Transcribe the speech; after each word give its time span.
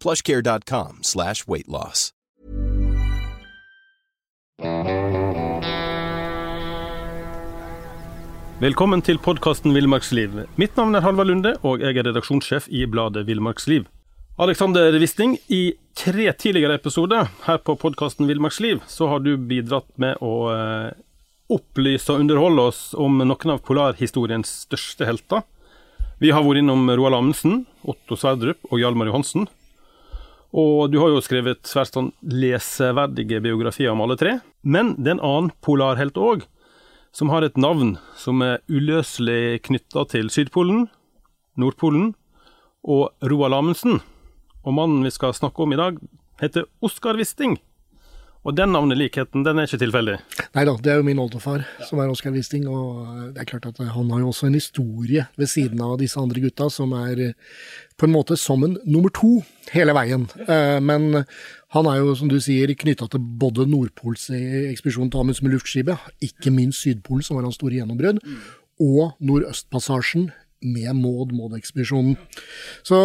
plushcare.com 0.00 1.02
slash 1.02 1.46
weightloss. 1.46 2.12
Velkommen 8.58 9.04
til 9.06 9.20
podkasten 9.22 9.70
Villmarksliv. 9.70 10.32
Mitt 10.58 10.74
navn 10.74 10.98
er 10.98 11.04
Halvard 11.04 11.28
Lunde, 11.30 11.52
og 11.62 11.78
jeg 11.78 11.94
er 11.94 12.08
redaksjonssjef 12.08 12.66
i 12.74 12.88
bladet 12.90 13.22
Villmarksliv. 13.28 13.84
Alexander 14.38 14.94
Wisting, 14.98 15.36
i 15.46 15.76
tre 15.94 16.32
tidligere 16.34 16.74
episoder 16.78 17.28
her 17.44 17.60
på 17.62 17.76
podkasten 17.78 18.26
Villmarksliv, 18.26 18.80
så 18.90 19.06
har 19.12 19.22
du 19.22 19.36
bidratt 19.38 19.86
med 19.98 20.18
å 20.18 20.32
eh, 20.50 20.90
opplyse 21.54 22.10
og 22.10 22.24
underholde 22.24 22.66
oss 22.72 22.80
om 22.98 23.20
noen 23.22 23.54
av 23.54 23.62
polarhistoriens 23.62 24.50
største 24.66 25.06
helter. 25.06 25.46
Vi 26.18 26.34
har 26.34 26.42
vært 26.42 26.64
innom 26.64 26.90
Roald 26.90 27.14
Amundsen, 27.14 27.60
Otto 27.86 28.18
Sverdrup 28.18 28.58
og 28.72 28.82
Hjalmar 28.82 29.12
Johansen. 29.12 29.46
Og 30.56 30.88
du 30.92 30.98
har 31.02 31.12
jo 31.12 31.20
skrevet 31.20 31.60
svært 31.68 31.92
sånn 31.92 32.12
leseverdige 32.24 33.40
biografier 33.44 33.92
om 33.92 34.00
alle 34.04 34.16
tre. 34.16 34.38
Men 34.62 34.94
det 34.96 35.12
er 35.12 35.18
en 35.18 35.26
annen 35.28 35.50
polarhelt 35.64 36.16
òg, 36.16 36.46
som 37.12 37.32
har 37.32 37.44
et 37.44 37.58
navn 37.60 37.96
som 38.16 38.40
er 38.44 38.62
uløselig 38.68 39.60
knytta 39.68 40.06
til 40.12 40.30
Sydpolen, 40.32 40.86
Nordpolen 41.58 42.12
og 42.84 43.10
Roald 43.28 43.58
Amundsen. 43.58 44.00
Og 44.64 44.76
mannen 44.76 45.04
vi 45.04 45.12
skal 45.12 45.36
snakke 45.36 45.64
om 45.64 45.74
i 45.74 45.80
dag, 45.80 45.98
heter 46.40 46.68
Oskar 46.84 47.18
Wisting. 47.18 47.58
Og 48.46 48.54
den 48.56 48.70
navnelikheten, 48.72 49.42
den 49.44 49.58
er 49.58 49.66
ikke 49.66 49.80
tilfeldig? 49.82 50.14
Nei 50.54 50.64
da, 50.64 50.74
det 50.80 50.92
er 50.92 51.00
jo 51.00 51.06
min 51.06 51.18
oldefar 51.20 51.64
som 51.88 51.98
er 52.00 52.10
Oskar 52.12 52.32
Wisting. 52.32 52.68
Og 52.70 53.34
det 53.34 53.42
er 53.42 53.48
klart 53.50 53.66
at 53.68 53.80
han 53.82 54.12
har 54.14 54.22
jo 54.22 54.30
også 54.30 54.48
en 54.48 54.56
historie 54.56 55.26
ved 55.36 55.50
siden 55.50 55.82
av 55.84 55.96
disse 56.00 56.20
andre 56.20 56.42
gutta, 56.44 56.68
som 56.72 56.94
er 56.96 57.32
på 57.98 58.06
en 58.06 58.14
måte 58.14 58.38
som 58.38 58.62
en 58.64 58.78
nummer 58.86 59.12
to 59.14 59.40
hele 59.74 59.94
veien. 59.96 60.28
Eh, 60.46 60.78
men 60.80 61.24
han 61.74 61.90
er 61.90 61.98
jo, 62.00 62.14
som 62.16 62.30
du 62.30 62.38
sier, 62.40 62.70
knytta 62.78 63.10
til 63.10 63.20
både 63.42 63.66
Nordpolsekspedisjonen 63.68 65.10
til 65.12 65.24
Amundsen 65.24 65.48
med 65.48 65.58
luftskipet, 65.58 66.08
ikke 66.24 66.54
minst 66.54 66.86
Sydpolen, 66.86 67.26
som 67.26 67.36
var 67.36 67.48
hans 67.48 67.58
store 67.58 67.80
gjennombrudd, 67.80 68.22
og 68.78 69.18
Nordøstpassasjen 69.18 70.30
med 70.62 70.96
Maud 70.98 71.34
Maud-ekspedisjonen. 71.36 72.16
Så 72.86 72.98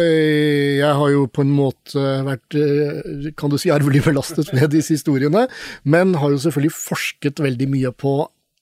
eh, 0.00 0.80
jeg 0.80 0.98
har 1.00 1.14
jo 1.14 1.26
på 1.30 1.44
en 1.44 1.54
måte 1.54 2.04
vært, 2.26 2.58
eh, 2.58 3.30
kan 3.38 3.52
du 3.52 3.58
si, 3.60 3.72
arvelig 3.72 4.04
belastet 4.08 4.52
med 4.56 4.72
disse 4.74 4.98
historiene, 4.98 5.46
men 5.84 6.18
har 6.20 6.34
jo 6.34 6.42
selvfølgelig 6.44 6.76
forsket 6.76 7.42
veldig 7.42 7.70
mye 7.72 7.94
på 7.96 8.14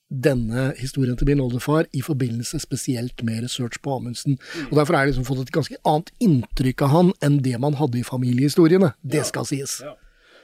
denne 0.09 0.73
historien 0.79 1.17
til 1.17 1.27
min 1.29 1.41
oldefar 1.43 1.85
i 1.93 2.01
forbindelse 2.01 2.59
spesielt 2.63 3.23
med 3.23 3.43
research 3.45 3.77
på 3.85 3.95
Amundsen. 3.95 4.39
Og 4.71 4.77
Derfor 4.77 4.95
har 4.95 5.05
jeg 5.05 5.13
liksom 5.13 5.27
fått 5.27 5.41
et 5.45 5.53
ganske 5.53 5.77
annet 5.85 6.09
inntrykk 6.19 6.81
av 6.87 6.93
han 6.95 7.11
enn 7.25 7.37
det 7.45 7.57
man 7.61 7.77
hadde 7.77 8.01
i 8.01 8.07
familiehistoriene. 8.07 8.93
Det 9.05 9.25
skal 9.29 9.45
sies. 9.45 9.83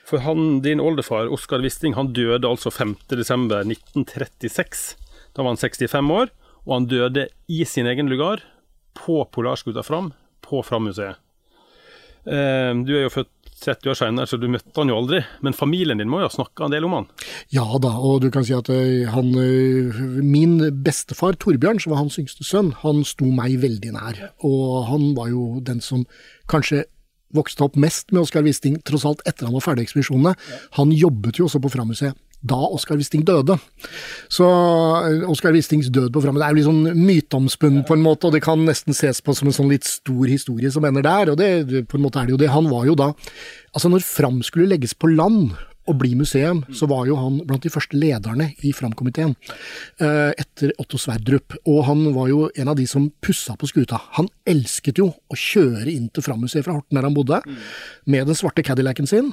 For 0.05 0.21
han, 0.21 0.61
din 0.61 0.79
oldefar, 0.79 1.31
Oskar 1.33 1.65
Wisting, 1.65 1.95
han 1.97 2.13
døde 2.13 2.47
altså 2.47 2.69
5.12.1936. 2.69 4.93
Da 5.33 5.41
var 5.41 5.49
han 5.55 5.57
65 5.57 6.11
år, 6.13 6.29
og 6.65 6.73
han 6.79 6.89
døde 6.89 7.27
i 7.51 7.63
sin 7.65 7.87
egen 7.89 8.09
lugar 8.11 8.43
på 8.97 9.23
Polarskuta 9.31 9.83
Fram, 9.85 10.11
på 10.41 10.61
Fram-museet. 10.65 11.21
Eh, 12.25 12.71
du 12.85 12.95
er 12.95 13.05
jo 13.05 13.13
født 13.13 13.31
30 13.61 13.91
år 13.91 13.97
senere, 13.97 14.27
så 14.27 14.37
du 14.39 14.47
møtte 14.51 14.73
han 14.75 14.91
jo 14.91 14.97
aldri. 14.99 15.21
Men 15.45 15.55
familien 15.55 16.01
din 16.01 16.09
må 16.11 16.19
jo 16.21 16.27
ha 16.27 16.33
snakka 16.33 16.67
en 16.67 16.75
del 16.75 16.87
om 16.87 16.97
han? 16.97 17.07
Ja 17.53 17.65
da, 17.81 17.93
og 17.95 18.25
du 18.25 18.29
kan 18.33 18.45
si 18.45 18.55
at 18.55 18.69
eh, 18.73 19.05
han 19.13 19.31
eh, 19.39 20.01
Min 20.25 20.57
bestefar 20.85 21.37
Torbjørn, 21.39 21.79
som 21.81 21.93
var 21.93 22.03
hans 22.03 22.19
yngste 22.21 22.45
sønn, 22.47 22.73
han 22.81 23.05
sto 23.07 23.29
meg 23.29 23.59
veldig 23.63 23.95
nær. 23.95 24.21
Og 24.47 24.89
han 24.89 25.13
var 25.17 25.31
jo 25.31 25.47
den 25.65 25.81
som 25.85 26.03
kanskje 26.51 26.83
vokste 27.35 27.65
opp 27.65 27.79
mest 27.79 28.13
med 28.13 28.23
Oskar 28.23 28.45
Wisting, 28.45 28.77
tross 28.87 29.05
alt 29.07 29.23
etter 29.27 29.47
han 29.47 29.55
var 29.55 29.63
ferdig 29.65 29.87
ekspedisjonene. 29.87 30.35
Han 30.77 30.93
jobbet 30.95 31.39
jo 31.39 31.49
også 31.49 31.59
på 31.63 31.71
Frammuseet 31.73 32.15
da 32.45 32.59
Oskar 32.69 32.99
Wisting 32.99 33.25
døde. 33.25 33.57
Så 34.31 34.47
Oskar 35.31 35.55
Wistings 35.55 35.89
død 35.93 36.11
på 36.13 36.23
Frammen 36.23 36.43
er 36.43 36.53
jo 36.53 36.59
litt 36.59 36.69
sånn 36.69 37.05
myteomspunnet 37.05 37.87
på 37.87 37.97
en 37.97 38.05
måte, 38.05 38.29
og 38.29 38.35
det 38.35 38.43
kan 38.45 38.61
nesten 38.67 38.95
ses 38.97 39.21
på 39.25 39.35
som 39.37 39.49
en 39.49 39.57
sånn 39.57 39.71
litt 39.73 39.87
stor 39.89 40.29
historie 40.29 40.71
som 40.73 40.85
ender 40.87 41.05
der, 41.05 41.33
og 41.33 41.39
det, 41.41 41.85
på 41.89 41.99
en 41.99 42.05
måte 42.05 42.21
er 42.21 42.29
det 42.29 42.35
jo 42.37 42.41
det. 42.41 42.53
Han 42.53 42.71
var 42.71 42.89
jo 42.89 42.97
da 42.99 43.13
Altså, 43.75 43.89
når 43.91 44.05
Fram 44.07 44.37
skulle 44.47 44.69
legges 44.71 44.93
på 44.95 45.09
land, 45.11 45.49
og 45.85 45.99
bli 46.01 46.15
museum, 46.17 46.63
så 46.73 46.87
var 46.89 47.05
jo 47.09 47.17
han 47.19 47.39
blant 47.45 47.65
de 47.65 47.71
første 47.73 47.97
lederne 47.97 48.49
i 48.65 48.71
Fram-komiteen 48.73 49.35
eh, 50.01 50.31
etter 50.33 50.73
Otto 50.81 50.97
Sverdrup. 51.01 51.57
Og 51.69 51.83
han 51.89 52.01
var 52.15 52.29
jo 52.31 52.47
en 52.57 52.71
av 52.71 52.77
de 52.79 52.87
som 52.89 53.07
pussa 53.23 53.55
på 53.59 53.69
skuta. 53.69 53.99
Han 54.17 54.29
elsket 54.49 55.01
jo 55.01 55.11
å 55.13 55.37
kjøre 55.37 55.91
inn 55.93 56.09
til 56.13 56.25
Fram-museet 56.25 56.65
fra 56.65 56.77
Horten 56.77 56.97
der 56.97 57.05
han 57.05 57.15
bodde, 57.17 57.41
med 58.09 58.25
den 58.29 58.37
svarte 58.37 58.65
Cadillacen 58.65 59.09
sin, 59.09 59.31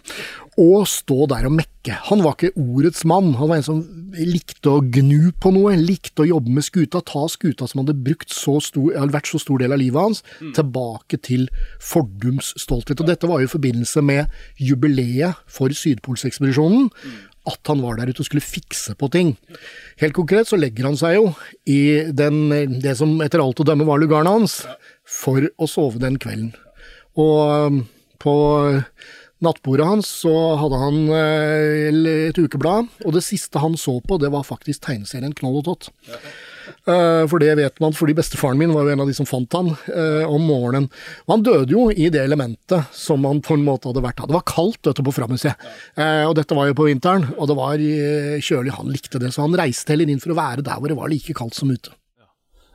og 0.61 0.85
stå 0.91 1.27
der 1.31 1.47
og 1.49 1.55
mekke. 1.57 1.95
Han 2.11 2.21
var 2.25 2.37
ikke 2.37 2.53
ordets 2.61 3.07
mann. 3.09 3.33
Han 3.39 3.49
var 3.49 3.61
en 3.61 3.65
som 3.65 3.81
likte 4.13 4.69
å 4.69 4.83
gnu 4.85 5.33
på 5.41 5.53
noe, 5.55 5.73
likte 5.81 6.25
å 6.25 6.29
jobbe 6.29 6.53
med 6.53 6.67
skuta, 6.67 7.01
ta 7.01 7.25
skuta 7.33 7.69
som 7.69 7.81
hadde 7.81 7.97
brukt 8.05 8.35
så 8.35 8.59
stor, 8.61 8.93
vært 9.13 9.31
så 9.31 9.41
stor 9.41 9.63
del 9.63 9.73
av 9.73 9.81
livet 9.81 10.01
hans, 10.03 10.21
tilbake 10.53 11.23
til 11.25 11.49
fordums 11.81 12.53
stolthet. 12.61 13.01
Og 13.01 13.09
dette 13.09 13.31
var 13.31 13.41
jo 13.41 13.49
i 13.49 13.55
forbindelse 13.55 14.05
med 14.05 14.33
jubileet 14.61 15.41
for 15.51 15.73
Sydpolsekspedisjonen 15.73 16.91
at 17.49 17.67
han 17.67 17.81
var 17.83 17.97
der 17.99 18.13
ute 18.13 18.23
og 18.23 18.29
skulle 18.29 18.45
fikse 18.45 18.95
på 18.99 19.09
ting. 19.11 19.33
Helt 19.99 20.15
konkret 20.15 20.51
så 20.51 20.59
legger 20.61 20.87
han 20.87 20.99
seg 20.99 21.17
jo 21.17 21.25
i 21.67 22.13
den, 22.15 22.45
det 22.85 22.95
som 23.01 23.17
etter 23.25 23.43
alt 23.43 23.59
å 23.59 23.67
dømme 23.67 23.89
var 23.89 23.99
lugaren 23.99 24.31
hans, 24.31 24.61
for 25.03 25.49
å 25.59 25.67
sove 25.71 25.99
den 26.03 26.21
kvelden. 26.23 26.53
Og 27.19 27.73
um, 27.73 27.83
på 28.23 28.35
nattbordet 29.45 29.89
hans 29.89 30.09
så 30.23 30.33
hadde 30.61 30.79
han 30.81 31.03
eh, 31.17 31.91
et 32.31 32.39
ukeblad, 32.39 32.89
og 33.05 33.17
det 33.17 33.25
siste 33.27 33.63
han 33.63 33.77
så 33.81 33.99
på, 34.05 34.19
det 34.23 34.33
var 34.33 34.47
faktisk 34.47 34.85
tegneserien 34.87 35.35
Knoll 35.39 35.61
og 35.61 35.69
Tott. 35.69 35.93
Uh, 36.87 37.27
for 37.31 37.43
det 37.43 37.53
vet 37.59 37.81
man, 37.83 37.95
fordi 37.95 38.15
bestefaren 38.19 38.59
min 38.59 38.73
var 38.75 38.87
jo 38.87 38.93
en 38.95 39.03
av 39.03 39.09
de 39.11 39.15
som 39.15 39.27
fant 39.27 39.55
han 39.55 39.73
uh, 39.75 40.25
om 40.31 40.43
morgenen. 40.47 40.89
Og 41.27 41.35
han 41.35 41.45
døde 41.47 41.75
jo 41.75 41.89
i 41.91 42.09
det 42.13 42.23
elementet 42.23 42.91
som 42.95 43.27
han 43.27 43.43
på 43.45 43.57
en 43.59 43.65
måte 43.67 43.91
hadde 43.91 44.05
vært 44.05 44.23
av. 44.23 44.31
Det 44.31 44.39
var 44.39 44.47
kaldt 44.49 44.91
ute 44.91 45.05
på 45.07 45.15
Framhuset, 45.15 45.67
uh, 45.99 46.25
og 46.29 46.37
dette 46.39 46.59
var 46.59 46.71
jo 46.71 46.79
på 46.79 46.89
vinteren, 46.91 47.29
og 47.37 47.51
det 47.51 47.59
var 47.59 47.83
kjølig. 48.43 48.77
Han 48.79 48.95
likte 48.95 49.23
det, 49.23 49.35
så 49.35 49.47
han 49.47 49.59
reiste 49.59 49.95
heller 49.95 50.11
inn 50.11 50.23
for 50.23 50.35
å 50.35 50.39
være 50.39 50.67
der 50.67 50.79
hvor 50.79 50.91
det 50.91 50.99
var 50.99 51.13
like 51.13 51.37
kaldt 51.39 51.59
som 51.59 51.71
ute. 51.71 51.95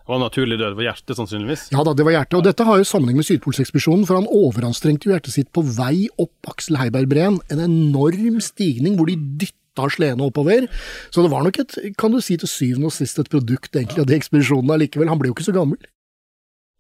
Var 0.08 0.22
naturlig 0.22 0.56
død 0.62 0.78
var 0.78 0.86
hjertet, 0.88 1.18
sannsynligvis? 1.18 1.68
Ja 1.74 1.84
da, 1.84 1.92
det 1.98 2.06
var 2.08 2.16
hjertet. 2.16 2.38
Og 2.40 2.46
dette 2.48 2.64
har 2.64 2.80
jo 2.80 2.88
sammenheng 2.88 3.20
med 3.20 3.28
Sydpolsekspedisjonen, 3.28 4.06
for 4.08 4.22
han 4.22 4.30
overanstrengte 4.32 5.10
jo 5.10 5.14
hjertet 5.16 5.36
sitt 5.36 5.50
på 5.56 5.66
vei 5.68 6.08
opp 6.16 6.52
Aksel 6.54 6.80
Heiberg-breen. 6.80 7.42
En 7.52 7.64
enorm 7.66 8.40
stigning 8.44 8.96
hvor 8.96 9.12
de 9.12 9.18
dytta 9.44 9.90
Slene 9.94 10.26
oppover. 10.26 10.66
Så 11.14 11.22
det 11.22 11.30
var 11.30 11.44
nok 11.46 11.60
et, 11.62 11.76
kan 12.00 12.16
du 12.16 12.22
si 12.24 12.40
til 12.40 12.50
syvende 12.50 12.90
og 12.90 12.96
sist, 12.96 13.20
et 13.20 13.30
produkt 13.30 13.76
egentlig 13.76 14.02
av 14.02 14.08
de 14.10 14.16
ekspedisjonene 14.18 14.74
allikevel. 14.74 15.12
Han 15.12 15.20
ble 15.20 15.30
jo 15.30 15.36
ikke 15.36 15.50
så 15.50 15.54
gammel. 15.54 15.78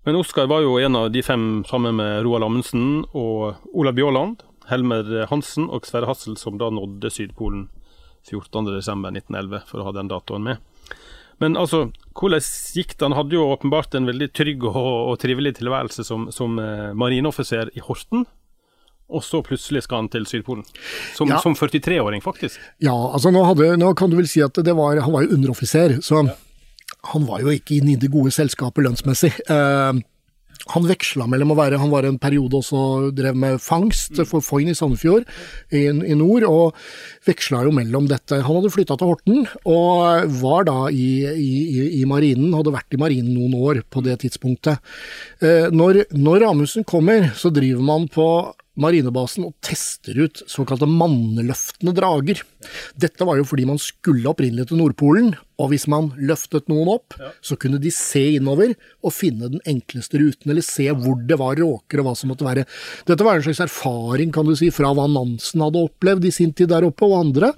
Men 0.07 0.17
Oskar 0.21 0.47
var 0.47 0.63
jo 0.63 0.77
en 0.79 0.95
av 0.95 1.09
de 1.11 1.21
fem 1.21 1.65
sammen 1.67 1.99
med 1.99 2.23
Roald 2.23 2.47
Amundsen 2.47 3.03
og 3.11 3.59
Olav 3.75 3.97
Bjaaland, 3.97 4.39
Helmer 4.71 5.27
Hansen 5.27 5.67
og 5.67 5.85
Sverre 5.85 6.07
Hassel, 6.07 6.39
som 6.39 6.55
da 6.57 6.71
nådde 6.71 7.11
Sydpolen 7.11 7.67
14.12.1911, 8.31 9.67
for 9.67 9.83
å 9.83 9.89
ha 9.89 9.93
den 9.99 10.09
datoen 10.11 10.47
med. 10.47 10.63
Men 11.39 11.57
altså, 11.59 11.91
hvordan 12.17 12.41
gikk 12.73 12.95
det? 12.97 13.03
Han 13.05 13.13
hadde 13.17 13.35
jo 13.37 13.43
åpenbart 13.53 13.93
en 13.99 14.07
veldig 14.09 14.31
trygg 14.33 14.63
og, 14.65 14.77
og 15.11 15.19
trivelig 15.21 15.55
tilværelse 15.59 16.03
som, 16.07 16.27
som 16.33 16.57
eh, 16.59 16.93
marineoffiser 16.97 17.69
i 17.77 17.83
Horten. 17.85 18.25
og 19.07 19.21
så 19.23 19.39
plutselig 19.45 19.83
skal 19.85 20.01
han 20.01 20.09
til 20.11 20.25
Sydpolen. 20.27 20.65
Som, 21.15 21.29
Ja. 21.29 21.37
som 21.39 21.53
43-åring, 21.55 22.19
faktisk. 22.25 22.59
Ja, 22.83 22.91
altså 23.13 23.31
nå, 23.31 23.43
hadde, 23.47 23.77
nå 23.79 23.93
kan 23.95 24.09
du 24.11 24.17
vel 24.17 24.27
si 24.27 24.41
at 24.43 24.57
det 24.59 24.73
var, 24.75 24.97
han 24.99 25.13
var 25.13 25.23
jo 25.23 25.37
underoffiser, 25.37 26.01
så 26.03 26.25
han 27.13 27.25
var 27.29 27.39
jo 27.45 27.53
ikke 27.53 27.77
inne 27.77 27.93
i 27.93 27.99
det 28.01 28.09
gode 28.11 28.33
selskapet 28.35 28.83
lønnsmessig. 28.83 29.31
Eh, 29.47 30.01
han 30.73 30.87
veksla 30.89 31.27
mellom 31.29 31.51
å 31.53 31.57
være 31.57 31.77
Han 31.79 31.91
var 31.93 32.03
en 32.07 32.17
periode 32.19 32.57
også 32.59 33.11
drev 33.15 33.35
med 33.39 33.59
fangst 33.63 34.17
for 34.27 34.43
Foyn 34.43 34.71
i 34.71 34.75
Sandefjord 34.77 35.25
i, 35.71 35.85
i 35.87 36.15
nord, 36.17 36.43
og 36.47 36.75
veksla 37.27 37.63
jo 37.67 37.71
mellom 37.75 38.07
dette. 38.09 38.41
Han 38.43 38.59
hadde 38.59 38.71
flytta 38.73 38.97
til 38.99 39.11
Horten 39.11 39.45
og 39.67 40.27
var 40.41 40.67
da 40.67 40.77
i, 40.91 41.07
i, 41.31 41.51
i- 41.79 41.89
i 42.01 42.05
marinen, 42.09 42.53
hadde 42.57 42.73
vært 42.75 42.93
i 42.97 43.01
marinen 43.01 43.33
noen 43.37 43.55
år 43.59 43.81
på 43.93 44.03
det 44.05 44.17
tidspunktet. 44.25 44.79
Eh, 45.41 45.67
når, 45.71 46.03
når 46.17 46.47
Amundsen 46.49 46.83
kommer, 46.87 47.29
så 47.37 47.51
driver 47.53 47.83
man 47.85 48.07
på 48.11 48.27
marinebasen 48.77 49.47
og 49.47 49.55
tester 49.65 50.19
ut 50.21 50.43
såkalte 50.45 50.85
manneløftende 50.85 51.95
drager. 51.97 52.43
Dette 52.99 53.25
var 53.25 53.39
jo 53.39 53.45
fordi 53.49 53.65
man 53.65 53.79
skulle 53.81 54.29
opprinnelig 54.29 54.67
til 54.69 54.77
Nordpolen, 54.81 55.31
og 55.57 55.71
hvis 55.71 55.87
man 55.89 56.11
løftet 56.21 56.67
noen 56.69 56.91
opp, 56.91 57.15
så 57.41 57.57
kunne 57.59 57.79
de 57.81 57.89
se 57.93 58.21
innover 58.37 58.75
og 59.05 59.13
finne 59.15 59.49
den 59.49 59.61
enkleste 59.69 60.19
ruten, 60.21 60.51
eller 60.51 60.65
se 60.65 60.85
hvor 60.93 61.17
det 61.27 61.37
var 61.41 61.57
råker 61.57 62.01
og 62.01 62.09
hva 62.09 62.13
som 62.17 62.31
måtte 62.31 62.45
være. 62.45 62.65
Dette 63.09 63.25
var 63.25 63.39
en 63.39 63.45
slags 63.45 63.63
erfaring, 63.65 64.31
kan 64.33 64.45
du 64.45 64.53
si, 64.57 64.69
fra 64.73 64.91
hva 64.93 65.07
Nansen 65.09 65.63
hadde 65.65 65.81
opplevd 65.87 66.27
i 66.29 66.33
sin 66.33 66.53
tid 66.53 66.69
der 66.73 66.85
oppe, 66.85 67.07
og 67.07 67.17
andre, 67.23 67.51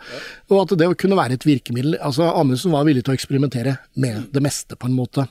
og 0.48 0.62
at 0.64 0.76
det 0.80 0.90
kunne 1.02 1.18
være 1.20 1.36
et 1.36 1.48
virkemiddel. 1.48 1.98
Altså, 2.00 2.30
Amundsen 2.32 2.74
var 2.76 2.88
villig 2.88 3.04
til 3.06 3.16
å 3.16 3.20
eksperimentere 3.20 3.76
med 4.00 4.30
det 4.36 4.44
meste, 4.46 4.78
på 4.80 4.88
en 4.90 4.96
måte. 4.96 5.26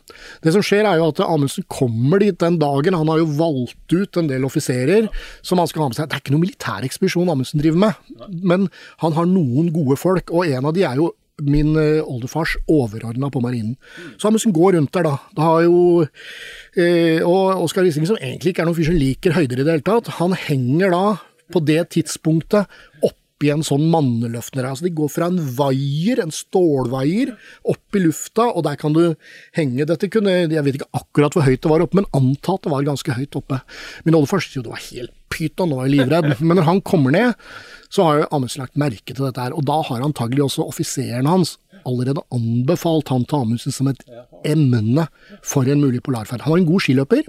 Det 0.44 0.52
som 0.54 0.64
skjer, 0.64 0.84
er 0.88 1.00
jo 1.00 1.08
at 1.12 1.22
Amundsen 1.24 1.66
kommer 1.72 2.20
dit 2.22 2.36
den 2.42 2.58
dagen. 2.60 2.98
Han 2.98 3.12
har 3.12 3.22
jo 3.22 3.30
valgt 3.38 3.94
ut 3.94 4.20
en 4.20 4.28
del 4.28 4.44
offiserer 4.48 5.08
som 5.40 5.60
han 5.60 5.70
skal 5.70 5.86
ha 5.86 5.88
med 5.92 5.98
seg. 5.98 6.10
Det 6.10 6.18
er 6.18 6.24
ikke 6.24 6.36
noen 6.36 6.44
militærekspedisjon 6.44 7.32
Amundsen 7.32 7.62
driver 7.62 7.80
med, 7.86 8.12
men 8.44 8.68
han 9.00 9.16
har 9.16 9.30
noen 9.30 9.72
gode 9.72 9.96
folk, 10.00 10.34
og 10.34 10.48
en 10.48 10.68
av 10.68 10.76
de 10.76 10.84
er 10.84 11.00
jo 11.00 11.12
min 11.44 11.76
eh, 11.78 12.02
oldefars 12.02 12.56
overordna 12.70 13.30
på 13.30 13.42
marinen. 13.44 13.76
Så 14.18 14.30
Amundsen 14.30 14.54
går 14.56 14.76
rundt 14.78 14.92
der, 14.96 15.06
da. 15.06 15.14
Det 15.36 15.44
har 15.44 15.62
jo 15.66 15.78
eh, 16.02 17.22
Og 17.22 17.64
Oskar 17.64 17.86
Wisting, 17.86 18.08
som 18.08 18.18
egentlig 18.20 18.54
ikke 18.54 18.64
er 18.64 18.70
noen 18.70 18.78
fyr 18.78 18.90
som 18.90 18.98
liker 18.98 19.36
høyder 19.36 19.60
i 19.60 19.64
det 19.66 19.76
hele 19.76 19.86
tatt, 19.86 20.12
han 20.18 20.34
henger 20.48 20.94
da 20.94 21.04
på 21.52 21.62
det 21.64 21.80
tidspunktet 21.94 22.68
oppi 23.06 23.52
en 23.52 23.62
sånn 23.64 23.86
manneløftner. 23.92 24.66
Altså 24.66 24.88
de 24.88 24.94
går 24.98 25.10
fra 25.12 25.28
en 25.30 25.38
vaier, 25.38 26.20
en 26.20 26.34
stålvaier, 26.34 27.32
opp 27.70 27.96
i 27.96 28.02
lufta, 28.02 28.48
og 28.50 28.66
der 28.66 28.76
kan 28.80 28.96
du 28.96 29.14
henge. 29.56 29.86
Dette 29.86 30.10
kunne 30.12 30.34
Jeg 30.50 30.64
vet 30.66 30.80
ikke 30.80 30.90
akkurat 30.98 31.36
hvor 31.36 31.46
høyt 31.46 31.62
det 31.62 31.70
var 31.70 31.84
oppe, 31.86 32.00
men 32.00 32.10
antatt 32.18 32.66
det 32.66 32.74
var 32.74 32.88
ganske 32.88 33.14
høyt 33.14 33.38
oppe. 33.38 33.62
Min 34.04 34.18
oldefar 34.18 34.42
syntes 34.42 34.58
jo 34.58 34.66
det 34.66 34.74
var 34.74 34.86
helt 34.90 35.14
pyton, 35.32 35.70
nå 35.70 35.78
var 35.78 35.88
jeg 35.88 36.00
livredd. 36.00 36.32
Men 36.42 36.58
når 36.58 36.68
han 36.68 36.82
kommer 36.82 37.14
ned, 37.14 37.48
så 37.88 38.04
har 38.04 38.18
jo 38.18 38.28
Amundsen 38.36 38.62
lagt 38.64 38.78
merke 38.80 39.14
til 39.14 39.24
dette 39.24 39.40
her, 39.40 39.54
og 39.56 39.64
da 39.68 39.78
har 39.88 40.04
antagelig 40.04 40.44
også 40.44 40.66
offiseren 40.68 41.28
hans 41.28 41.56
allerede 41.86 42.24
anbefalt 42.34 43.08
han 43.12 43.24
til 43.24 43.42
Amundsen 43.42 43.74
som 43.74 43.88
et 43.90 44.04
emne 44.46 45.08
for 45.46 45.68
en 45.68 45.80
mulig 45.80 46.02
polarferd. 46.04 46.44
Han 46.44 46.52
var 46.52 46.62
en 46.62 46.70
god 46.70 46.84
skiløper. 46.84 47.22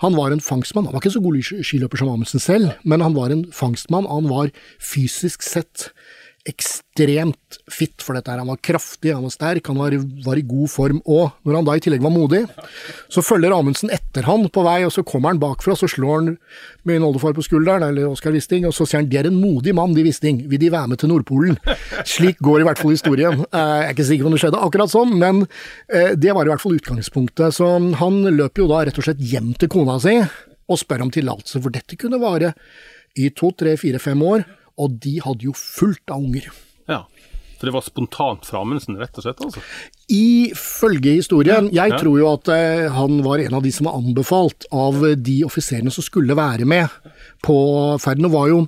Han 0.00 0.16
var 0.16 0.32
en 0.32 0.40
fangstmann. 0.40 0.86
Han 0.86 0.94
var 0.94 1.02
ikke 1.02 1.16
så 1.16 1.24
god 1.24 1.64
skiløper 1.66 2.00
som 2.00 2.12
Amundsen 2.12 2.40
selv, 2.40 2.70
men 2.84 3.02
han 3.04 3.16
var 3.16 3.34
en 3.34 3.44
fangstmann. 3.52 4.08
Han 4.08 4.30
var 4.30 4.52
fysisk 4.78 5.44
sett 5.44 5.90
ekstremt 6.48 7.58
fit 7.70 8.00
for 8.02 8.16
dette. 8.16 8.30
her. 8.30 8.38
Han 8.40 8.48
var 8.48 8.60
kraftig, 8.64 9.12
han 9.14 9.22
var 9.26 9.32
sterk, 9.34 9.66
han 9.68 9.78
var, 9.80 9.92
var 10.24 10.38
i 10.40 10.44
god 10.46 10.70
form. 10.72 11.00
Og 11.04 11.30
når 11.44 11.58
han 11.58 11.66
da 11.68 11.74
i 11.76 11.82
tillegg 11.84 12.02
var 12.04 12.14
modig, 12.14 12.42
så 13.12 13.22
følger 13.24 13.52
Amundsen 13.52 13.92
etter 13.92 14.24
han 14.28 14.46
på 14.52 14.64
vei, 14.64 14.78
og 14.86 14.92
så 14.94 15.04
kommer 15.06 15.32
han 15.34 15.40
bakfra, 15.42 15.76
så 15.76 15.88
slår 15.90 16.14
han 16.20 16.30
min 16.88 17.04
oldefar 17.06 17.34
på 17.36 17.44
skulderen, 17.44 17.84
eller 17.90 18.08
Oskar 18.10 18.32
Wisting, 18.34 18.64
og 18.68 18.74
så 18.76 18.86
sier 18.88 19.02
han 19.02 19.10
'det 19.10 19.20
er 19.20 19.26
en 19.28 19.40
modig 19.40 19.74
mann, 19.74 19.94
de 19.94 20.02
Wisting, 20.02 20.48
vil 20.48 20.58
de 20.60 20.70
være 20.70 20.88
med 20.88 20.98
til 20.98 21.08
Nordpolen'? 21.10 21.58
Slik 22.04 22.38
går 22.40 22.60
i 22.60 22.64
hvert 22.64 22.78
fall 22.78 22.90
historien. 22.92 23.40
Eh, 23.52 23.80
Jeg 23.80 23.88
er 23.88 23.94
ikke 23.94 24.04
sikker 24.08 24.24
på 24.24 24.26
om 24.26 24.32
det 24.32 24.40
skjedde 24.40 24.62
akkurat 24.64 24.90
sånn, 24.90 25.18
men 25.18 25.46
eh, 25.92 26.14
det 26.16 26.34
var 26.34 26.44
i 26.44 26.48
hvert 26.50 26.60
fall 26.60 26.76
utgangspunktet. 26.78 27.52
Så 27.54 27.94
han 27.96 28.22
løper 28.24 28.62
jo 28.62 28.68
da 28.68 28.84
rett 28.84 28.98
og 28.98 29.04
slett 29.04 29.20
hjem 29.20 29.54
til 29.58 29.68
kona 29.68 29.98
si 30.00 30.16
og 30.70 30.78
spør 30.78 31.02
om 31.02 31.10
tillatelse, 31.10 31.60
for 31.62 31.70
dette 31.70 31.96
kunne 31.98 32.20
vare 32.20 32.54
i 33.18 33.28
to, 33.30 33.50
tre, 33.50 33.76
fire, 33.76 33.98
fem 33.98 34.20
år, 34.22 34.44
og 34.80 34.98
de 35.04 35.18
hadde 35.24 35.44
jo 35.50 35.52
fullt 35.56 36.10
av 36.14 36.24
unger. 36.24 36.48
Ja. 36.90 37.02
Så 37.60 37.68
det 37.68 37.74
var 37.76 37.84
spontant 37.84 38.46
fra 38.48 38.62
Amundsen, 38.64 38.96
rett 38.96 39.18
og 39.20 39.26
slett? 39.26 39.40
altså. 39.44 39.60
Ifølge 40.08 41.12
historien, 41.18 41.68
jeg 41.72 41.90
Ja. 41.92 41.98
tror 42.00 42.16
jo 42.18 42.30
at 42.32 42.48
eh, 42.48 42.88
han 42.90 43.20
var 43.22 43.38
en 43.44 43.54
av 43.54 43.62
de 43.62 43.70
som 43.70 43.84
var 43.86 43.98
anbefalt 44.00 44.64
av 44.72 44.96
de 45.22 45.42
offiserene 45.44 45.92
som 45.92 46.02
skulle 46.02 46.34
være 46.36 46.64
med 46.64 46.88
på 47.44 47.58
ferden. 48.00 48.24
Og 48.26 48.32
var 48.32 48.48
jo, 48.48 48.62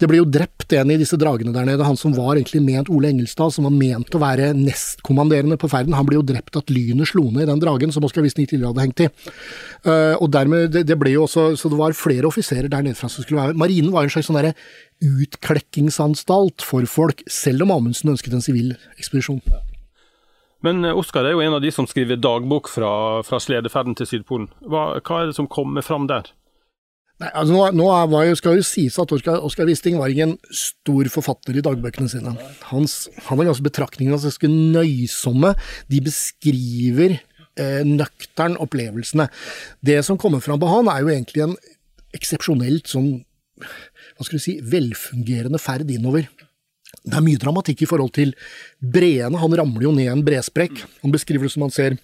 det 0.00 0.08
ble 0.08 0.20
jo 0.22 0.28
drept 0.28 0.72
en 0.78 0.90
i 0.94 0.96
disse 1.00 1.18
dragene 1.20 1.52
der 1.52 1.66
nede, 1.68 1.84
han 1.84 1.98
som 1.98 2.14
var 2.16 2.38
egentlig 2.38 2.62
ment 2.64 2.88
Ole 2.92 3.10
Engelstad, 3.12 3.52
som 3.52 3.66
var 3.68 3.74
ment 3.74 4.14
å 4.16 4.20
være 4.22 4.50
nestkommanderende 4.56 5.58
på 5.60 5.68
ferden. 5.68 5.96
Han 5.96 6.08
ble 6.08 6.16
jo 6.16 6.24
drept 6.26 6.56
at 6.56 6.72
lynet 6.72 7.10
slo 7.10 7.26
ned 7.28 7.44
i 7.44 7.50
den 7.50 7.60
dragen 7.60 7.92
som 7.92 8.06
Oskar 8.06 8.24
Wisting 8.24 8.48
tidligere 8.48 8.72
hadde 8.72 8.86
hengt 8.86 9.02
i. 9.04 9.10
Eh, 9.84 10.14
og 10.16 10.30
dermed, 10.32 10.70
det, 10.72 10.86
det 10.88 10.96
ble 11.00 11.12
jo 11.14 11.26
også, 11.26 11.50
Så 11.60 11.68
det 11.68 11.78
var 11.80 11.96
flere 11.96 12.28
offiserer 12.30 12.70
der 12.72 12.86
nede 12.86 12.96
fra 12.96 13.10
som 13.12 13.24
skulle 13.24 13.42
være 13.42 13.58
Marinen 13.60 13.92
var 13.92 14.06
en 14.06 14.12
slags 14.12 14.30
sånn 14.30 14.38
derre 14.40 14.54
utklekkingsanstalt 15.00 16.64
for 16.64 16.88
folk, 16.88 17.24
selv 17.28 17.64
om 17.64 17.74
Amundsen 17.76 18.12
ønsket 18.14 18.36
en 18.36 18.44
sivil 18.44 18.74
ekspedisjon. 18.96 19.44
Men 20.64 20.84
eh, 20.84 20.96
Oskar 20.96 21.28
er 21.28 21.36
jo 21.36 21.44
en 21.44 21.60
av 21.60 21.64
de 21.64 21.72
som 21.76 21.88
skriver 21.88 22.20
dagbok 22.20 22.72
fra, 22.72 22.92
fra 23.26 23.40
sledeferden 23.42 24.00
til 24.00 24.08
Sydpolen. 24.08 24.48
Hva, 24.64 24.94
hva 25.04 25.20
er 25.20 25.30
det 25.30 25.36
som 25.36 25.48
kommer 25.50 25.84
fram 25.84 26.08
der? 26.08 26.32
Nei, 27.20 27.28
altså 27.36 27.52
nå, 27.52 27.64
nå 27.76 27.86
var 28.08 28.24
jo, 28.24 28.36
skal 28.38 28.56
jo 28.56 28.64
sies 28.64 28.94
at 29.00 29.10
Oskar, 29.12 29.42
Oskar 29.44 29.68
Wisting 29.68 29.98
var 30.00 30.08
ikke 30.08 30.30
en 30.30 30.36
stor 30.56 31.10
forfatter 31.12 31.58
i 31.60 31.64
dagbøkene 31.64 32.08
sine. 32.08 32.32
Hans, 32.70 32.94
han 33.26 33.42
har 33.42 33.50
ganske 33.50 33.66
betraktningene 33.66 34.16
hans 34.16 34.24
ganske 34.24 34.48
nøysomme. 34.48 35.52
De 35.92 36.00
beskriver 36.06 37.18
eh, 37.18 37.82
nøktern 37.84 38.56
opplevelsene. 38.64 39.28
Det 39.84 39.98
som 40.06 40.16
kommer 40.20 40.40
fram 40.44 40.62
på 40.62 40.70
han, 40.72 40.88
er 40.88 41.04
jo 41.04 41.12
egentlig 41.12 41.44
en 41.44 41.58
eksepsjonelt 42.16 42.88
sånn 42.88 43.18
hva 43.60 44.24
skal 44.24 44.40
du 44.40 44.42
si, 44.42 44.56
velfungerende 44.64 45.60
ferd 45.60 45.90
innover. 45.92 46.24
Det 47.04 47.16
er 47.16 47.24
mye 47.24 47.40
dramatikk 47.40 47.84
i 47.84 47.88
forhold 47.88 48.14
til 48.16 48.32
breene. 48.80 49.38
Han 49.40 49.56
ramler 49.60 49.86
jo 49.86 49.92
ned 49.96 50.08
en 50.12 50.24
bresprekk. 50.24 50.82
Han 51.04 51.12
beskriver 51.12 51.48
det 51.48 51.52
som 51.52 51.64
han 51.64 51.74
ser 51.74 52.00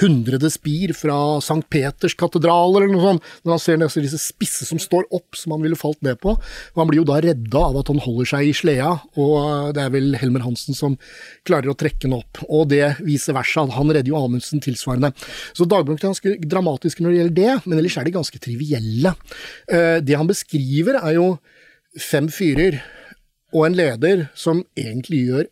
hundrede 0.00 0.50
spir 0.52 0.94
fra 0.96 1.38
Sankt 1.44 1.68
Peters 1.72 2.16
katedral, 2.18 2.76
eller 2.76 2.92
noe 2.92 3.04
sånt, 3.04 3.28
når 3.44 3.54
han 3.56 3.62
ser 3.62 4.04
disse 4.04 4.20
spisse 4.22 4.68
som 4.68 4.80
står 4.82 5.06
opp, 5.14 5.36
som 5.38 5.54
han 5.54 5.64
ville 5.64 5.78
falt 5.78 6.00
ned 6.06 6.20
på. 6.22 6.34
Og 6.38 6.82
han 6.82 6.90
blir 6.90 7.02
jo 7.02 7.08
da 7.08 7.20
redda 7.24 7.64
av 7.70 7.80
at 7.82 7.92
han 7.92 8.02
holder 8.04 8.30
seg 8.32 8.48
i 8.48 8.54
sleda, 8.56 8.94
og 9.20 9.74
det 9.76 9.84
er 9.84 9.94
vel 9.94 10.16
Helmer 10.20 10.44
Hansen 10.46 10.76
som 10.78 10.96
klarer 11.48 11.72
å 11.72 11.76
trekke 11.78 12.06
den 12.06 12.16
opp. 12.18 12.42
Og 12.48 12.68
det 12.72 12.96
vice 13.04 13.34
versa, 13.36 13.66
han 13.74 13.92
redder 13.92 14.12
jo 14.12 14.18
Amundsen 14.20 14.62
tilsvarende. 14.64 15.12
Så 15.56 15.66
dagbøkene 15.68 16.00
er 16.00 16.12
ganske 16.12 16.36
dramatiske 16.48 17.04
når 17.04 17.14
det 17.14 17.20
gjelder 17.22 17.38
det, 17.38 17.56
men 17.66 17.78
ellers 17.80 17.98
er 17.98 18.08
de 18.08 18.16
ganske 18.18 18.42
trivielle. 18.42 19.14
Eh, 19.70 19.98
Det 20.08 20.16
han 20.16 20.28
beskriver, 20.28 21.00
er 21.02 21.14
jo 21.18 21.38
fem 21.98 22.28
fyrer 22.28 22.80
og 23.54 23.64
en 23.66 23.76
leder 23.78 24.28
som 24.36 24.60
egentlig 24.76 25.22
gjør 25.28 25.46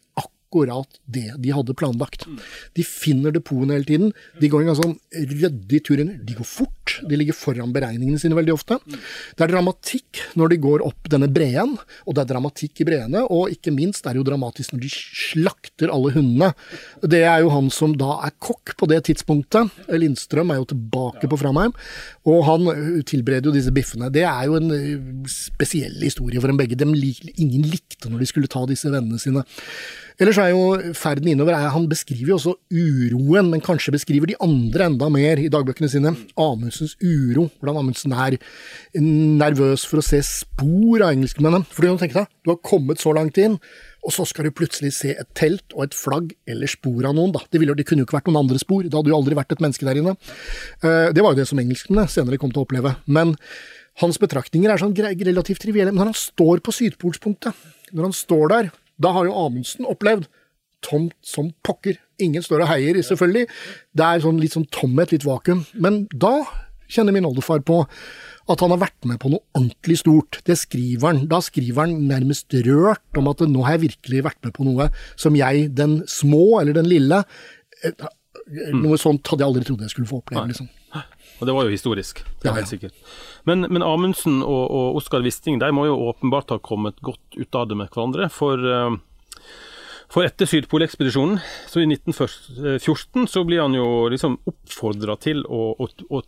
akkurat 0.56 1.00
det 1.04 1.34
de 1.38 1.52
hadde 1.52 1.74
planlagt. 1.76 2.26
De 2.74 2.84
finner 2.84 3.32
depotene 3.34 3.76
hele 3.76 3.84
tiden. 3.84 4.12
De 4.40 4.48
går 4.48 4.62
en 4.62 4.70
ganske 4.70 4.86
sånn 4.86 5.28
ryddig 5.36 5.82
tur 5.84 6.00
inn. 6.00 6.14
De 6.24 6.36
går 6.36 6.46
fort. 6.48 6.96
De 7.08 7.16
ligger 7.18 7.36
foran 7.36 7.74
beregningene 7.74 8.18
sine 8.18 8.36
veldig 8.38 8.54
ofte. 8.54 8.78
Det 8.86 9.44
er 9.44 9.52
dramatikk 9.52 10.22
når 10.38 10.52
de 10.52 10.60
går 10.62 10.84
opp 10.86 11.10
denne 11.12 11.28
breen, 11.32 11.74
og 12.06 12.16
det 12.16 12.22
er 12.22 12.30
dramatikk 12.32 12.80
i 12.80 12.88
breene. 12.88 13.24
Og 13.28 13.52
ikke 13.52 13.74
minst 13.74 14.06
er 14.06 14.14
det 14.14 14.22
jo 14.22 14.28
dramatisk 14.30 14.74
når 14.74 14.84
de 14.86 14.92
slakter 14.92 15.92
alle 15.92 16.14
hundene. 16.16 16.52
Det 17.02 17.22
er 17.26 17.44
jo 17.44 17.52
han 17.52 17.70
som 17.74 17.96
da 17.98 18.20
er 18.26 18.36
kokk 18.42 18.76
på 18.78 18.88
det 18.90 19.02
tidspunktet. 19.10 19.72
Lindstrøm 19.92 20.54
er 20.54 20.62
jo 20.62 20.70
tilbake 20.72 21.28
på 21.30 21.40
Framheim, 21.40 21.74
og 22.26 22.42
han 22.48 22.70
tilbereder 23.06 23.50
jo 23.50 23.56
disse 23.56 23.74
biffene. 23.74 24.10
Det 24.14 24.24
er 24.26 24.48
jo 24.48 24.58
en 24.60 25.26
spesiell 25.30 25.98
historie 26.02 26.40
for 26.40 26.50
dem 26.50 26.60
begge. 26.60 26.78
Dem 26.78 26.94
ingen 26.96 27.66
likte 27.68 28.10
når 28.10 28.22
de 28.22 28.30
skulle 28.30 28.50
ta 28.50 28.64
disse 28.68 28.90
vennene 28.92 29.20
sine. 29.20 29.44
Ellers 30.16 30.38
er 30.40 30.48
jo 30.48 30.60
ferden 30.96 31.28
innover 31.28 31.52
er, 31.52 31.68
Han 31.74 31.88
beskriver 31.90 32.30
jo 32.30 32.36
også 32.38 32.54
uroen, 32.72 33.50
men 33.52 33.60
kanskje 33.64 33.92
beskriver 33.92 34.30
de 34.30 34.36
andre 34.40 34.86
enda 34.88 35.10
mer 35.12 35.42
i 35.42 35.50
dagbøkene 35.52 35.90
sine. 35.92 36.14
Amundsens 36.40 36.94
uro. 37.04 37.50
Hvordan 37.60 37.82
Amundsen 37.82 38.14
er 38.16 38.38
nervøs 38.96 39.84
for 39.84 40.00
å 40.00 40.06
se 40.06 40.22
spor 40.24 41.04
av 41.04 41.12
engelskmennene. 41.12 41.68
For 41.68 41.84
du 41.84 42.00
tenke 42.00 42.22
deg, 42.22 42.32
du 42.46 42.54
har 42.54 42.62
kommet 42.64 43.02
så 43.02 43.12
langt 43.16 43.36
inn, 43.42 43.58
og 44.06 44.14
så 44.14 44.24
skal 44.28 44.48
du 44.48 44.54
plutselig 44.56 44.94
se 44.96 45.12
et 45.18 45.28
telt 45.36 45.74
og 45.74 45.84
et 45.84 45.96
flagg 45.98 46.32
eller 46.48 46.70
spor 46.70 47.10
av 47.10 47.16
noen. 47.18 47.34
Da. 47.36 47.42
Det, 47.50 47.60
ville, 47.60 47.76
det 47.76 47.84
kunne 47.88 48.04
jo 48.04 48.08
ikke 48.08 48.20
vært 48.20 48.30
noen 48.30 48.40
andre 48.46 48.62
spor, 48.62 48.86
det 48.86 48.96
hadde 48.96 49.12
jo 49.12 49.18
aldri 49.18 49.36
vært 49.36 49.52
et 49.52 49.64
menneske 49.64 49.88
der 49.88 50.00
inne. 50.00 50.16
Eh, 50.80 51.12
Det 51.12 51.24
var 51.24 51.34
jo 51.34 51.40
det 51.42 51.48
som 51.50 51.60
engelskmennene 51.60 52.08
senere 52.08 52.40
kom 52.40 52.54
til 52.54 52.62
å 52.62 52.66
oppleve. 52.68 52.94
Men 53.04 53.36
hans 54.00 54.16
betraktninger 54.22 54.72
er 54.72 54.80
sånn 54.80 54.96
relativt 54.96 55.60
trivielle. 55.60 55.92
Men 55.92 56.06
når 56.06 56.12
han 56.14 56.20
står 56.24 56.64
på 56.64 56.72
sydpolspunktet, 56.72 57.52
når 57.92 58.08
han 58.08 58.16
står 58.16 58.48
der, 58.54 58.72
da 59.02 59.12
har 59.16 59.28
jo 59.28 59.36
Amundsen 59.36 59.88
opplevd 59.88 60.28
tomt 60.84 61.16
som 61.24 61.50
pokker. 61.66 61.98
Ingen 62.22 62.44
står 62.44 62.64
og 62.64 62.70
heier, 62.70 62.98
selvfølgelig. 63.04 63.48
Det 63.96 64.06
er 64.06 64.22
sånn 64.24 64.38
litt 64.40 64.54
sånn 64.56 64.68
tomhet, 64.72 65.12
litt 65.12 65.26
vakuum. 65.26 65.64
Men 65.74 66.04
da 66.14 66.38
kjenner 66.92 67.14
min 67.16 67.26
oldefar 67.28 67.64
på 67.66 67.82
at 68.46 68.62
han 68.62 68.70
har 68.70 68.78
vært 68.84 69.08
med 69.10 69.18
på 69.22 69.30
noe 69.32 69.42
ordentlig 69.58 69.98
stort. 70.04 70.38
Det 70.46 70.54
skriver 70.60 71.10
han. 71.10 71.24
Da 71.30 71.40
skriver 71.42 71.82
han 71.82 72.06
nærmest 72.08 72.54
rørt 72.68 73.18
om 73.18 73.30
at 73.32 73.42
nå 73.42 73.64
har 73.66 73.76
jeg 73.76 73.88
virkelig 73.88 74.22
vært 74.28 74.38
med 74.46 74.54
på 74.56 74.66
noe 74.68 74.88
som 75.18 75.36
jeg, 75.38 75.68
den 75.74 75.98
små 76.10 76.60
eller 76.60 76.76
den 76.78 76.88
lille 76.90 77.24
eh, 77.82 78.06
Noe 78.76 78.94
sånt 78.94 79.26
hadde 79.26 79.42
jeg 79.42 79.50
aldri 79.50 79.66
trodd 79.66 79.80
jeg 79.82 79.90
skulle 79.90 80.06
få 80.06 80.20
oppleve. 80.20 80.44
liksom. 80.52 80.68
Og 81.36 81.48
det 81.48 81.54
var 81.56 81.66
jo 81.66 81.72
historisk, 81.74 82.22
det 82.40 82.48
er 82.48 82.54
Ja, 82.54 82.56
helt 82.60 82.70
sikkert. 82.70 82.94
Men, 83.46 83.66
men 83.70 83.84
Amundsen 83.84 84.40
og, 84.42 84.64
og 84.72 85.00
Oskar 85.00 85.24
Wisting 85.24 85.60
de 85.62 85.68
må 85.74 85.86
jo 85.86 85.98
åpenbart 86.08 86.54
ha 86.54 86.58
kommet 86.58 86.98
godt 87.04 87.36
ut 87.36 87.58
av 87.58 87.68
det 87.70 87.76
med 87.78 87.92
hverandre. 87.92 88.28
For, 88.32 88.58
eh, 88.58 88.96
for 90.12 90.26
etter 90.26 90.48
Sydpolekspedisjonen, 90.50 91.38
så 91.68 91.82
i 91.82 91.88
1914, 91.90 93.28
så 93.30 93.44
blir 93.46 93.62
han 93.62 93.76
jo 93.76 94.06
liksom 94.12 94.38
oppfordra 94.48 95.18
til 95.22 95.44
å, 95.46 95.76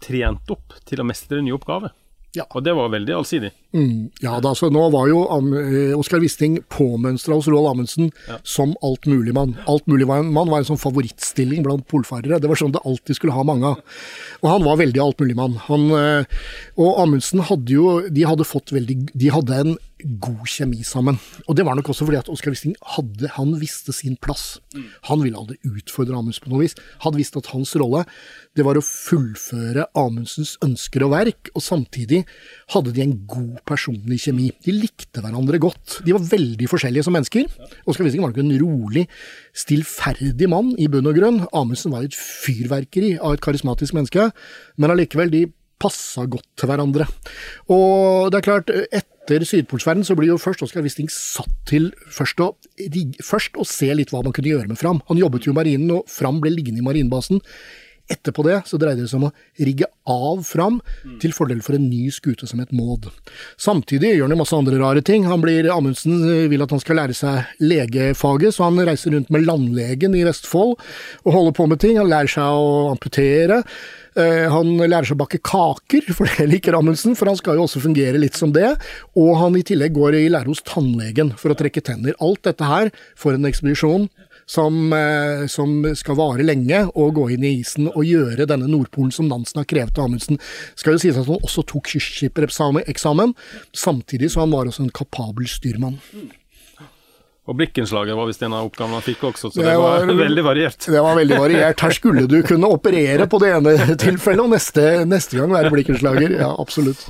trent 0.02 0.52
opp 0.54 0.76
til 0.86 1.02
å 1.02 1.08
mestre 1.08 1.40
en 1.40 1.48
ny 1.48 1.56
oppgave. 1.56 1.90
Ja. 2.36 2.44
Og 2.52 2.62
det 2.62 2.76
var 2.76 2.92
veldig 2.92 3.16
allsidig. 3.16 3.54
Mm, 3.76 4.08
ja 4.24 4.38
da, 4.40 4.54
så 4.56 4.70
nå 4.72 4.80
var 4.94 5.10
jo 5.10 5.18
eh, 5.28 5.92
Oskar 5.92 6.22
Wisting 6.22 6.54
påmønstra 6.72 7.36
hos 7.36 7.50
Roald 7.52 7.68
Amundsen 7.74 8.06
som 8.40 8.72
altmuligmann. 8.84 9.58
Altmuligmann 9.68 10.32
var 10.32 10.62
en 10.62 10.68
sånn 10.70 10.80
favorittstilling 10.80 11.66
blant 11.66 11.84
polfarere. 11.90 12.40
Det 12.40 12.48
var 12.48 12.56
sånn 12.56 12.72
det 12.72 12.80
alltid 12.88 13.18
skulle 13.18 13.36
ha 13.36 13.44
mange 13.44 13.74
av. 13.74 13.98
Og 14.40 14.48
han 14.54 14.64
var 14.64 14.80
veldig 14.80 15.02
altmuligmann. 15.04 15.58
Han, 15.66 15.84
eh, 15.98 16.40
og 16.80 17.02
Amundsen 17.04 17.44
hadde 17.44 17.76
jo 17.76 17.98
De 18.08 18.24
hadde 18.24 18.46
fått 18.48 18.72
veldig 18.72 18.96
De 19.12 19.28
hadde 19.34 19.60
en 19.60 19.76
god 20.22 20.46
kjemi 20.48 20.80
sammen. 20.86 21.18
Og 21.44 21.56
det 21.58 21.66
var 21.66 21.76
nok 21.76 21.90
også 21.92 22.06
fordi 22.06 22.20
at 22.22 22.32
Oskar 22.32 22.54
Wisting 22.54 22.76
hadde 22.96 23.34
Han 23.36 23.56
visste 23.60 23.92
sin 23.92 24.16
plass. 24.16 24.62
Han 25.10 25.20
ville 25.20 25.36
aldri 25.36 25.58
utfordre 25.66 26.16
Amundsen 26.16 26.46
på 26.46 26.54
noe 26.54 26.64
vis. 26.64 26.78
Hadde 27.04 27.20
visst 27.20 27.36
at 27.36 27.52
hans 27.52 27.76
rolle 27.76 28.06
det 28.58 28.64
var 28.66 28.78
å 28.78 28.82
fullføre 28.82 29.84
Amundsens 29.98 30.56
ønsker 30.64 31.04
og 31.06 31.12
verk, 31.12 31.50
og 31.54 31.62
samtidig 31.62 32.24
hadde 32.74 32.92
de 32.94 33.04
en 33.04 33.14
god 33.30 33.60
personlig 33.68 34.20
kjemi. 34.26 34.48
De 34.64 34.74
likte 34.76 35.22
hverandre 35.24 35.60
godt. 35.62 35.98
De 36.04 36.14
var 36.14 36.24
veldig 36.28 36.68
forskjellige 36.68 37.06
som 37.06 37.14
mennesker. 37.16 37.48
Oskar 37.88 38.04
Wisting 38.04 38.24
var 38.24 38.32
nok 38.32 38.42
en 38.42 38.56
rolig, 38.60 39.06
stillferdig 39.56 40.50
mann 40.52 40.74
i 40.76 40.88
bunn 40.92 41.08
og 41.08 41.16
grunn. 41.16 41.40
Amundsen 41.56 41.94
var 41.94 42.04
et 42.04 42.16
fyrverkeri 42.16 43.16
av 43.16 43.38
et 43.38 43.44
karismatisk 43.44 43.96
menneske, 43.96 44.28
men 44.76 44.94
allikevel, 44.94 45.32
de 45.32 45.46
passa 45.78 46.24
godt 46.26 46.46
til 46.58 46.68
hverandre. 46.68 47.06
Og 47.72 48.28
det 48.32 48.40
er 48.40 48.46
klart, 48.46 48.72
etter 48.90 49.44
Sydpolsferden 49.46 50.06
så 50.06 50.16
blir 50.18 50.32
jo 50.32 50.40
først 50.42 50.64
Oskar 50.66 50.82
Wisting 50.84 51.10
satt 51.12 51.52
til 51.70 51.92
først 52.12 52.40
å, 52.42 52.52
først 53.24 53.58
å 53.60 53.66
se 53.68 53.90
litt 53.94 54.12
hva 54.12 54.24
man 54.26 54.34
kunne 54.34 54.50
gjøre 54.50 54.72
med 54.72 54.80
Fram. 54.80 55.02
Han 55.10 55.20
jobbet 55.20 55.46
jo 55.46 55.54
i 55.54 55.58
marinen, 55.60 55.92
og 56.00 56.10
Fram 56.10 56.42
ble 56.42 56.52
liggende 56.54 56.82
i 56.82 56.86
marinebasen. 56.86 57.42
Etterpå 58.08 58.44
det 58.46 58.62
så 58.68 58.78
dreide 58.80 59.04
det 59.04 59.10
seg 59.10 59.20
om 59.20 59.28
å 59.28 59.34
rigge 59.60 59.88
av 60.08 60.40
Fram 60.48 60.78
til 61.20 61.34
fordel 61.36 61.60
for 61.64 61.76
en 61.76 61.88
ny 61.90 62.06
skute 62.14 62.46
som 62.48 62.62
het 62.62 62.72
Maud. 62.72 63.10
Samtidig 63.60 64.14
gjør 64.14 64.24
han 64.28 64.32
jo 64.36 64.40
masse 64.40 64.56
andre 64.56 64.78
rare 64.80 65.02
ting. 65.04 65.26
Han 65.28 65.42
blir, 65.44 65.68
Amundsen 65.74 66.22
eh, 66.24 66.46
vil 66.48 66.64
at 66.64 66.72
han 66.72 66.80
skal 66.80 66.96
lære 67.02 67.16
seg 67.18 67.60
legefaget, 67.60 68.54
så 68.56 68.64
han 68.68 68.80
reiser 68.88 69.12
rundt 69.12 69.28
med 69.34 69.44
landlegen 69.44 70.16
i 70.16 70.24
Vestfold 70.26 70.76
og 71.24 71.32
holder 71.34 71.56
på 71.58 71.68
med 71.68 71.82
ting. 71.84 71.98
Han 72.00 72.08
lærer 72.08 72.32
seg 72.32 72.48
å 72.48 72.88
amputere. 72.94 73.62
Eh, 74.18 74.46
Han 74.50 74.72
lærer 74.80 75.04
seg 75.10 75.18
å 75.18 75.22
bakke 75.24 75.42
kaker, 75.44 76.08
for 76.16 76.30
det 76.38 76.48
liker 76.48 76.78
Amundsen, 76.78 77.12
for 77.18 77.28
han 77.30 77.36
skal 77.38 77.58
jo 77.60 77.66
også 77.68 77.82
fungere 77.84 78.20
litt 78.20 78.38
som 78.38 78.54
det. 78.56 78.70
Og 79.20 79.34
han 79.42 79.58
i 79.60 79.64
tillegg 79.68 79.92
går 79.98 80.16
i 80.22 80.24
lære 80.32 80.48
hos 80.48 80.64
tannlegen 80.66 81.34
for 81.36 81.52
å 81.52 81.58
trekke 81.58 81.84
tenner. 81.84 82.16
Alt 82.24 82.46
dette 82.48 82.64
her 82.72 82.88
for 83.18 83.36
en 83.36 83.44
ekspedisjon 83.48 84.08
som, 84.48 84.78
eh, 84.96 85.44
som 85.52 85.82
skal 85.98 86.16
vare 86.18 86.46
lenge, 86.46 86.86
og 86.96 87.14
gå 87.18 87.26
inn 87.34 87.44
i 87.44 87.50
isen 87.60 87.90
og 87.92 88.00
gjøre 88.08 88.46
denne 88.48 88.68
Nordpolen 88.70 89.12
som 89.12 89.28
Nansen 89.28 89.60
har 89.60 89.68
krevet 89.68 89.98
av 90.00 90.08
Amundsen. 90.08 90.40
Skal 90.74 90.96
jo 90.96 91.02
sies 91.04 91.18
at 91.20 91.28
han 91.28 91.42
også 91.44 91.66
tok 91.68 91.90
kystskippereksamen, 91.92 93.34
samtidig 93.76 94.32
så 94.32 94.40
han 94.46 94.54
var 94.56 94.64
også 94.70 94.86
en 94.86 94.94
kapabel 94.96 95.46
styrmann. 95.52 96.00
Og 97.48 97.56
Blikkenslaget 97.56 98.12
var 98.16 98.26
visst 98.28 98.42
en 98.44 98.52
av 98.52 98.66
oppgavene 98.68 98.98
han 98.98 99.04
fikk 99.06 99.22
også, 99.30 99.48
så 99.48 99.62
Det 99.62 99.64
det 99.70 99.76
var, 99.80 100.02
var- 100.04 100.18
veldig 100.26 100.44
variert. 100.44 100.78
Det 100.84 101.00
var 101.00 101.16
veldig 101.16 101.38
variert. 101.40 101.80
Her 101.80 101.94
skulle 101.96 102.26
du 102.28 102.42
kunne 102.44 102.68
operere 102.68 103.24
på 103.28 103.40
det 103.40 103.54
ene 103.56 103.96
tilfellet, 104.04 104.42
og 104.44 104.50
neste, 104.52 104.84
neste 105.08 105.38
gang 105.38 105.54
være 105.54 105.70
blikkenslager. 105.72 106.34
Ja, 106.40 106.50
absolutt. 106.60 107.06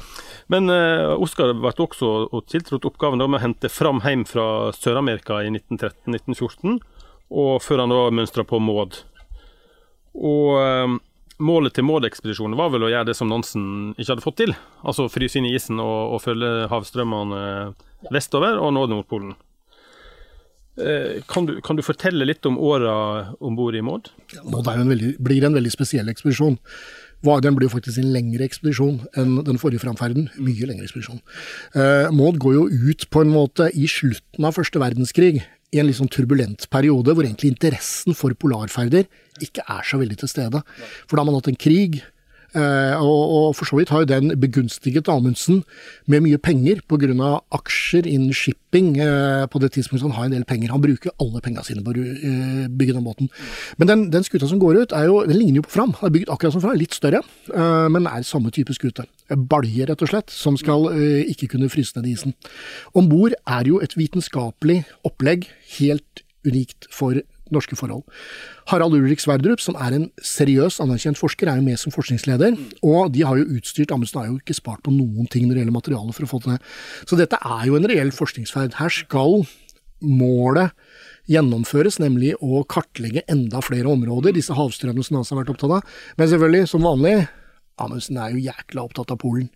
Men 0.48 0.70
eh, 0.70 1.10
Oskar 1.20 1.50
ble 1.58 1.72
også 1.74 2.12
og 2.32 2.46
tiltrådt 2.48 2.86
oppgaven 2.88 3.18
da 3.20 3.26
med 3.28 3.40
å 3.40 3.44
hente 3.48 3.68
fram 3.68 3.98
hjem 4.00 4.22
fra 4.30 4.70
Sør-Amerika 4.78 5.42
i 5.44 5.50
1913-1914, 5.50 6.78
og 7.28 7.58
før 7.64 7.84
han 7.84 7.92
da 7.92 8.06
mønstra 8.14 8.44
på 8.48 8.60
Maud. 8.62 9.02
Og 10.18 10.54
eh, 10.62 10.94
målet 11.38 11.76
til 11.76 11.86
Maud-ekspedisjonen 11.86 12.58
var 12.58 12.72
vel 12.74 12.86
å 12.86 12.92
gjøre 12.92 13.10
det 13.10 13.16
som 13.18 13.30
Nansen 13.30 13.92
ikke 13.96 14.14
hadde 14.14 14.24
fått 14.24 14.40
til, 14.42 14.54
altså 14.82 15.10
fryse 15.12 15.38
inn 15.38 15.48
i 15.48 15.54
isen 15.56 15.82
og, 15.82 16.16
og 16.16 16.24
følge 16.24 16.70
havstrømmene 16.72 17.42
vestover 18.14 18.58
og 18.62 18.74
nå 18.74 18.86
Nordpolen. 18.90 19.36
Eh, 20.78 21.18
kan, 21.26 21.46
du, 21.46 21.58
kan 21.64 21.78
du 21.78 21.82
fortelle 21.82 22.26
litt 22.28 22.46
om 22.46 22.58
åra 22.58 23.34
om 23.42 23.58
bord 23.58 23.74
i 23.74 23.82
Maud? 23.82 24.12
Maud 24.46 24.68
er 24.70 24.78
en 24.78 24.92
veldig, 24.92 25.12
blir 25.22 25.46
en 25.46 25.56
veldig 25.58 25.74
spesiell 25.74 26.10
ekspedisjon. 26.12 26.58
Den 27.18 27.56
blir 27.56 27.66
jo 27.66 27.72
faktisk 27.72 27.98
en 27.98 28.12
lengre 28.14 28.46
ekspedisjon 28.46 29.00
enn 29.18 29.40
den 29.46 29.58
forrige 29.58 29.82
framferden. 29.82 30.28
Mye 30.38 30.68
lengre 30.70 30.86
ekspedisjon. 30.86 31.18
Eh, 31.74 32.10
Maud 32.14 32.38
går 32.42 32.54
jo 32.54 32.66
ut 32.70 33.08
på 33.10 33.24
en 33.24 33.32
måte 33.34 33.66
i 33.74 33.88
slutten 33.90 34.46
av 34.46 34.54
første 34.54 34.78
verdenskrig, 34.78 35.42
i 35.74 35.80
en 35.80 35.88
litt 35.88 35.98
sånn 35.98 36.12
turbulent 36.12 36.68
periode, 36.72 37.12
hvor 37.12 37.26
egentlig 37.26 37.52
interessen 37.52 38.16
for 38.16 38.36
polarferder 38.38 39.08
ikke 39.44 39.64
er 39.68 39.82
så 39.86 39.98
veldig 40.00 40.22
til 40.22 40.30
stede. 40.30 40.62
For 41.06 41.16
da 41.16 41.22
har 41.22 41.28
man 41.28 41.36
hatt 41.38 41.50
en 41.52 41.60
krig, 41.60 42.00
eh, 42.56 42.94
og, 42.96 43.52
for 43.58 43.68
så 43.68 43.76
vidt 43.78 43.92
har 43.92 44.02
jo 44.02 44.08
den 44.08 44.32
begunstiget 44.40 45.10
Amundsen 45.12 45.60
med 46.08 46.24
mye 46.24 46.40
penger 46.40 46.80
pga. 46.88 47.34
aksjer 47.52 48.08
innen 48.08 48.32
shipping. 48.32 48.96
Eh, 48.96 49.44
på 49.46 49.60
det 49.60 49.72
tidspunktet 49.76 50.08
han 50.08 50.16
har 50.16 50.24
en 50.30 50.38
del 50.38 50.48
penger. 50.48 50.72
Han 50.72 50.82
bruker 50.82 51.12
alle 51.20 51.44
pengene 51.44 51.64
sine 51.68 51.84
på 51.84 51.92
å 51.92 52.08
eh, 52.08 52.64
bygge 52.72 52.96
den 52.96 53.04
båten. 53.04 53.28
Men 53.76 53.92
den, 53.92 54.10
den 54.10 54.24
skuta 54.24 54.48
som 54.48 54.58
går 54.58 54.82
ut, 54.82 54.96
jo, 54.96 55.22
den 55.28 55.38
ligner 55.38 55.60
jo 55.60 55.68
på 55.68 55.76
Fram. 55.76 55.92
Den 56.00 56.08
er 56.08 56.16
bygd 56.16 56.32
akkurat 56.32 56.56
som 56.56 56.64
Fram, 56.64 56.80
litt 56.80 56.96
større, 56.96 57.22
men 57.92 58.08
er 58.08 58.24
samme 58.24 58.50
type 58.50 58.72
skute. 58.72 59.04
Balje, 59.36 59.86
rett 59.88 60.04
og 60.04 60.12
slett, 60.12 60.32
som 60.32 60.56
skal 60.60 60.88
uh, 60.92 61.24
ikke 61.28 61.50
kunne 61.54 61.70
fryse 61.72 61.96
ned 61.98 62.08
isen. 62.12 62.36
Om 62.96 63.10
bord 63.10 63.36
er 63.38 63.68
jo 63.68 63.82
et 63.84 63.96
vitenskapelig 63.98 64.82
opplegg 65.08 65.48
helt 65.78 66.24
unikt 66.46 66.88
for 66.94 67.18
norske 67.52 67.76
forhold. 67.78 68.04
Harald 68.68 68.96
Ulrik 68.96 69.22
Sverdrup, 69.22 69.60
som 69.64 69.76
er 69.80 69.96
en 69.96 70.06
seriøs, 70.24 70.80
anerkjent 70.84 71.20
forsker, 71.20 71.48
er 71.48 71.60
jo 71.60 71.66
med 71.66 71.80
som 71.80 71.94
forskningsleder. 71.94 72.56
Og 72.84 73.12
de 73.14 73.24
har 73.24 73.38
jo 73.40 73.48
utstyrt 73.56 73.92
Amundsen 73.94 74.20
har 74.20 74.28
jo 74.28 74.38
ikke 74.40 74.56
spart 74.56 74.84
på 74.84 74.92
noen 74.94 75.28
ting 75.32 75.46
når 75.46 75.56
det 75.56 75.64
gjelder 75.64 75.78
materiale 75.78 76.16
for 76.16 76.26
å 76.26 76.30
få 76.32 76.42
til 76.44 76.54
det. 76.54 76.60
Så 77.08 77.18
dette 77.20 77.40
er 77.40 77.64
jo 77.68 77.78
en 77.78 77.88
reell 77.88 78.12
forskningsferd. 78.14 78.76
Her 78.80 78.92
skal 78.92 79.42
målet 80.04 80.76
gjennomføres, 81.28 81.98
nemlig 82.00 82.34
å 82.44 82.62
kartlegge 82.68 83.24
enda 83.28 83.60
flere 83.64 83.90
områder, 83.90 84.32
disse 84.36 84.56
havstrømmene 84.56 85.04
som 85.04 85.18
NASA 85.18 85.34
har 85.34 85.42
vært 85.42 85.52
opptatt 85.56 85.74
av. 85.80 85.98
Men 86.20 86.30
selvfølgelig, 86.30 86.70
som 86.70 86.86
vanlig, 86.86 87.16
Amundsen 87.82 88.18
er 88.20 88.34
jo 88.34 88.42
jækla 88.42 88.84
opptatt 88.84 89.12
av 89.14 89.20
Polen. 89.22 89.48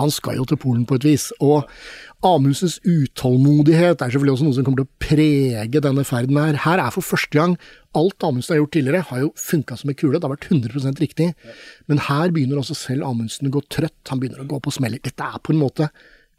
Han 0.00 0.12
skal 0.14 0.38
jo 0.38 0.46
til 0.48 0.60
Polen 0.60 0.84
på 0.88 0.98
et 0.98 1.06
vis. 1.06 1.28
Og 1.44 1.68
Amundsens 2.26 2.78
utålmodighet 2.82 4.00
er 4.00 4.10
selvfølgelig 4.10 4.34
også 4.36 4.48
noe 4.48 4.56
som 4.58 4.66
kommer 4.66 4.82
til 4.82 4.88
å 4.88 5.02
prege 5.08 5.82
denne 5.84 6.04
ferden 6.08 6.40
her. 6.40 6.60
Her 6.64 6.82
er 6.82 6.94
for 6.94 7.06
første 7.06 7.38
gang 7.38 7.56
alt 7.98 8.26
Amundsen 8.26 8.54
har 8.54 8.62
gjort 8.62 8.74
tidligere, 8.76 9.06
har 9.08 9.24
jo 9.24 9.32
funka 9.38 9.78
som 9.78 9.90
en 9.90 9.98
kule. 9.98 10.18
Det 10.18 10.28
har 10.28 10.34
vært 10.34 10.50
100% 10.50 11.02
riktig. 11.02 11.32
Men 11.90 12.04
her 12.08 12.34
begynner 12.34 12.60
også 12.60 12.76
selv 12.78 13.08
Amundsen 13.08 13.50
å 13.50 13.54
gå 13.56 13.64
trøtt. 13.72 13.98
Han 14.12 14.22
begynner 14.22 14.44
å 14.44 14.50
gå 14.50 14.60
på 14.62 14.74
smeller. 14.74 15.02
Dette 15.04 15.24
er 15.24 15.42
på 15.42 15.54
en 15.54 15.62
måte 15.62 15.90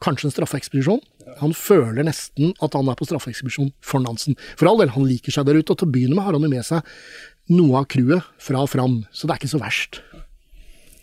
kanskje 0.04 0.30
en 0.30 0.36
straffeekspedisjon. 0.36 1.02
Han 1.40 1.54
føler 1.56 2.06
nesten 2.08 2.54
at 2.64 2.76
han 2.78 2.90
er 2.90 2.98
på 3.00 3.08
straffeekspedisjon 3.08 3.74
for 3.86 4.04
Nansen. 4.04 4.38
For 4.60 4.70
all 4.70 4.80
del, 4.82 4.94
han 4.96 5.08
liker 5.08 5.36
seg 5.36 5.48
der 5.50 5.60
ute, 5.60 5.74
og 5.74 5.82
til 5.82 5.90
å 5.90 5.94
begynne 5.94 6.18
med 6.18 6.26
har 6.26 6.38
han 6.38 6.48
jo 6.48 6.52
med 6.52 6.66
seg 6.66 6.96
noe 7.50 7.82
av 7.82 7.90
crewet 7.90 8.26
fra 8.42 8.62
Fram, 8.70 9.02
så 9.12 9.26
det 9.26 9.36
er 9.36 9.42
ikke 9.42 9.54
så 9.56 9.62
verst. 9.62 10.02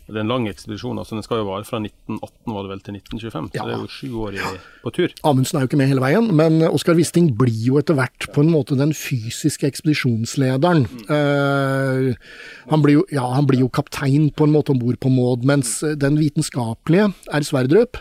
Det 0.06 0.14
er 0.14 0.22
en 0.22 0.30
lang 0.30 0.44
ekspedisjon. 0.46 0.98
altså 1.00 1.16
Den 1.16 1.24
skal 1.26 1.40
jo 1.40 1.48
vare 1.48 1.66
fra 1.66 1.80
1918 1.82 2.54
var 2.54 2.62
det 2.62 2.70
vel 2.70 2.82
til 2.86 2.98
1925. 3.00 3.48
Ja. 3.56 3.62
Så 3.62 3.66
det 3.66 3.74
er 3.74 3.80
jo 3.82 3.90
sju 3.90 4.10
år 4.22 4.36
i, 4.36 4.42
på 4.84 4.92
tur. 4.94 5.14
Amundsen 5.26 5.58
er 5.58 5.64
jo 5.64 5.70
ikke 5.70 5.80
med 5.80 5.90
hele 5.90 6.04
veien, 6.04 6.28
men 6.38 6.62
Oskar 6.68 6.94
Wisting 6.98 7.32
blir 7.38 7.56
jo 7.66 7.80
etter 7.80 7.98
hvert 7.98 8.28
på 8.34 8.44
en 8.44 8.52
måte 8.52 8.78
den 8.78 8.94
fysiske 8.94 9.66
ekspedisjonslederen. 9.66 10.86
Eh, 11.10 12.36
han, 12.70 12.84
blir 12.84 13.00
jo, 13.00 13.02
ja, 13.14 13.24
han 13.34 13.48
blir 13.50 13.64
jo 13.64 13.70
kaptein 13.72 14.28
på 14.30 14.46
en 14.46 14.54
måte 14.54 14.74
om 14.74 14.80
bord 14.82 15.00
på 15.02 15.10
Maud, 15.10 15.46
mens 15.48 15.80
den 15.98 16.20
vitenskapelige 16.20 17.10
er 17.34 17.48
Sverdrup. 17.48 17.98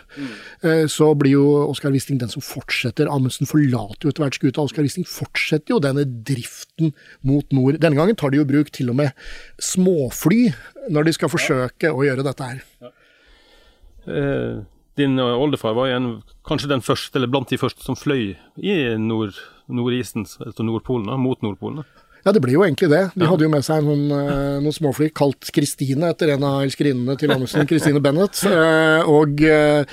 Eh, 0.62 0.86
så 0.92 1.10
blir 1.18 1.34
jo 1.34 1.48
Oskar 1.66 1.94
Wisting 1.94 2.22
den 2.22 2.30
som 2.30 2.44
fortsetter. 2.44 3.10
Amundsen 3.10 3.50
forlater 3.50 4.06
jo 4.06 4.14
etter 4.14 4.26
hvert 4.26 4.38
skuta. 4.38 4.62
Oskar 4.62 4.86
Wisting 4.86 5.08
fortsetter 5.10 5.74
jo 5.74 5.82
denne 5.82 6.06
driften 6.06 6.94
mot 7.26 7.50
nord. 7.50 7.80
Denne 7.82 7.98
gangen 7.98 8.18
tar 8.18 8.30
de 8.30 8.38
jo 8.44 8.48
bruk 8.48 8.70
til 8.70 8.94
og 8.94 9.00
med 9.02 9.26
småfly 9.58 10.52
når 10.92 11.08
de 11.08 11.14
skal 11.16 11.32
forsøke 11.32 11.92
å 11.92 12.04
gjøre 12.06 12.24
dette 12.26 12.48
her. 12.50 12.64
Eh, 14.06 14.62
din 14.96 15.18
eh, 15.18 15.42
oldefar 15.44 15.76
var 15.76 15.92
en, 15.92 16.10
kanskje 16.46 16.70
den 16.72 16.84
første, 16.84 17.18
eller 17.18 17.30
blant 17.30 17.50
de 17.52 17.58
første 17.60 17.84
som 17.84 17.98
fløy 17.98 18.34
i 18.56 18.76
nord, 19.02 19.38
Nordisen, 19.66 20.26
altså 20.40 20.66
Nordpolen, 20.66 21.10
mot 21.20 21.42
Nordpolen. 21.44 21.82
da. 21.82 22.05
Ja, 22.26 22.32
det 22.34 22.40
blir 22.42 22.56
jo 22.56 22.64
egentlig 22.66 22.88
det. 22.90 23.04
De 23.14 23.26
hadde 23.30 23.44
jo 23.46 23.48
med 23.52 23.62
seg 23.62 23.84
noen, 23.86 24.08
eh, 24.10 24.56
noen 24.58 24.74
småfly 24.74 25.12
kalt 25.14 25.46
Kristine, 25.54 26.08
etter 26.10 26.32
en 26.34 26.42
av 26.42 26.64
elskerinnene 26.64 27.14
til 27.20 27.30
Amundsen, 27.30 27.68
Kristine 27.70 28.02
Bennett. 28.02 28.40
Eh, 28.50 29.06
og 29.06 29.44
eh, 29.46 29.86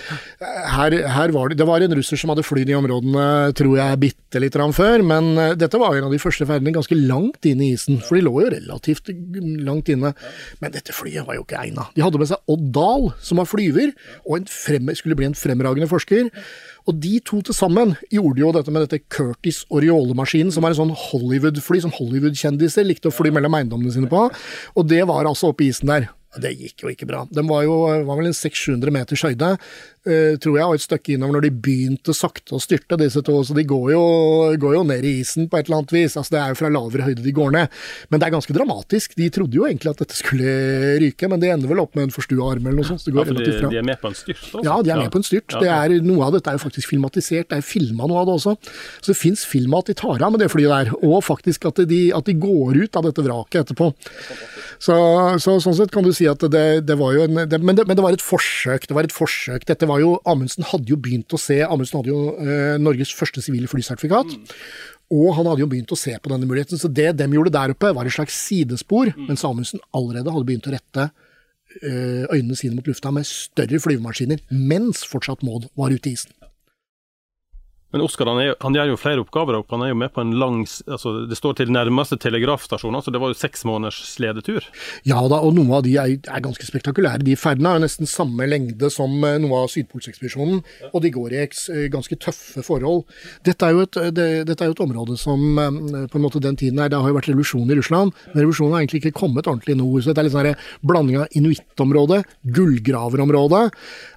her, 0.73 0.95
her, 1.13 1.33
var 1.35 1.51
det 1.51 1.59
Det 1.59 1.67
var 1.69 1.85
en 1.85 1.93
russer 1.93 2.17
som 2.17 2.33
hadde 2.33 2.45
flydd 2.47 2.71
i 2.73 2.77
områdene, 2.79 3.53
tror 3.53 3.77
jeg, 3.77 4.01
bitte 4.01 4.41
litt 4.41 4.57
før, 4.73 5.05
men 5.05 5.35
dette 5.61 5.77
var 5.77 5.93
en 5.93 6.07
av 6.07 6.11
de 6.15 6.17
første 6.17 6.47
ferdene 6.49 6.73
ganske 6.73 6.97
langt 6.97 7.45
inn 7.45 7.61
i 7.61 7.73
isen, 7.75 8.01
for 8.01 8.17
de 8.17 8.25
lå 8.25 8.33
jo 8.41 8.49
relativt 8.55 9.13
langt 9.61 9.93
inne. 9.93 10.15
Men 10.57 10.73
dette 10.73 10.95
flyet 10.95 11.27
var 11.27 11.37
jo 11.37 11.45
ikke 11.45 11.61
egna. 11.61 11.85
De 11.93 12.01
hadde 12.01 12.17
med 12.17 12.33
seg 12.33 12.49
Odd 12.49 12.65
Dahl, 12.73 13.11
som 13.21 13.37
var 13.43 13.49
flyver, 13.49 13.93
og 14.25 14.49
frem, 14.49 14.89
skulle 14.97 15.19
bli 15.19 15.29
en 15.29 15.37
fremragende 15.37 15.91
forsker. 15.91 16.33
Og 16.89 16.97
de 16.99 17.17
to 17.23 17.39
til 17.45 17.55
sammen 17.55 17.93
gjorde 18.11 18.43
jo 18.43 18.51
dette 18.55 18.73
med 18.73 18.85
dette 18.85 19.03
Curtis 19.13 19.61
Oriole-maskinen, 19.73 20.51
som 20.51 20.65
er 20.65 20.73
en 20.73 20.81
sånn 20.81 20.97
Hollywood-fly 21.05 21.83
som 21.85 21.93
Hollywood-kjendiser 21.95 22.87
likte 22.87 23.11
å 23.11 23.15
fly 23.15 23.31
mellom 23.35 23.55
eiendommene 23.59 23.93
sine 23.95 24.11
på. 24.11 24.25
Og 24.75 24.89
det 24.89 25.03
var 25.09 25.29
altså 25.29 25.53
oppe 25.53 25.65
i 25.65 25.71
isen 25.71 25.91
der. 25.91 26.09
Det 26.41 26.49
gikk 26.57 26.83
jo 26.83 26.89
ikke 26.89 27.07
bra. 27.09 27.23
Den 27.29 27.45
var 27.49 27.61
jo 27.65 27.75
var 27.85 28.17
vel 28.17 28.31
en 28.31 28.35
600-700 28.35 28.93
meters 28.95 29.23
høyde, 29.27 29.51
tror 30.03 30.57
jeg, 30.57 30.65
og 30.67 30.77
et 30.77 30.83
stykke 30.83 31.15
innover 31.15 31.38
når 31.38 31.45
de 31.48 31.51
begynte 31.63 32.15
sakte 32.15 32.57
å 32.57 32.62
styrte, 32.62 32.98
disse 33.00 33.22
to. 33.25 33.38
Så 33.45 33.55
de 33.57 33.65
går 33.67 33.93
jo, 33.93 34.03
går 34.60 34.77
jo, 34.77 34.83
ned 34.88 35.05
i 35.07 35.15
isen 35.22 35.48
på 35.50 35.60
et 35.60 35.69
eller 35.69 35.81
annet 35.81 35.95
vis. 35.95 36.17
Altså 36.19 36.36
Det 36.36 36.41
er 36.41 36.53
jo 36.53 36.60
fra 36.60 36.72
lavere 36.74 37.07
høyde 37.07 37.25
de 37.25 37.36
går 37.36 37.53
ned. 37.55 37.79
Men 38.12 38.22
det 38.22 38.27
er 38.27 38.36
ganske 38.36 38.55
dramatisk. 38.55 39.15
De 39.19 39.29
trodde 39.33 39.57
jo 39.57 39.67
egentlig 39.67 39.93
at 39.93 40.03
dette 40.03 40.17
skulle 40.17 40.55
ryke, 41.03 41.29
men 41.31 41.41
det 41.41 41.53
ender 41.53 41.72
vel 41.72 41.83
opp 41.83 41.95
med 41.98 42.07
en 42.07 42.15
forstua 42.15 42.51
arm 42.53 42.67
eller 42.67 42.81
noe 42.81 42.89
sånt. 42.89 43.05
det 43.05 43.15
går 43.15 43.24
ja, 43.24 43.29
for 43.31 43.39
de, 43.39 43.55
de, 43.63 43.79
er 43.81 43.88
med 43.88 44.01
på 44.01 44.12
en 44.12 44.17
styrt? 44.19 44.43
Også. 44.50 44.65
Ja, 44.67 44.77
de 44.83 44.93
er 44.93 45.01
med 45.01 45.12
på 45.13 45.22
en 45.22 45.27
styrt. 45.27 45.57
Ja. 45.57 45.79
Er, 45.83 45.95
noe 46.05 46.27
av 46.27 46.36
dette 46.38 46.51
er 46.51 46.60
jo 46.60 46.63
faktisk 46.63 46.93
filmatisert. 46.93 47.50
Det 47.51 47.60
er 47.60 47.67
filma 47.67 48.10
noe 48.10 48.24
av 48.24 48.29
det 48.29 48.38
også. 48.39 48.55
Så 49.00 49.13
det 49.13 49.19
fins 49.19 49.45
film 49.48 49.75
at 49.77 49.89
de 49.89 49.98
tar 49.98 50.24
av 50.24 50.33
med 50.33 50.43
det 50.43 50.50
flyet 50.53 50.74
der, 50.74 50.93
og 51.03 51.24
faktisk 51.25 51.69
at 51.69 51.83
de, 51.89 52.01
at 52.15 52.29
de 52.29 52.38
går 52.39 52.83
ut 52.83 53.00
av 53.00 53.07
dette 53.07 53.25
vraket 53.25 53.63
etterpå. 53.63 53.91
Så, 54.83 54.95
så, 55.43 55.57
sånn 55.63 55.77
sett 55.77 55.93
kan 55.93 56.05
du 56.05 56.12
si 56.15 56.27
at 56.29 56.41
det, 56.51 56.83
det 56.88 56.98
var 57.00 57.13
jo 57.15 57.27
en 57.27 57.43
det, 57.48 57.60
men, 57.60 57.77
det, 57.77 57.86
men, 57.88 57.98
det, 57.98 58.03
var 58.03 58.15
et 58.15 58.24
forsøk. 58.24 58.88
Det 58.89 58.98
var 58.98 59.07
et 59.07 59.15
forsøk. 59.15 59.67
Dette 59.69 59.88
var 59.89 59.92
jo 60.01 60.15
Amundsen 60.29 60.65
hadde 60.69 60.91
jo 60.93 60.97
begynt 61.00 61.33
å 61.35 61.39
se 61.41 61.59
Amundsen 61.65 62.00
hadde 62.00 62.12
jo 62.12 62.21
eh, 62.41 62.75
Norges 62.81 63.13
første 63.15 63.43
sivile 63.43 63.69
flysertifikat. 63.71 64.33
Mm. 64.33 64.63
Og 65.13 65.33
han 65.38 65.50
hadde 65.50 65.62
jo 65.62 65.69
begynt 65.69 65.93
å 65.93 66.00
se 66.00 66.15
på 66.17 66.31
denne 66.31 66.47
muligheten. 66.50 66.79
Så 66.79 66.89
det 66.89 67.12
de 67.19 67.27
gjorde 67.29 67.53
der 67.53 67.73
oppe, 67.75 67.91
var 67.95 68.07
et 68.07 68.15
slags 68.15 68.38
sidespor, 68.47 69.12
mm. 69.13 69.27
mens 69.29 69.45
Amundsen 69.47 69.83
allerede 69.95 70.33
hadde 70.33 70.47
begynt 70.50 70.69
å 70.69 70.73
rette 70.73 71.09
eh, 71.81 72.23
øynene 72.29 72.57
sine 72.57 72.77
mot 72.77 72.88
lufta 72.89 73.12
med 73.13 73.27
større 73.29 73.81
flyvemaskiner, 73.83 74.45
mens 74.50 75.03
fortsatt 75.09 75.45
Maud 75.45 75.69
var 75.79 75.93
ute 75.93 76.12
i 76.12 76.17
isen. 76.17 76.33
Men 77.93 78.01
Oskar 78.01 78.25
han, 78.25 78.39
er, 78.41 78.55
han, 78.63 78.73
gjør 78.73 78.93
jo 78.93 78.97
flere 78.97 79.21
oppgaver 79.21 79.59
og 79.59 79.69
Han 79.73 79.83
er 79.85 79.91
jo 79.91 79.97
med 80.01 80.09
på 80.13 80.23
en 80.23 80.33
lang 80.41 80.63
altså 80.65 81.13
Det 81.29 81.38
står 81.38 81.59
til 81.59 81.73
nærmeste 81.73 82.17
telegrafstasjon, 82.21 82.95
altså 82.97 83.13
det 83.13 83.21
var 83.21 83.29
jo 83.29 83.38
seks 83.38 83.63
måneders 83.69 84.00
sledetur. 84.09 84.65
Ja 85.07 85.21
da, 85.29 85.39
og 85.45 85.53
noen 85.57 85.71
av 85.77 85.83
de 85.85 85.93
er, 86.01 86.15
er 86.17 86.43
ganske 86.43 86.65
spektakulære. 86.65 87.23
De 87.25 87.35
ferdene 87.39 87.75
jo 87.75 87.83
nesten 87.83 88.09
samme 88.09 88.47
lengde 88.50 88.89
som 88.93 89.13
eh, 89.27 89.38
noe 89.41 89.63
av 89.63 89.71
Sydpolsekspedisjonen, 89.73 90.62
og 90.89 91.03
de 91.03 91.12
går 91.13 91.35
i 91.35 91.41
eh, 91.43 91.85
ganske 91.93 92.17
tøffe 92.21 92.63
forhold. 92.65 93.03
Dette 93.45 93.67
er, 93.67 93.75
jo 93.75 93.85
et, 93.85 94.00
det, 94.15 94.27
dette 94.50 94.65
er 94.65 94.71
jo 94.71 94.77
et 94.77 94.83
område 94.85 95.17
som 95.21 95.43
eh, 95.62 96.07
på 96.09 96.19
en 96.19 96.25
måte 96.25 96.41
den 96.43 96.57
tiden 96.59 96.81
her, 96.81 96.91
Det 96.91 97.01
har 97.01 97.13
jo 97.13 97.19
vært 97.19 97.29
revolusjon 97.29 97.69
i 97.69 97.77
Russland, 97.79 98.13
men 98.31 98.41
revolusjonen 98.41 98.77
har 98.77 98.85
egentlig 98.85 99.03
ikke 99.03 99.19
kommet 99.21 99.50
ordentlig 99.50 99.77
i 99.77 99.81
nord. 99.81 100.01
Så 100.01 100.13
det 100.13 100.23
er 100.23 100.29
litt 100.29 100.38
sånn 100.38 100.89
blanding 100.89 101.21
av 101.21 101.38
inuittområde, 101.38 102.23
gullgraverområde 102.57 103.67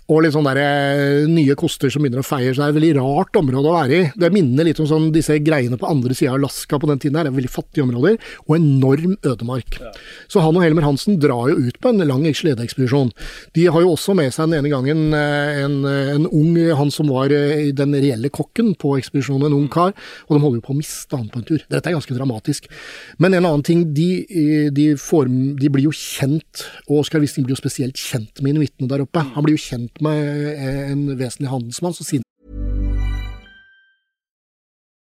og 0.07 0.23
litt 0.23 0.35
sånn 0.37 0.47
der, 0.47 0.61
eh, 0.63 1.27
nye 1.27 1.57
koster 1.59 1.91
som 1.91 2.05
begynner 2.05 2.23
å 2.23 2.27
feie. 2.27 2.53
Så 2.55 2.63
det 2.63 2.67
er 2.67 2.75
et 2.75 2.79
veldig 2.79 2.95
rart 3.01 3.39
område 3.41 3.67
å 3.67 3.75
være 3.75 3.97
i. 3.97 4.13
Det 4.15 4.31
minner 4.33 4.65
litt 4.65 4.79
om 4.79 4.87
sånn, 4.87 5.11
disse 5.11 5.35
greiene 5.43 5.79
på 5.79 5.89
andre 5.91 6.15
sida 6.15 6.31
av 6.31 6.39
Alaska 6.39 6.79
på 6.79 6.87
den 6.87 6.99
tiden. 6.99 7.17
her, 7.17 7.25
Det 7.25 7.33
er 7.35 7.41
veldig 7.43 7.51
fattige 7.51 7.83
områder, 7.83 8.19
og 8.49 8.57
enorm 8.57 9.17
ødemark. 9.25 9.81
Ja. 9.81 9.91
Så 10.29 10.41
han 10.41 10.55
og 10.55 10.63
Helmer 10.63 10.83
Hansen 10.83 11.19
drar 11.19 11.51
jo 11.51 11.57
ut 11.57 11.81
på 11.81 11.89
en 11.89 12.07
lang 12.07 12.23
sledeekspedisjon. 12.23 13.11
De 13.53 13.67
har 13.67 13.81
jo 13.81 13.97
også 13.97 14.15
med 14.15 14.33
seg 14.33 14.49
den 14.49 14.65
ene 14.65 14.71
gangen 14.71 15.13
eh, 15.13 15.65
en, 15.65 15.85
en, 15.85 16.27
ung, 16.27 16.55
han 16.77 16.91
som 16.91 17.09
var 17.09 17.27
eh, 17.33 17.73
den 17.73 17.93
reelle 17.93 18.31
kokken 18.31 18.77
på 18.79 18.97
ekspedisjonen, 19.01 19.47
en 19.47 19.59
ung 19.59 19.69
kar, 19.69 19.93
og 20.29 20.37
de 20.37 20.43
holder 20.43 20.61
jo 20.61 20.67
på 20.67 20.75
å 20.75 20.79
miste 20.79 21.17
han 21.17 21.29
på 21.29 21.41
en 21.41 21.49
tur. 21.51 21.59
Dette 21.69 21.91
er 21.91 21.99
ganske 21.99 22.15
dramatisk. 22.15 22.71
Men 23.19 23.35
en 23.35 23.45
annen 23.45 23.67
ting, 23.67 23.83
de, 23.93 24.71
de, 24.71 24.95
får, 24.95 25.27
de 25.59 25.69
blir 25.69 25.89
jo 25.89 25.91
kjent, 25.91 26.63
og 26.87 27.03
Oskar 27.03 27.19
Wisting 27.19 27.45
blir 27.45 27.57
jo 27.57 27.63
spesielt 27.63 27.99
kjent 27.99 28.39
med 28.41 28.55
inuittene 28.55 28.89
der 28.89 29.03
oppe. 29.03 29.27
Han 29.35 29.43
blir 29.43 29.59
jo 29.59 29.65
kjent 29.67 29.96
med 30.05 30.57
en 30.91 31.03
vesentlig 31.19 31.53
handelsmann 31.53 31.97
som 31.97 32.09
sier 32.09 32.25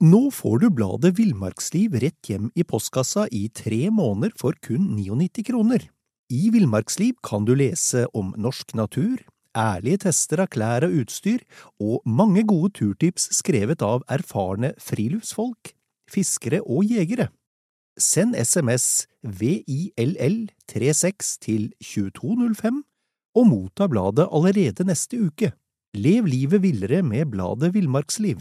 Nå 0.05 0.29
får 0.29 0.59
du 0.61 0.69
bladet 0.77 1.17
Villmarksliv 1.17 1.95
rett 2.03 2.29
hjem 2.29 2.51
i 2.53 2.65
postkassa 2.69 3.25
i 3.33 3.49
tre 3.49 3.89
måneder 3.89 4.29
for 4.37 4.53
kun 4.61 4.93
99 4.93 5.41
kroner. 5.49 5.81
I 6.29 6.53
Villmarksliv 6.53 7.17
kan 7.25 7.49
du 7.49 7.57
lese 7.57 8.05
om 8.13 8.37
norsk 8.37 8.77
natur, 8.77 9.17
ærlige 9.57 10.05
tester 10.05 10.45
av 10.45 10.53
klær 10.53 10.85
og 10.85 10.93
utstyr, 11.01 11.41
og 11.81 12.05
mange 12.05 12.45
gode 12.45 12.77
turtips 12.77 13.33
skrevet 13.39 13.81
av 13.81 14.05
erfarne 14.13 14.77
friluftsfolk, 14.77 15.73
fiskere 16.13 16.61
og 16.61 16.85
jegere. 16.85 17.33
Send 17.97 18.37
SMS 18.37 19.09
VILL36 19.25 21.41
til 21.41 21.73
2205 21.81 22.85
og 23.37 23.49
motta 23.51 23.89
bladet 23.93 24.29
allerede 24.33 24.87
neste 24.89 25.21
uke. 25.29 25.53
Lev 25.97 26.29
livet 26.29 26.63
villere 26.65 27.03
med 27.05 27.31
bladet 27.33 27.73
Villmarksliv. 27.75 28.41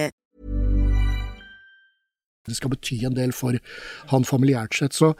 Det 2.49 2.57
skal 2.57 2.73
bety 2.73 3.01
en 3.05 3.17
del 3.17 3.33
for 3.35 3.57
han 4.11 4.27
familiært 4.27 4.77
sett. 4.77 4.97
Så 4.97 5.13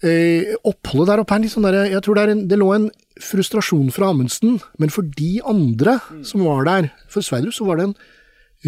eh, 0.00 0.54
oppholdet 0.64 1.12
der 1.12 1.24
oppe 1.24 1.36
er 1.36 1.44
litt 1.44 1.54
sånn 1.54 1.66
derre 1.68 1.86
Jeg 1.90 2.04
tror 2.04 2.18
det, 2.18 2.28
en, 2.32 2.44
det, 2.48 2.60
lå 2.60 2.70
en 2.74 2.90
frustrasjon 3.22 3.90
fra 3.94 4.12
Amundsen, 4.12 4.60
men 4.80 4.92
for 4.92 5.08
de 5.18 5.36
andre 5.44 5.98
som 6.26 6.44
var 6.46 6.68
der 6.68 6.92
For 7.12 7.24
Sverdrup 7.24 7.56
så 7.56 7.68
var 7.68 7.80
det 7.80 7.90
en 7.90 7.98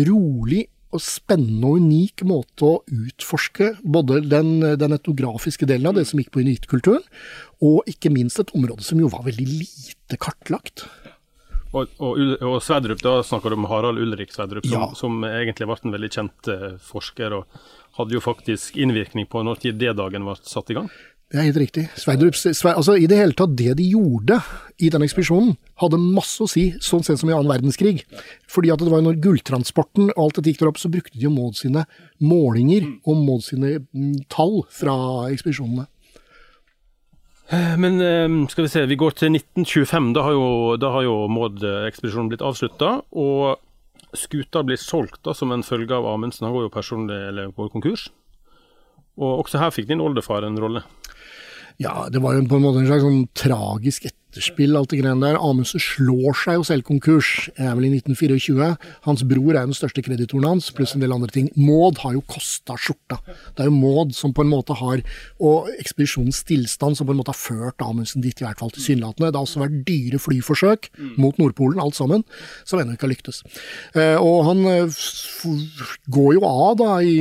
rolig 0.08 0.66
og 0.94 1.02
spennende 1.04 1.68
og 1.68 1.82
unik 1.82 2.22
måte 2.28 2.64
å 2.64 2.78
utforske 2.88 3.74
både 3.84 4.22
den, 4.24 4.54
den 4.80 4.96
etnografiske 4.96 5.68
delen 5.68 5.90
av 5.90 5.98
det 5.98 6.06
som 6.08 6.20
gikk 6.20 6.30
på 6.32 6.40
inuittkulturen, 6.40 7.04
og 7.60 7.90
ikke 7.92 8.12
minst 8.14 8.40
et 8.40 8.54
område 8.56 8.86
som 8.86 9.00
jo 9.02 9.10
var 9.12 9.26
veldig 9.26 9.48
lite 9.50 10.16
kartlagt. 10.20 10.86
Og, 11.76 11.90
og, 12.00 12.20
og, 12.40 12.54
Sverdrup, 12.64 13.02
da 13.04 13.18
snakker 13.26 13.52
du 13.52 13.58
om 13.58 13.66
Harald 13.68 14.00
Ulrik 14.00 14.32
Sverdrup, 14.32 14.64
som, 14.64 14.78
ja. 14.80 14.88
som 14.96 15.20
egentlig 15.28 15.68
ble 15.68 15.76
en 15.82 15.94
veldig 15.98 16.10
kjent 16.14 16.48
eh, 16.54 16.70
forsker. 16.80 17.36
og 17.36 17.60
hadde 17.98 18.14
jo 18.14 18.22
faktisk 18.22 18.76
innvirkning 18.78 19.26
på 19.30 19.42
når 19.42 19.62
D-dagen 19.74 20.26
var 20.28 20.42
satt 20.46 20.70
i 20.70 20.78
gang. 20.78 20.90
Det 21.28 21.36
er 21.36 21.48
helt 21.50 21.58
riktig. 21.60 21.82
Sverdrup, 22.00 22.36
altså 22.70 22.94
I 22.96 23.08
det 23.10 23.18
hele 23.18 23.34
tatt, 23.36 23.52
det 23.58 23.74
de 23.76 23.84
gjorde 23.90 24.38
i 24.80 24.88
den 24.88 25.02
ekspedisjonen, 25.04 25.58
hadde 25.82 25.98
masse 26.00 26.40
å 26.40 26.48
si, 26.48 26.70
sånn 26.80 27.04
sett 27.04 27.20
som 27.20 27.28
i 27.28 27.34
annen 27.36 27.50
verdenskrig. 27.50 28.06
Fordi 28.48 28.70
at 28.72 28.80
det 28.80 28.88
var 28.88 29.02
når 29.04 29.18
gulltransporten 29.26 30.08
og 30.14 30.22
alt 30.22 30.38
dette 30.38 30.54
gikk 30.54 30.62
der 30.62 30.70
opp, 30.70 30.80
så 30.80 30.88
brukte 30.92 31.18
de 31.18 31.26
jo 31.26 31.34
Maud 31.34 31.58
sine 31.58 31.84
målinger 32.24 32.86
og 33.04 33.20
Maud 33.26 33.44
sine 33.44 33.74
mm, 33.82 34.24
tall 34.32 34.62
fra 34.72 34.96
ekspedisjonene. 35.28 35.84
Men 37.50 38.00
eh, 38.04 38.48
skal 38.52 38.66
vi 38.66 38.72
se, 38.72 38.84
vi 38.86 38.98
går 39.00 39.16
til 39.16 39.32
1925. 39.32 40.12
Da 40.16 40.26
har 40.26 40.36
jo, 40.36 40.76
da 40.80 40.92
jo 41.06 41.16
Maud-ekspedisjonen 41.32 42.28
blitt 42.32 42.44
avslutta. 42.44 42.98
Og 43.16 43.56
skuta 44.16 44.62
blir 44.64 44.80
solgt 44.80 45.22
da, 45.24 45.34
som 45.36 45.52
en 45.52 45.64
følge 45.64 45.96
av 45.96 46.06
Amundsen. 46.10 46.46
Han 46.48 46.56
går 46.56 46.68
jo 46.68 46.74
personlig 46.74 47.18
eller 47.30 47.52
går 47.56 47.72
konkurs. 47.72 48.08
Og 49.18 49.44
også 49.44 49.62
her 49.62 49.72
fikk 49.74 49.88
din 49.90 50.04
oldefar 50.04 50.44
en 50.46 50.60
rolle. 50.60 50.84
Ja, 51.78 52.08
det 52.10 52.18
var 52.18 52.34
jo 52.34 52.42
på 52.50 52.58
en 52.58 52.64
måte 52.64 52.80
en 52.82 52.88
slags 52.88 53.04
sånn 53.06 53.28
tragisk 53.38 54.08
etterspill, 54.08 54.74
alt 54.74 54.90
det 54.90 54.98
greiene 54.98 55.22
der. 55.22 55.36
Amundsen 55.38 55.78
slår 55.78 56.34
seg 56.34 56.56
jo 56.58 56.64
selv 56.66 56.84
konkurs, 56.88 57.28
er 57.54 57.76
vel 57.78 57.86
i 57.86 57.90
1924. 58.00 58.70
Hans 59.04 59.22
bror 59.30 59.52
er 59.52 59.68
den 59.68 59.78
største 59.78 60.02
kreditoren 60.02 60.48
hans, 60.48 60.72
pluss 60.74 60.96
en 60.96 61.04
del 61.04 61.14
andre 61.14 61.30
ting. 61.30 61.52
Maud 61.54 62.02
har 62.02 62.16
jo 62.18 62.24
kosta 62.26 62.74
skjorta. 62.82 63.20
Det 63.54 63.62
er 63.62 63.70
jo 63.70 63.78
Maud 63.78 64.10
som 64.18 64.34
på 64.34 64.42
en 64.42 64.50
måte 64.50 64.74
har, 64.82 65.06
og 65.38 65.70
ekspedisjonens 65.78 66.42
stillstand 66.42 66.98
som 66.98 67.06
på 67.06 67.14
en 67.14 67.22
måte 67.22 67.30
har 67.30 67.38
ført 67.38 67.86
Amundsen 67.86 68.26
dit, 68.26 68.34
i 68.42 68.48
hvert 68.48 68.58
fall 68.58 68.74
tilsynelatende. 68.74 69.30
Det 69.30 69.38
har 69.38 69.46
også 69.46 69.62
vært 69.62 69.80
dyre 69.86 70.18
flyforsøk 70.26 70.90
mot 71.14 71.38
Nordpolen, 71.38 71.78
alt 71.78 71.94
sammen, 71.94 72.26
som 72.66 72.82
ennå 72.82 72.98
ikke 72.98 73.06
har 73.06 73.14
lyktes. 73.14 73.44
Eh, 73.94 74.16
og 74.18 74.48
han 74.50 74.66
eh, 74.66 75.04
går 76.10 76.40
jo 76.40 76.48
av 76.48 76.80
da 76.82 76.96
i 77.06 77.20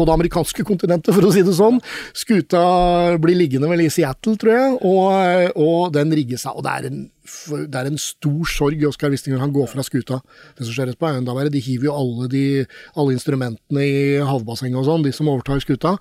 på 0.00 0.08
det 0.08 0.16
amerikanske 0.16 0.66
kontinentet, 0.66 1.12
for 1.14 1.28
å 1.28 1.32
si 1.34 1.44
det 1.46 1.54
sånn. 1.56 1.80
Skuta 2.16 2.64
blir 3.20 3.38
liggende 3.38 3.70
vel 3.70 3.84
i 3.84 3.90
Seattle, 3.92 4.36
tror 4.40 4.54
jeg, 4.56 4.76
og, 4.80 5.56
og 5.60 5.90
den 5.96 6.14
rigger 6.16 6.40
seg. 6.40 6.56
Og 6.56 6.66
det 6.66 6.76
er 6.76 6.88
en, 6.90 7.02
det 7.70 7.80
er 7.80 7.90
en 7.90 8.00
stor 8.00 8.48
sorg 8.50 8.80
i 8.80 8.88
Oskar 8.88 9.12
Wistinger 9.12 9.42
han 9.42 9.54
går 9.54 9.68
fra 9.70 9.84
skuta. 9.86 10.20
Det 10.56 10.66
som 10.66 10.74
skjer 10.74 10.94
på 10.96 11.10
er. 11.10 11.50
De 11.52 11.62
hiver 11.62 11.90
jo 11.90 11.96
alle, 11.96 12.30
de, 12.32 12.44
alle 12.94 13.16
instrumentene 13.16 13.84
i 13.84 14.00
havbassenget 14.26 14.80
og 14.80 14.88
sånn, 14.88 15.04
de 15.06 15.14
som 15.14 15.30
overtar 15.32 15.62
skuta. 15.62 15.96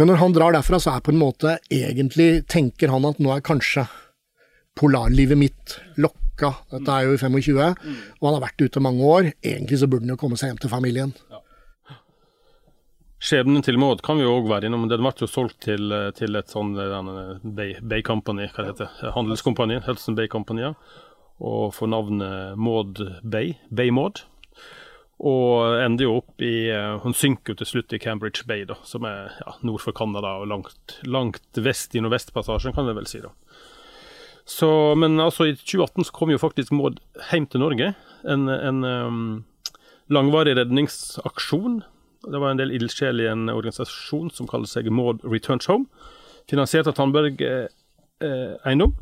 Men 0.00 0.10
når 0.10 0.22
han 0.22 0.36
drar 0.36 0.56
derfra, 0.56 0.80
så 0.80 0.94
er 0.94 1.04
på 1.04 1.14
en 1.14 1.20
måte 1.20 1.58
egentlig 1.72 2.44
tenker 2.50 2.92
han 2.92 3.06
at 3.08 3.20
nå 3.22 3.34
er 3.34 3.44
kanskje 3.44 3.86
polarlivet 4.78 5.38
mitt 5.38 5.78
lokka. 6.00 6.54
Dette 6.72 6.96
er 6.96 7.06
jo 7.06 7.14
i 7.14 7.20
25, 7.20 7.60
og 7.62 8.26
han 8.26 8.36
har 8.36 8.42
vært 8.48 8.66
ute 8.66 8.82
mange 8.82 9.06
år. 9.06 9.30
Egentlig 9.38 9.78
så 9.80 9.90
burde 9.90 10.08
han 10.08 10.16
jo 10.16 10.20
komme 10.20 10.38
seg 10.40 10.50
hjem 10.50 10.62
til 10.64 10.72
familien. 10.72 11.14
Skjebnen 13.24 13.62
til 13.64 13.78
Maud 13.80 14.02
kan 14.04 14.18
vi 14.20 14.26
òg 14.28 14.50
være 14.50 14.68
innom. 14.68 14.82
Den 14.90 15.00
ble 15.00 15.14
jo 15.16 15.28
solgt 15.30 15.62
til, 15.64 15.88
til 16.18 16.36
et 16.36 16.50
sånn 16.52 16.74
Bay, 16.76 17.78
Bay, 17.80 18.02
Company, 18.04 18.50
hva 18.52 18.66
det 18.66 18.74
heter, 18.74 19.12
handelskompani, 19.14 19.78
Hudson 19.86 20.18
Bay 20.18 20.28
Company, 20.28 20.74
og 21.40 21.72
får 21.72 21.88
navnet 21.88 22.58
Maud 22.60 23.00
Bay, 23.22 23.54
Bay 23.72 23.94
Maud. 23.96 24.20
Og 25.24 25.78
ender 25.78 26.04
jo 26.04 26.18
opp 26.18 26.42
i 26.42 26.68
Hun 27.00 27.16
synker 27.16 27.54
jo 27.54 27.62
til 27.62 27.70
slutt 27.70 27.94
i 27.96 28.02
Cambridge 28.02 28.44
Bay, 28.50 28.66
da, 28.68 28.76
som 28.84 29.06
er 29.08 29.32
ja, 29.40 29.56
nord 29.64 29.80
for 29.80 29.96
Canada 29.96 30.34
og 30.42 30.50
langt, 30.50 30.98
langt 31.08 31.62
vest 31.64 31.96
i 31.96 32.04
Nordvestpassasjen, 32.04 32.76
kan 32.76 32.90
vi 32.90 32.96
vel 32.98 33.08
si. 33.08 33.22
da. 33.24 33.32
Så, 34.44 34.68
men 35.00 35.16
altså, 35.16 35.48
i 35.48 35.56
2018 35.56 36.10
så 36.10 36.18
kom 36.20 36.34
jo 36.34 36.42
faktisk 36.42 36.76
Maud 36.76 37.00
hjem 37.30 37.48
til 37.48 37.64
Norge. 37.64 37.94
En, 38.28 38.50
en 38.52 38.84
um, 38.84 39.26
langvarig 40.12 40.58
redningsaksjon 40.60 41.80
det 42.30 42.40
var 42.40 42.52
en 42.52 42.60
del 42.60 42.74
ildsjel 42.74 43.22
i 43.22 43.30
en 43.30 43.48
organisasjon 43.52 44.30
som 44.34 44.48
kaller 44.50 44.70
seg 44.70 44.90
Maud 44.92 45.24
Returns 45.28 45.68
Home, 45.70 45.88
finansiert 46.50 46.88
av 46.90 46.96
Tandberg 46.98 47.40
eh, 47.44 47.66
eh, 48.24 48.54
Eiendom. 48.64 48.94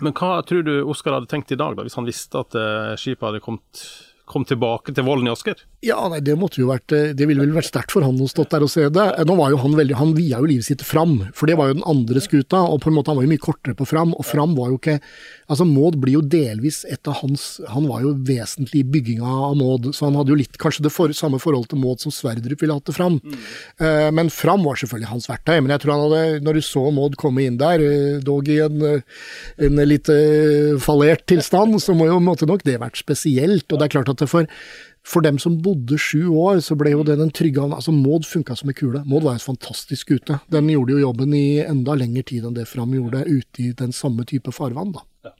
Men 0.00 0.14
hva 0.16 0.38
tror 0.46 0.64
du 0.64 0.74
Oskar 0.88 1.16
hadde 1.16 1.28
tenkt 1.30 1.52
i 1.52 1.58
dag, 1.60 1.76
da, 1.76 1.84
hvis 1.84 1.98
han 1.98 2.08
visste 2.08 2.40
at 2.40 2.56
eh, 2.56 2.94
skipet 3.00 3.26
hadde 3.26 3.44
kommet 3.44 3.84
kom 4.30 4.46
tilbake 4.46 4.94
til 4.94 5.06
volden 5.06 5.26
i 5.26 5.32
Asker? 5.32 5.58
Ja, 5.80 5.96
nei, 6.12 6.18
det 6.20 6.34
måtte 6.36 6.60
jo 6.60 6.66
vært 6.68 6.92
eh, 6.92 7.14
Det 7.16 7.24
ville 7.24 7.40
vel 7.40 7.54
vært 7.56 7.70
sterkt 7.70 7.94
for 7.94 8.04
han 8.04 8.18
å 8.20 8.26
stått 8.28 8.52
der 8.52 8.64
og 8.66 8.68
se 8.68 8.84
det. 8.92 9.06
Nå 9.24 9.36
var 9.38 9.52
jo 9.54 9.60
Han 9.62 9.76
veldig, 9.78 9.96
han 9.96 10.12
via 10.12 10.40
jo 10.42 10.48
livet 10.50 10.66
sitt 10.66 10.84
fram, 10.84 11.14
for 11.36 11.48
det 11.48 11.56
var 11.56 11.70
jo 11.70 11.78
den 11.78 11.86
andre 11.88 12.20
skuta. 12.20 12.60
og 12.68 12.82
på 12.84 12.90
en 12.90 12.98
måte 12.98 13.12
Han 13.12 13.16
var 13.16 13.24
jo 13.24 13.32
mye 13.32 13.40
kortere 13.40 13.76
på 13.78 13.86
fram, 13.88 14.12
og 14.12 14.26
fram 14.28 14.52
var 14.58 14.72
jo 14.72 14.80
ikke 14.80 14.98
Altså, 15.50 15.64
Maud 15.66 15.96
blir 16.02 16.18
jo 16.18 16.22
delvis 16.22 16.82
et 16.84 17.08
av 17.08 17.16
hans 17.22 17.46
Han 17.72 17.88
var 17.88 18.04
jo 18.04 18.12
vesentlig 18.28 18.84
i 18.84 18.90
bygginga 18.92 19.30
av 19.48 19.56
Maud, 19.58 19.88
så 19.96 20.06
han 20.06 20.18
hadde 20.20 20.34
jo 20.34 20.38
litt 20.42 20.58
kanskje 20.60 20.84
det 20.84 20.92
for, 20.92 21.14
samme 21.16 21.40
forhold 21.42 21.70
til 21.70 21.80
Maud 21.80 22.04
som 22.04 22.12
Sverdrup 22.14 22.60
ville 22.60 22.76
hatt 22.76 22.86
det 22.86 22.94
fram. 22.94 23.16
Mm. 23.24 23.38
Uh, 23.80 24.10
men 24.14 24.30
fram 24.30 24.62
var 24.66 24.78
selvfølgelig 24.78 25.10
hans 25.10 25.26
verktøy. 25.30 25.56
Men 25.58 25.74
jeg 25.74 25.82
tror 25.82 25.94
han 25.94 26.04
hadde, 26.04 26.44
når 26.44 26.58
du 26.58 26.62
så 26.64 26.84
Maud 26.94 27.16
komme 27.20 27.46
inn 27.46 27.58
der, 27.60 27.82
uh, 27.82 28.20
dog 28.24 28.48
i 28.52 28.60
en, 28.62 28.84
en 29.66 29.82
litt 29.88 30.12
fallert 30.84 31.24
tilstand, 31.30 31.80
så 31.82 31.96
må 31.96 32.06
jo 32.10 32.20
måtte 32.22 32.48
nok 32.48 32.62
det 32.68 32.78
vært 32.82 33.00
spesielt. 33.00 33.66
Og 33.70 33.80
det 33.80 33.88
er 33.88 33.94
klart 33.96 34.12
at 34.12 34.22
det 34.22 34.30
for 34.30 34.46
for 35.06 35.24
dem 35.24 35.38
som 35.40 35.56
bodde 35.64 35.96
sju 35.98 36.28
år, 36.28 36.60
så 36.60 36.76
ble 36.78 36.92
jo 36.92 37.04
det 37.06 37.16
den 37.20 37.32
trygge 37.34 37.62
Altså, 37.64 37.92
Maud 37.92 38.26
funka 38.28 38.56
som 38.56 38.68
en 38.70 38.76
kule. 38.76 39.02
Maud 39.08 39.24
var 39.24 39.36
en 39.36 39.42
fantastisk 39.42 40.06
skute. 40.06 40.40
Den 40.52 40.68
gjorde 40.68 40.96
jo 40.96 41.06
jobben 41.06 41.34
i 41.34 41.60
enda 41.64 41.96
lengre 41.96 42.24
tid 42.28 42.44
enn 42.44 42.56
det 42.56 42.68
Fram 42.68 42.92
gjorde, 42.94 43.24
ute 43.26 43.64
i 43.64 43.72
den 43.76 43.94
samme 43.96 44.26
type 44.28 44.52
farvann, 44.52 44.92
da. 44.96 45.04
Ja. 45.24 45.34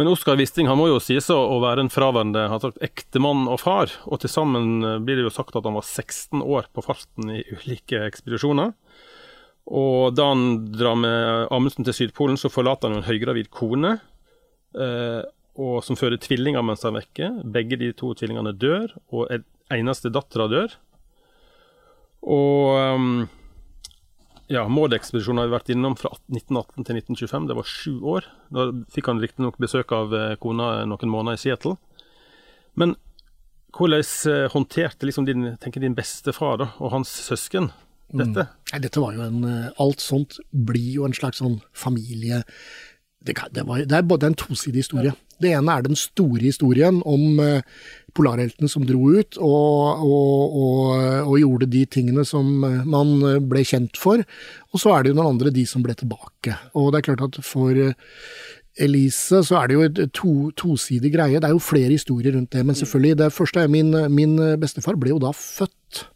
Men 0.00 0.08
Oskar 0.08 0.38
Wisting 0.40 0.68
han 0.70 0.78
må 0.80 0.86
jo 0.88 1.00
sies 1.02 1.28
å 1.28 1.58
være 1.60 1.84
en 1.84 1.92
fraværende 1.92 2.46
ektemann 2.80 3.44
og 3.52 3.60
far. 3.60 3.92
Og 4.08 4.22
til 4.22 4.32
sammen 4.32 4.80
eh, 4.86 5.00
blir 5.04 5.18
det 5.18 5.26
jo 5.26 5.34
sagt 5.34 5.56
at 5.58 5.66
han 5.68 5.76
var 5.76 5.84
16 5.84 6.40
år 6.40 6.70
på 6.72 6.84
farten 6.86 7.34
i 7.34 7.42
ulike 7.52 8.00
ekspedisjoner. 8.06 8.72
Og 9.70 10.14
da 10.16 10.30
han 10.32 10.46
drar 10.72 10.96
med 10.98 11.50
Amundsen 11.52 11.86
til 11.86 11.94
Sydpolen, 11.94 12.40
så 12.40 12.50
forlater 12.50 12.88
han 12.88 13.02
en 13.02 13.06
høygravid 13.06 13.50
kone. 13.54 13.98
Eh, 14.72 15.20
og 15.60 15.82
som 15.84 15.98
føder 15.98 16.20
tvillinger 16.22 16.64
mens 16.64 16.86
han 16.86 16.96
er 16.96 17.04
vekke. 17.04 17.30
Begge 17.56 17.78
de 17.80 17.90
to 17.96 18.14
tvillingene 18.16 18.54
dør, 18.56 18.94
og 19.12 19.28
eneste 19.70 20.12
dattera 20.12 20.48
dør. 20.50 20.78
Og 22.20 22.78
um, 22.96 23.12
ja, 24.50 24.64
Maud-ekspedisjonen 24.68 25.42
har 25.42 25.50
vi 25.50 25.54
vært 25.54 25.70
innom 25.72 25.94
fra 25.98 26.10
1918 26.32 26.88
til 26.88 26.98
1925. 26.98 27.46
Det 27.50 27.58
var 27.60 27.70
sju 27.70 27.92
år. 28.14 28.26
Da 28.50 28.66
fikk 28.92 29.12
han 29.12 29.22
riktignok 29.22 29.60
besøk 29.62 29.94
av 29.94 30.16
eh, 30.16 30.34
kona 30.42 30.72
noen 30.90 31.12
måneder 31.12 31.38
i 31.38 31.42
Seattle. 31.44 31.76
Men 32.80 32.96
hvordan 33.76 34.02
eh, 34.32 34.48
håndterte 34.50 35.06
liksom 35.06 35.28
din, 35.28 35.52
tenker 35.62 35.84
din 35.84 35.94
bestefar 35.94 36.66
og 36.66 36.90
hans 36.90 37.12
søsken 37.28 37.70
dette? 38.10 38.48
Mm. 38.50 38.82
Dette 38.82 39.02
var 39.02 39.14
jo 39.14 39.22
en 39.22 39.44
eh, 39.46 39.82
Alt 39.82 40.02
sånt 40.02 40.40
blir 40.50 40.96
jo 40.98 41.06
en 41.06 41.16
slags 41.16 41.42
sånn 41.42 41.60
familie... 41.70 42.44
Det, 43.20 43.34
det, 43.52 43.64
var, 43.68 43.82
det 43.84 43.96
er 43.96 44.06
både 44.08 44.30
en 44.30 44.38
tosidig 44.38 44.80
historie. 44.80 45.12
Det 45.40 45.50
ene 45.52 45.74
er 45.74 45.84
den 45.84 45.96
store 45.96 46.40
historien 46.40 47.02
om 47.08 47.40
uh, 47.40 47.60
polarheltene 48.16 48.68
som 48.68 48.86
dro 48.88 49.10
ut 49.12 49.36
og, 49.36 50.04
og, 50.04 50.54
og, 50.60 50.78
og, 51.26 51.34
gjorde 51.40 51.68
de 51.72 51.84
tingene 51.88 52.24
som 52.28 52.48
man 52.64 53.12
ble 53.48 53.64
kjent 53.68 54.00
for. 54.00 54.24
Og 54.72 54.82
så 54.82 54.94
er 54.94 55.04
det 55.04 55.12
jo 55.12 55.18
noen 55.20 55.34
andre, 55.36 55.52
de 55.54 55.66
som 55.68 55.84
ble 55.84 55.96
tilbake. 55.96 56.56
Og 56.72 56.90
det 56.90 57.00
er 57.00 57.08
klart 57.10 57.26
at 57.28 57.40
for 57.44 57.76
Elise 58.80 59.42
så 59.44 59.60
er 59.60 59.68
det 59.68 59.76
jo 59.76 59.84
et 59.84 60.00
to, 60.16 60.34
tosidig 60.56 61.12
greie. 61.12 61.40
Det 61.40 61.48
er 61.48 61.54
jo 61.54 61.62
flere 61.62 61.92
historier 61.92 62.36
rundt 62.36 62.52
det. 62.56 62.64
Men 62.66 62.78
selvfølgelig, 62.78 63.20
det 63.20 63.32
første 63.36 63.60
er 63.60 63.72
min, 63.72 63.92
min 64.12 64.38
bestefar 64.60 64.96
ble 65.00 65.12
jo 65.12 65.20
da 65.22 65.34
født 65.36 66.06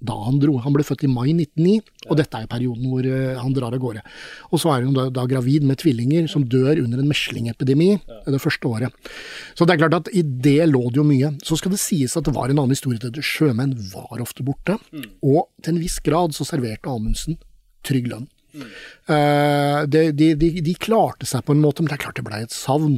da 0.00 0.16
han 0.24 0.38
dro. 0.40 0.56
Han 0.64 0.74
ble 0.74 0.84
født 0.86 1.04
i 1.06 1.10
mai 1.12 1.30
1909, 1.34 1.80
og 2.08 2.18
dette 2.20 2.38
er 2.38 2.46
jo 2.46 2.50
perioden 2.54 2.88
hvor 2.90 3.06
uh, 3.06 3.40
han 3.40 3.56
drar 3.56 3.76
av 3.76 3.82
gårde. 3.82 4.04
Og 4.50 4.62
så 4.62 4.72
er 4.74 4.86
hun 4.86 4.96
da, 4.96 5.08
da, 5.12 5.26
gravid 5.30 5.66
med 5.68 5.80
tvillinger 5.82 6.28
som 6.30 6.46
dør 6.48 6.80
under 6.82 7.02
en 7.02 7.10
meslingepidemi 7.10 7.90
det 8.30 8.42
første 8.42 8.70
året. 8.70 9.12
Så 9.58 9.66
det 9.66 9.76
er 9.76 9.82
klart 9.84 9.98
at 10.00 10.10
i 10.16 10.24
det 10.24 10.64
lå 10.70 10.82
det 10.88 11.02
jo 11.02 11.06
mye. 11.06 11.34
Så 11.44 11.58
skal 11.60 11.74
det 11.74 11.82
sies 11.82 12.16
at 12.16 12.26
det 12.26 12.34
var 12.36 12.48
en 12.48 12.58
annen 12.62 12.74
historie 12.76 13.00
til 13.02 13.24
sjømenn 13.24 13.76
var 13.92 14.22
ofte 14.22 14.44
borte, 14.46 14.78
mm. 14.90 15.06
og 15.26 15.48
til 15.60 15.76
en 15.76 15.82
viss 15.82 16.00
grad 16.04 16.36
så 16.36 16.48
serverte 16.48 16.90
Amundsen 16.90 17.38
trygg 17.86 18.10
lønn. 18.10 18.28
Uh, 18.54 19.86
de, 19.90 20.10
de, 20.14 20.32
de, 20.38 20.48
de, 20.64 20.74
klarte 20.78 21.26
seg 21.28 21.44
på 21.46 21.54
en 21.54 21.62
måte, 21.62 21.82
men 21.82 21.90
det 21.90 21.96
er 21.98 22.02
klart 22.04 22.18
det 22.18 22.24
ble 22.26 22.40
et 22.44 22.54
savn. 22.54 22.96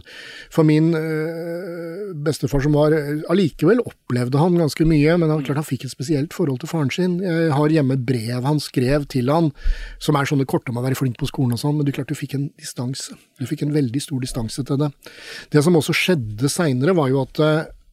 For 0.52 0.66
min 0.68 0.92
uh, 0.96 2.12
bestefar 2.24 2.64
som 2.64 2.76
var 2.76 2.96
Allikevel 3.32 3.82
opplevde 3.84 4.40
han 4.40 4.58
ganske 4.60 4.86
mye, 4.88 5.18
men 5.20 5.32
han, 5.32 5.44
klart 5.46 5.60
han 5.60 5.68
fikk 5.68 5.86
et 5.88 5.94
spesielt 5.94 6.36
forhold 6.36 6.62
til 6.62 6.72
faren 6.72 6.92
sin. 6.94 7.18
Jeg 7.24 7.52
har 7.56 7.76
hjemme 7.76 7.98
brev 8.00 8.48
han 8.48 8.62
skrev 8.62 9.06
til 9.12 9.32
han, 9.32 9.52
som 10.02 10.18
er 10.18 10.28
sånne 10.28 10.48
korte 10.48 10.72
om 10.72 10.80
å 10.80 10.86
være 10.86 10.98
flink 10.98 11.20
på 11.20 11.30
skolen 11.30 11.56
og 11.56 11.62
sånn, 11.62 11.78
men 11.78 11.88
du 11.88 11.94
klart 11.94 12.12
du 12.12 12.18
fikk 12.18 12.36
en 12.38 12.50
distanse. 12.60 13.16
Du 13.40 13.46
fikk 13.48 13.66
en 13.66 13.76
veldig 13.76 14.02
stor 14.02 14.22
distanse 14.22 14.64
til 14.66 14.80
det. 14.80 14.92
Det 15.52 15.62
som 15.64 15.76
også 15.78 15.96
skjedde 15.96 16.50
seinere, 16.52 16.96
var 16.96 17.12
jo 17.12 17.24
at 17.26 17.40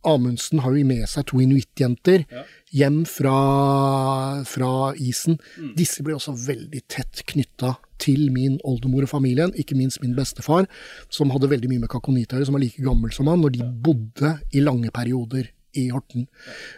Amundsen 0.08 0.64
har 0.64 0.76
jo 0.76 0.86
med 0.88 1.06
seg 1.12 1.28
to 1.30 1.42
inuittjenter. 1.44 2.26
Ja 2.32 2.46
hjem 2.72 3.04
fra, 3.06 4.44
fra 4.46 4.72
isen. 4.98 5.40
Mm. 5.58 5.74
Disse 5.78 6.06
ble 6.06 6.16
også 6.18 6.36
veldig 6.38 6.82
tett 6.92 7.24
knytta 7.30 7.76
til 8.00 8.30
min 8.34 8.58
oldemor 8.68 9.06
og 9.06 9.12
familien, 9.12 9.54
ikke 9.60 9.78
minst 9.78 10.02
min 10.04 10.16
bestefar, 10.18 10.70
som 11.12 11.34
hadde 11.34 11.52
veldig 11.52 11.72
mye 11.72 11.84
med 11.84 11.92
Kakonita 11.92 12.38
å 12.38 12.40
gjøre, 12.40 12.50
som 12.50 12.58
var 12.58 12.64
like 12.64 12.84
gammel 12.84 13.14
som 13.16 13.30
han, 13.32 13.42
når 13.44 13.58
de 13.58 13.72
bodde 13.88 14.38
i 14.56 14.64
lange 14.64 14.92
perioder 14.96 15.50
i 15.78 15.90
Horten. 15.94 16.26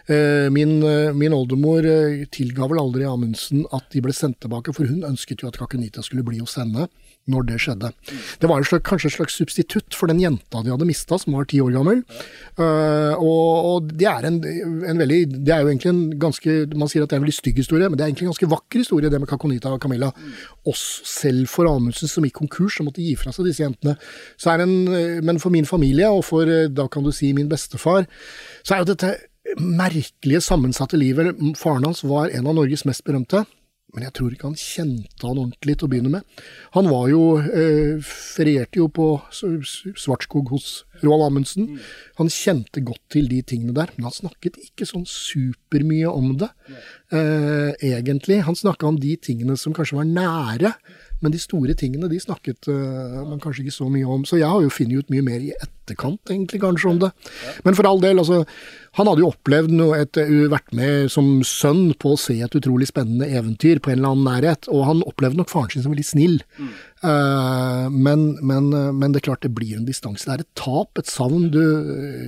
Eh, 0.06 0.50
min, 0.52 0.82
eh, 0.84 1.14
min, 1.16 1.32
oldemor 1.32 1.86
eh, 1.88 2.24
tilga 2.32 2.66
vel 2.68 2.82
aldri 2.82 3.06
Amundsen 3.08 3.64
at 3.72 3.86
de 3.94 4.02
ble 4.04 4.12
sendt 4.16 4.42
tilbake, 4.42 4.74
for 4.76 4.88
hun 4.88 5.06
ønsket 5.08 5.44
jo 5.44 5.48
at 5.48 5.56
Kakunita 5.60 6.04
skulle 6.04 6.26
bli 6.26 6.42
hos 6.42 6.58
henne 6.60 6.88
når 7.30 7.46
det 7.46 7.58
skjedde. 7.62 7.90
Det 8.42 8.48
var 8.50 8.64
slags, 8.66 8.84
kanskje 8.86 9.10
et 9.10 9.16
slags 9.16 9.36
substitutt 9.38 9.94
for 9.94 10.10
den 10.10 10.20
jenta 10.22 10.62
de 10.62 10.72
hadde 10.72 10.88
mista, 10.88 11.18
som 11.20 11.36
var 11.36 11.46
ti 11.50 11.60
år 11.62 11.74
gammel. 11.76 12.02
Uh, 12.58 13.14
og, 13.14 13.68
og, 13.68 13.92
det 13.98 14.08
er 14.10 14.26
en, 14.28 14.40
en, 14.42 14.98
veldig 14.98 15.20
Det 15.46 15.54
er 15.54 15.62
jo 15.62 15.70
egentlig 15.70 15.90
en 15.92 16.02
ganske 16.20 16.56
Man 16.76 16.90
sier 16.90 17.04
at 17.04 17.12
det 17.12 17.16
er 17.16 17.22
en 17.22 17.26
veldig 17.26 17.36
stygg 17.36 17.62
historie, 17.62 17.88
men 17.88 17.98
det 17.98 18.04
er 18.04 18.10
egentlig 18.10 18.26
en 18.26 18.32
ganske 18.32 18.50
vakker 18.52 18.82
historie, 18.82 19.12
det 19.12 19.22
med 19.22 19.30
Kakonita 19.30 19.72
og 19.72 19.80
Camilla. 19.82 20.10
Også 20.66 21.06
selv 21.08 21.50
for 21.52 21.70
Amundsen, 21.70 22.10
som 22.10 22.26
gikk 22.26 22.40
konkurs 22.42 22.80
og 22.80 22.90
måtte 22.90 23.04
gi 23.04 23.14
fra 23.18 23.34
seg 23.34 23.48
disse 23.48 23.64
jentene. 23.64 23.96
En, 24.52 24.76
men 25.24 25.40
for 25.42 25.54
min 25.54 25.68
familie, 25.68 26.10
og 26.10 26.24
for 26.26 26.48
da 26.70 26.88
kan 26.90 27.06
du 27.06 27.12
si 27.14 27.32
min 27.36 27.50
bestefar, 27.50 28.06
så 28.62 28.74
er 28.74 28.82
jo 28.82 28.92
dette 28.92 29.14
merkelige, 29.58 30.42
sammensatte 30.44 30.96
livet 30.96 31.34
Faren 31.58 31.84
hans 31.84 32.04
var 32.06 32.30
en 32.30 32.46
av 32.46 32.54
Norges 32.56 32.86
mest 32.88 33.02
berømte 33.06 33.42
men 33.92 34.06
jeg 34.06 34.14
tror 34.16 34.32
ikke 34.32 34.48
han 34.48 34.56
kjente 34.56 35.26
han 35.26 35.36
ordentlig 35.36 35.74
til 35.76 35.84
å 35.84 35.90
begynne 35.92 36.12
med. 36.14 36.44
Han 36.72 36.88
var 36.88 37.10
jo 37.12 37.22
eh, 37.42 38.00
ferierte 38.00 38.80
jo 38.80 38.86
på 38.88 39.08
Svartskog 39.36 40.48
hos 40.54 40.68
Roald 41.02 41.26
Amundsen. 41.26 41.74
Han 42.16 42.32
kjente 42.32 42.80
godt 42.86 43.02
til 43.12 43.28
de 43.28 43.42
tingene 43.44 43.76
der, 43.76 43.92
men 43.96 44.08
han 44.08 44.16
snakket 44.16 44.56
ikke 44.62 44.88
sånn 44.88 45.04
supermye 45.08 46.08
om 46.08 46.32
det, 46.40 46.48
eh, 47.12 47.76
egentlig. 47.92 48.40
Han 48.48 48.56
snakka 48.56 48.88
om 48.88 49.00
de 49.02 49.12
tingene 49.20 49.58
som 49.60 49.76
kanskje 49.76 50.00
var 50.00 50.08
nære, 50.08 50.72
Men 51.22 51.34
de 51.34 51.40
store 51.40 51.76
tingene 51.78 52.10
de 52.10 52.18
snakket 52.20 52.68
uh, 52.70 53.22
man 53.28 53.40
kanskje 53.42 53.64
ikke 53.64 53.76
så 53.76 53.88
mye 53.92 54.08
om. 54.08 54.26
Så 54.28 54.40
jeg 54.40 54.50
har 54.50 54.62
jo 54.64 54.72
funnet 54.72 55.02
ut 55.02 55.12
mye 55.14 55.24
mer 55.26 55.42
i 55.42 55.52
etterkant, 55.54 56.20
egentlig, 56.30 56.60
kanskje, 56.62 56.90
om 56.90 57.00
det. 57.02 57.10
Men 57.66 57.78
for 57.78 57.88
all 57.88 58.02
del, 58.02 58.22
altså. 58.22 58.42
Han 58.98 59.08
hadde 59.08 59.22
jo 59.22 59.30
opplevd 59.32 59.72
noe, 59.72 60.02
et, 60.04 60.18
vært 60.52 60.74
med 60.76 61.06
som 61.12 61.38
sønn 61.48 61.94
på 61.96 62.12
å 62.12 62.18
se 62.20 62.34
et 62.44 62.56
utrolig 62.58 62.90
spennende 62.90 63.24
eventyr 63.24 63.80
på 63.80 63.88
en 63.88 64.02
eller 64.02 64.12
annen 64.12 64.28
nærhet, 64.28 64.68
og 64.68 64.84
han 64.84 65.00
opplevde 65.08 65.40
nok 65.40 65.48
faren 65.48 65.72
sin 65.72 65.86
som 65.86 65.94
veldig 65.94 66.04
snill. 66.04 66.36
Mm. 66.58 66.72
Uh, 67.00 67.86
men, 67.88 68.26
men, 68.44 68.68
men, 68.68 69.14
det 69.14 69.22
er 69.22 69.30
klart 69.30 69.46
det 69.46 69.54
blir 69.56 69.78
en 69.78 69.88
distanse. 69.88 70.28
Det 70.28 70.34
er 70.34 70.44
et 70.44 70.54
tap, 70.60 70.92
et 71.00 71.08
savn 71.08 71.48
du 71.54 71.62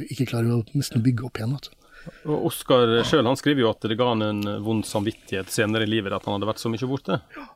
ikke 0.09 0.30
klarer 0.33 0.54
å 0.57 0.62
nesten 0.72 1.04
bygge 1.04 1.28
opp 1.28 1.42
igjen. 1.42 1.59
Vet 1.59 1.68
du. 1.68 1.80
Og 2.28 2.48
Oskar 2.50 2.90
sjøl 3.09 3.28
skriver 3.40 3.64
jo 3.64 3.70
at 3.72 3.85
det 3.88 3.96
ga 4.00 4.11
han 4.12 4.24
en 4.24 4.42
vond 4.64 4.85
samvittighet 4.87 5.52
senere 5.52 5.87
i 5.87 5.90
livet 5.90 6.14
at 6.14 6.26
han 6.26 6.37
hadde 6.37 6.48
vært 6.48 6.62
så 6.62 6.72
mye 6.72 6.88
borte. 6.88 7.20
Ja, 7.37 7.46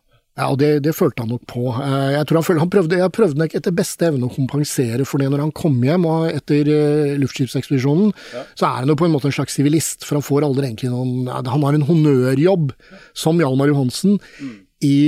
og 0.47 0.59
det, 0.61 0.71
det, 0.85 0.95
følte 0.95 1.25
han 1.25 1.33
nok 1.35 1.43
på. 1.51 1.65
Eh, 1.75 2.13
jeg 2.15 2.29
tror 2.29 2.39
han, 2.39 2.47
følte, 2.47 2.63
han 2.63 2.71
prøvde, 2.75 3.01
jeg 3.01 3.15
prøvde 3.17 3.41
nok 3.43 3.57
etter 3.59 3.75
beste 3.75 4.07
evne 4.07 4.29
å 4.29 4.35
kompensere 4.35 5.07
for 5.09 5.23
det 5.23 5.31
når 5.33 5.43
han 5.47 5.55
kom 5.57 5.81
hjem 5.83 6.07
og 6.07 6.29
etter 6.31 6.71
uh, 6.71 7.17
luftskipsekspedisjonen. 7.19 8.15
Ja. 8.37 8.45
Så 8.55 8.69
er 8.69 8.85
han 8.85 8.93
jo 8.93 8.99
på 9.01 9.09
en 9.09 9.17
måte 9.17 9.31
en 9.31 9.35
slags 9.35 9.59
sivilist, 9.59 10.07
for 10.07 10.21
han 10.21 10.27
får 10.27 10.47
aldri 10.47 10.71
egentlig 10.71 10.93
noen 10.93 11.27
Han 11.29 11.67
har 11.67 11.75
en 11.75 11.89
honnørjobb 11.89 12.73
som 13.19 13.43
Hjalmar 13.43 13.73
Johansen. 13.73 14.19
Mm 14.39 14.57
i, 14.85 14.99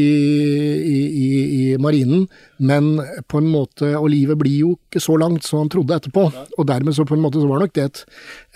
i, 0.83 1.41
i, 1.55 1.77
marinen, 1.79 2.25
men 2.59 2.89
på 3.31 3.39
en 3.39 3.47
måte 3.53 3.93
Og 4.01 4.09
livet 4.11 4.39
blir 4.41 4.57
jo 4.65 4.73
ikke 4.75 5.01
så 5.03 5.15
langt 5.21 5.47
som 5.47 5.61
han 5.63 5.71
trodde 5.71 5.95
etterpå. 5.95 6.25
Og 6.59 6.67
dermed 6.67 6.97
så 6.97 7.07
på 7.07 7.15
en 7.15 7.23
måte 7.23 7.39
så 7.39 7.47
var 7.47 7.63
nok 7.63 7.77
det 7.79 7.85
et, 7.87 8.03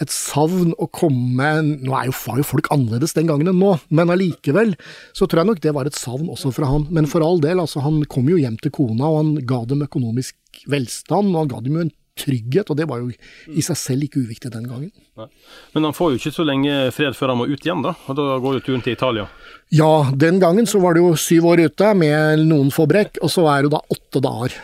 et 0.03 0.11
savn 0.13 0.75
å 0.75 0.89
komme 0.91 1.53
Nå 1.63 1.95
er 1.95 2.11
jo, 2.11 2.17
var 2.27 2.41
jo 2.43 2.49
folk 2.49 2.71
annerledes 2.75 3.15
den 3.15 3.31
gangen 3.31 3.53
enn 3.53 3.63
nå, 3.63 3.77
men 3.95 4.11
allikevel 4.11 4.75
så 5.15 5.29
tror 5.29 5.45
jeg 5.45 5.53
nok 5.53 5.63
det 5.63 5.75
var 5.77 5.89
et 5.89 5.99
savn 5.99 6.27
også 6.33 6.51
fra 6.57 6.69
han. 6.73 6.89
Men 6.95 7.09
for 7.11 7.25
all 7.25 7.39
del, 7.43 7.63
altså 7.63 7.85
han 7.85 8.03
kom 8.11 8.29
jo 8.31 8.41
hjem 8.41 8.59
til 8.63 8.75
kona, 8.75 9.07
og 9.07 9.21
han 9.21 9.35
ga 9.47 9.63
dem 9.71 9.87
økonomisk 9.87 10.67
velstand, 10.71 11.31
og 11.31 11.45
han 11.45 11.53
ga 11.55 11.63
dem 11.63 11.79
jo 11.79 11.87
en 11.87 11.95
trygghet, 12.19 12.71
og 12.71 12.79
det 12.79 12.87
var 12.89 13.03
jo 13.03 13.11
i 13.51 13.63
seg 13.65 13.79
selv 13.79 14.07
ikke 14.07 14.23
uviktig 14.23 14.53
den 14.55 14.69
gangen. 14.71 14.91
Nei. 15.19 15.27
Men 15.75 15.89
han 15.89 15.97
får 15.97 16.13
jo 16.13 16.21
ikke 16.21 16.35
så 16.37 16.47
lenge 16.47 16.75
fred 16.95 17.17
før 17.19 17.33
han 17.33 17.41
må 17.41 17.49
ut 17.51 17.67
igjen, 17.67 17.83
da? 17.85 17.95
Og 18.07 18.19
da 18.19 18.27
går 18.43 18.59
jo 18.59 18.65
turen 18.69 18.85
til 18.85 18.95
Italia? 18.95 19.27
Ja, 19.75 20.11
den 20.15 20.39
gangen 20.43 20.69
så 20.71 20.79
var 20.83 20.95
det 20.95 21.03
jo 21.03 21.15
syv 21.19 21.49
år 21.51 21.65
ute 21.67 21.91
med 21.99 22.45
noen 22.47 22.71
få 22.75 22.87
brekk, 22.91 23.19
og 23.25 23.33
så 23.35 23.47
er 23.51 23.67
det 23.67 23.73
da 23.75 23.83
åtte 23.97 24.23
dager. 24.23 24.59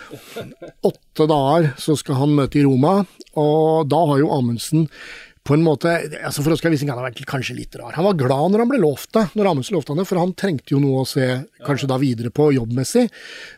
Åtte 0.86 1.26
dager 1.30 1.72
så 1.80 1.96
skal 1.98 2.20
han 2.22 2.36
møte 2.38 2.60
i 2.60 2.66
Roma, 2.66 3.00
og 3.38 3.90
da 3.90 4.04
har 4.12 4.22
jo 4.22 4.30
Amundsen 4.36 4.86
på 5.50 5.56
en 5.56 5.64
måte, 5.66 5.90
altså 6.22 6.44
For 6.46 6.54
Oskar 6.54 6.70
Wisting 6.70 6.92
har 6.92 7.00
vært 7.02 7.24
kanskje 7.26 7.56
litt 7.58 7.74
rar. 7.74 7.96
Han 7.96 8.06
var 8.06 8.18
glad 8.20 8.52
når 8.52 8.62
han 8.62 8.68
ble 8.70 8.78
lovt 8.78 9.10
det, 9.16 9.24
når 9.34 9.48
Amundsen 9.50 9.74
lovte 9.74 9.90
han 9.90 9.98
det, 9.98 10.06
for 10.06 10.20
han 10.22 10.34
trengte 10.38 10.76
jo 10.76 10.78
noe 10.78 11.00
å 11.02 11.08
se 11.10 11.26
kanskje 11.66 11.88
da 11.90 11.96
videre 11.98 12.30
på 12.30 12.52
jobbmessig. 12.54 13.08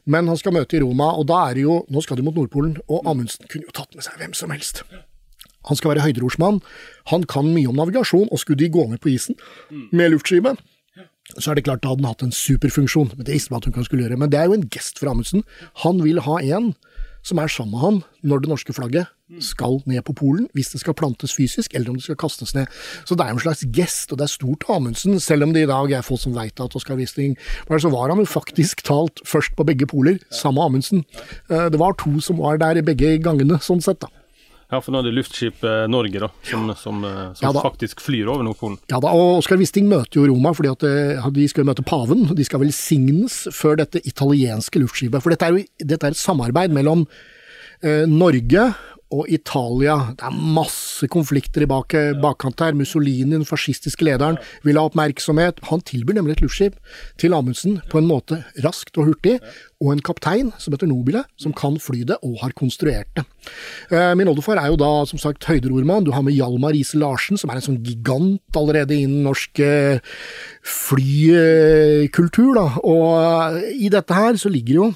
Men 0.09 0.31
han 0.33 0.41
skal 0.41 0.57
møte 0.57 0.79
i 0.79 0.81
Roma, 0.81 1.11
og 1.21 1.27
da 1.29 1.43
er 1.51 1.59
det 1.59 1.67
jo 1.67 1.83
Nå 1.93 2.01
skal 2.01 2.17
de 2.17 2.25
mot 2.25 2.39
Nordpolen, 2.39 2.79
og 2.89 3.05
Amundsen 3.13 3.45
kunne 3.45 3.69
jo 3.69 3.75
tatt 3.77 3.93
med 3.93 4.07
seg 4.07 4.17
hvem 4.23 4.33
som 4.39 4.55
helst. 4.55 4.81
Han 5.69 5.79
skal 5.79 5.93
være 5.93 6.07
høyderorsmann, 6.07 6.63
Han 7.13 7.29
kan 7.29 7.53
mye 7.53 7.69
om 7.69 7.77
navigasjon, 7.77 8.31
og 8.33 8.41
skulle 8.41 8.63
de 8.65 8.73
gå 8.73 8.87
ned 8.89 9.03
på 9.03 9.13
isen 9.13 9.37
med 9.93 10.15
luftskipet, 10.15 10.65
så 11.37 11.51
er 11.51 11.61
det 11.61 11.67
klart 11.69 11.85
da 11.85 11.93
hadde 11.93 12.07
han 12.07 12.15
hatt 12.15 12.25
en 12.25 12.33
superfunksjon. 12.33 13.13
Men 13.19 13.29
det 13.29 13.37
visste 13.37 13.53
man 13.53 13.61
at 13.61 13.69
hun 13.69 13.77
kan 13.77 13.85
skulle 13.85 14.07
gjøre. 14.07 14.19
Men 14.19 14.33
det 14.33 14.41
er 14.41 14.49
jo 14.49 14.57
en 14.57 14.69
gest 14.73 14.99
fra 14.99 15.13
Amundsen. 15.13 15.45
Han 15.85 16.01
vil 16.03 16.25
ha 16.25 16.41
en 16.57 16.73
som 17.23 17.39
er 17.39 17.51
sammen 17.51 17.73
med 17.75 17.83
han 17.83 17.99
når 18.27 18.45
det 18.45 18.53
norske 18.53 18.75
flagget 18.77 19.11
skal 19.41 19.79
ned 19.89 20.03
på 20.05 20.13
Polen, 20.13 20.49
hvis 20.53 20.73
det 20.75 20.83
skal 20.83 20.97
plantes 20.99 21.33
fysisk, 21.35 21.75
eller 21.75 21.93
om 21.93 21.97
det 21.97 22.05
skal 22.05 22.19
kastes 22.21 22.55
ned. 22.55 22.69
Så 23.09 23.17
det 23.17 23.25
er 23.25 23.33
jo 23.33 23.39
en 23.39 23.45
slags 23.47 23.65
gest, 23.73 24.13
og 24.13 24.21
det 24.21 24.27
er 24.27 24.33
stort 24.35 24.67
Amundsen, 24.69 25.19
selv 25.21 25.47
om 25.47 25.55
det 25.55 25.65
i 25.65 25.71
dag 25.71 25.95
er 25.97 26.05
folk 26.05 26.21
som 26.21 26.35
veit 26.37 26.61
at 26.61 26.77
Oskar 26.77 26.99
Wisting 27.01 27.39
Så 27.81 27.89
var 27.89 28.11
han 28.11 28.21
jo 28.21 28.29
faktisk 28.29 28.85
talt 28.85 29.23
først 29.27 29.57
på 29.57 29.65
begge 29.65 29.87
poler, 29.87 30.19
sammen 30.31 30.61
med 30.61 30.65
Amundsen. 30.65 31.05
Eh, 31.49 31.71
det 31.73 31.79
var 31.81 31.97
to 31.97 32.21
som 32.21 32.39
var 32.39 32.61
der 32.61 32.83
begge 32.83 33.17
gangene, 33.23 33.59
sånn 33.63 33.81
sett, 33.81 34.01
da. 34.01 34.13
Ja, 34.73 34.79
for 34.81 34.95
nå 34.95 35.03
er 35.03 35.11
det 35.11 35.17
luftskip 35.19 35.65
Norge 35.93 36.23
da, 36.23 36.31
som, 36.49 36.71
som, 36.81 37.03
eh, 37.05 37.35
som 37.37 37.45
ja, 37.45 37.61
faktisk 37.61 38.01
flyr 38.01 38.31
over 38.33 38.47
Nordpolen. 38.47 38.79
Ja 38.89 39.03
da, 39.05 39.11
og 39.13 39.43
Oskar 39.43 39.61
Wisting 39.61 39.91
møter 39.91 40.23
jo 40.23 40.31
Roma 40.31 40.55
fordi 40.57 40.71
at 40.73 40.87
eh, 40.89 41.29
de 41.37 41.45
skal 41.51 41.69
møte 41.69 41.85
paven. 41.85 42.25
De 42.33 42.47
skal 42.49 42.63
velsignes 42.63 43.43
før 43.53 43.77
dette 43.83 44.01
italienske 44.09 44.81
luftskipet. 44.81 45.21
For 45.21 45.35
dette 45.35 45.51
er 45.51 45.59
jo 45.59 45.67
dette 45.93 46.09
er 46.09 46.17
et 46.17 46.23
samarbeid 46.23 46.73
mellom 46.73 47.05
eh, 47.85 48.09
Norge 48.09 48.71
og 49.13 49.29
Italia. 49.33 49.99
Det 50.19 50.27
er 50.29 50.39
masse 50.57 51.09
konflikter 51.13 51.65
i 51.65 51.71
bak, 51.71 51.95
bakkant 52.23 52.65
her. 52.65 52.77
Mussolini, 52.79 53.31
den 53.37 53.47
fascistiske 53.49 54.07
lederen, 54.07 54.41
vil 54.67 54.81
ha 54.81 54.87
oppmerksomhet. 54.89 55.61
Han 55.71 55.85
tilbyr 55.87 56.19
nemlig 56.19 56.39
et 56.39 56.47
luftskip 56.47 56.79
til 57.21 57.37
Amundsen 57.37 57.81
på 57.93 58.01
en 58.01 58.09
måte 58.09 58.43
raskt 58.65 58.99
og 58.99 59.13
hurtig, 59.13 59.39
og 59.83 59.91
en 59.93 60.03
kaptein 60.05 60.53
som 60.63 60.75
heter 60.75 60.89
Nobile, 60.91 61.25
som 61.41 61.55
kan 61.57 61.79
fly 61.83 62.05
det 62.07 62.19
og 62.23 62.39
har 62.43 62.55
konstruert 62.59 63.11
det. 63.19 63.25
Eh, 63.91 64.13
min 64.19 64.31
oldefar 64.31 64.61
er 64.61 64.71
jo 64.71 64.79
da 64.81 64.91
som 65.09 65.21
sagt 65.21 65.47
høyderordmann. 65.49 66.07
Du 66.07 66.13
har 66.15 66.23
med 66.23 66.37
Hjalmar 66.37 66.75
Riise 66.77 67.01
Larsen, 67.01 67.41
som 67.41 67.51
er 67.51 67.59
en 67.59 67.67
sånn 67.67 67.83
gigant 67.83 68.59
allerede 68.59 68.95
innen 68.95 69.27
norsk 69.27 69.63
eh, 69.65 70.03
flykultur, 70.63 72.53
da. 72.59 72.67
Og 72.83 73.09
eh, 73.59 73.73
i 73.89 73.91
dette 73.93 74.17
her 74.17 74.39
så 74.41 74.53
ligger 74.53 74.79
jo 74.79 74.93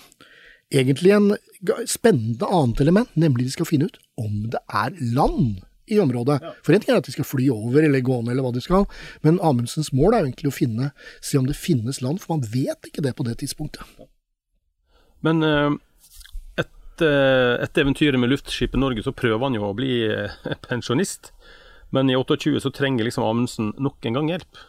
egentlig 0.72 1.14
en 1.14 1.36
spennende 1.86 2.46
annet 2.46 2.80
element, 2.80 3.10
nemlig 3.14 3.46
de 3.46 3.54
skal 3.54 3.68
finne 3.68 3.88
ut 3.90 3.98
om 4.18 4.46
det 4.50 4.60
er 4.66 4.94
land 5.14 5.62
i 5.86 6.00
området. 6.02 6.40
Ja. 6.42 6.52
For 6.66 6.74
en 6.74 6.82
ting 6.82 6.94
er 6.94 7.00
at 7.00 7.06
de 7.06 7.14
skal 7.14 7.28
fly 7.28 7.48
over 7.54 7.86
eller 7.86 8.02
gå 8.04 8.18
ned 8.22 8.34
eller 8.34 8.46
hva 8.46 8.54
de 8.56 8.62
skal, 8.64 8.86
men 9.26 9.40
Amundsens 9.44 9.92
mål 9.94 10.14
er 10.14 10.24
jo 10.24 10.30
egentlig 10.30 10.52
å 10.52 10.58
finne, 10.58 10.90
se 11.22 11.38
om 11.38 11.46
det 11.46 11.58
finnes 11.58 12.02
land, 12.02 12.20
for 12.22 12.36
man 12.36 12.46
vet 12.50 12.90
ikke 12.90 13.04
det 13.06 13.14
på 13.18 13.26
det 13.26 13.38
tidspunktet. 13.42 13.86
Men 15.24 15.42
eh, 15.46 15.70
etter, 16.62 17.60
etter 17.62 17.86
eventyret 17.86 18.20
med 18.20 18.32
luftskipet 18.34 18.80
Norge, 18.80 19.04
så 19.06 19.14
prøver 19.14 19.46
han 19.46 19.58
jo 19.58 19.68
å 19.68 19.76
bli 19.78 20.00
eh, 20.10 20.34
pensjonist. 20.68 21.32
Men 21.94 22.10
i 22.10 22.16
28 22.18 22.58
så 22.64 22.72
trenger 22.74 23.06
liksom 23.06 23.24
Amundsen 23.24 23.70
nok 23.78 24.08
en 24.08 24.18
gang 24.18 24.32
hjelp. 24.34 24.64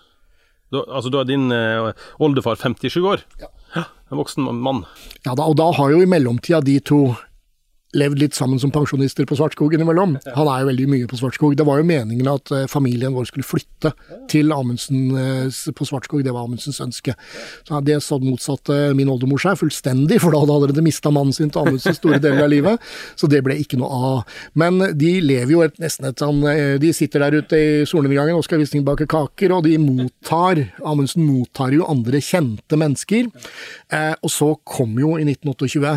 Da, 0.74 0.84
altså, 0.84 1.10
da 1.10 1.24
er 1.24 1.30
din 1.30 1.50
eh, 1.56 1.90
oldefar 2.24 2.60
57 2.60 3.00
år. 3.02 3.24
Ja. 3.42 3.50
En 3.76 4.18
voksen 4.18 4.46
mann. 4.56 4.86
Ja 5.26 5.36
da, 5.36 5.44
og 5.44 5.58
da 5.60 5.72
har 5.76 5.92
jo 5.92 6.00
i 6.02 6.08
mellomtida 6.08 6.62
de 6.64 6.78
to 6.80 7.02
levd 7.96 8.20
litt 8.20 8.36
sammen 8.36 8.60
som 8.60 8.72
pensjonister 8.74 9.26
på 9.28 9.38
Svartskog 9.40 9.74
innimellom. 9.74 10.18
Han 10.36 10.50
er 10.52 10.62
jo 10.62 10.70
veldig 10.70 10.88
mye 10.92 11.08
på 11.08 11.20
Svartskog. 11.20 11.56
Det 11.56 11.66
var 11.68 11.80
jo 11.80 11.88
meningen 11.88 12.28
at 12.28 12.52
eh, 12.52 12.66
familien 12.68 13.14
vår 13.16 13.30
skulle 13.30 13.48
flytte 13.48 13.94
til 14.32 14.52
Amundsen 14.52 15.16
eh, 15.16 15.60
på 15.76 15.88
Svartskog, 15.88 16.26
det 16.26 16.34
var 16.36 16.48
Amundsens 16.48 16.82
ønske. 16.84 17.16
Så 17.68 17.80
Det 17.88 18.00
motsatte 18.24 18.78
min 18.98 19.10
oldemor 19.10 19.40
seg 19.40 19.56
fullstendig, 19.60 20.20
for 20.20 20.36
da 20.36 20.42
hadde 20.44 20.58
allerede 20.58 20.84
mista 20.84 21.12
mannen 21.14 21.36
sin 21.36 21.52
til 21.54 21.64
Amundsen 21.64 21.96
store 21.96 22.20
deler 22.24 22.44
av 22.44 22.52
livet. 22.52 22.90
Så 23.16 23.30
det 23.32 23.42
ble 23.46 23.56
ikke 23.62 23.80
noe 23.80 24.02
av. 24.12 24.36
Men 24.54 24.82
de 24.98 25.14
lever 25.24 25.56
jo 25.56 25.64
et, 25.64 25.80
nesten 25.80 26.10
et 26.10 26.24
sånn 26.24 26.44
eh, 26.52 26.76
De 26.82 26.92
sitter 26.96 27.24
der 27.24 27.40
ute 27.40 27.58
i 27.62 27.70
solnedgangen 27.88 28.36
og 28.36 28.44
skal 28.46 28.60
Wisting 28.62 28.84
bake 28.88 29.08
kaker, 29.08 29.56
og 29.56 29.64
de 29.68 29.78
mottar 29.80 30.60
Amundsen 30.84 31.24
mottar 31.24 31.72
jo 31.76 31.88
andre 31.88 32.20
kjente 32.24 32.80
mennesker. 32.80 33.32
Eh, 33.94 34.14
og 34.20 34.34
så 34.34 34.52
kom 34.68 34.98
jo 35.00 35.16
i 35.16 35.24
1928 35.24 35.96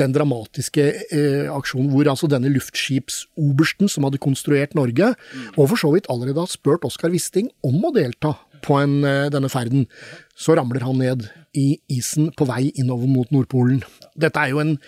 den 0.00 0.12
dramatiske 0.14 0.86
eh, 1.22 1.50
aksjonen 1.52 1.90
hvor 1.92 2.10
altså 2.10 2.28
denne 2.30 2.50
luftskipsobersten 2.52 3.90
som 3.90 4.06
hadde 4.06 4.20
konstruert 4.22 4.76
Norge, 4.78 5.12
og 5.56 5.70
for 5.72 5.80
så 5.80 5.92
vidt 5.94 6.10
allerede 6.12 6.42
har 6.42 6.50
spurt 6.50 6.86
Oskar 6.88 7.12
Wisting 7.14 7.50
om 7.66 7.80
å 7.86 7.94
delta 7.94 8.36
på 8.62 8.78
en, 8.78 9.00
eh, 9.04 9.30
denne 9.30 9.50
ferden, 9.50 9.88
så 10.36 10.56
ramler 10.58 10.84
han 10.86 10.98
ned 10.98 11.26
i 11.54 11.78
isen 11.90 12.30
på 12.36 12.46
vei 12.48 12.70
innover 12.76 13.10
mot 13.10 13.30
Nordpolen. 13.34 13.82
Dette 14.18 14.36
er 14.38 14.54
jo 14.54 14.62
en 14.62 14.78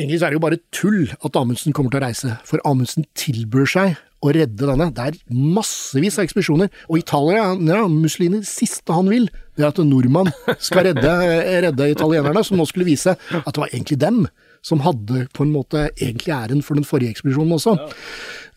Egentlig 0.00 0.16
så 0.16 0.26
er 0.26 0.32
det 0.32 0.38
jo 0.38 0.46
bare 0.46 0.56
tull 0.72 1.10
at 1.12 1.36
Amundsen 1.36 1.74
kommer 1.76 1.92
til 1.92 2.00
å 2.00 2.06
reise, 2.06 2.38
for 2.48 2.62
Amundsen 2.64 3.04
tilbyr 3.20 3.66
seg 3.68 3.98
å 4.24 4.32
redde 4.32 4.68
denne. 4.68 4.86
Det 4.96 5.06
er 5.10 5.18
massevis 5.28 6.16
av 6.16 6.24
ekspedisjoner. 6.24 6.70
Og 6.88 7.02
Italia, 7.02 7.50
ja, 7.52 7.82
Mussolini, 7.84 8.40
det 8.40 8.48
siste 8.48 8.96
han 8.96 9.10
vil, 9.12 9.28
det 9.56 9.66
er 9.66 9.74
at 9.74 9.80
en 9.82 9.90
nordmann 9.92 10.32
skal 10.56 10.88
redde, 10.88 11.12
redde 11.66 11.90
italienerne, 11.92 12.44
som 12.46 12.56
nå 12.56 12.64
skulle 12.68 12.88
vise 12.88 13.12
at 13.12 13.52
det 13.52 13.60
var 13.60 13.74
egentlig 13.74 14.00
dem 14.00 14.22
som 14.66 14.82
hadde 14.84 15.24
på 15.36 15.46
en 15.46 15.54
måte 15.54 15.88
egentlig 15.96 16.34
æren 16.36 16.62
for 16.64 16.78
den 16.78 16.86
forrige 16.86 17.14
ekspedisjonen 17.14 17.56
også. 17.56 17.76
Ja. 17.80 17.90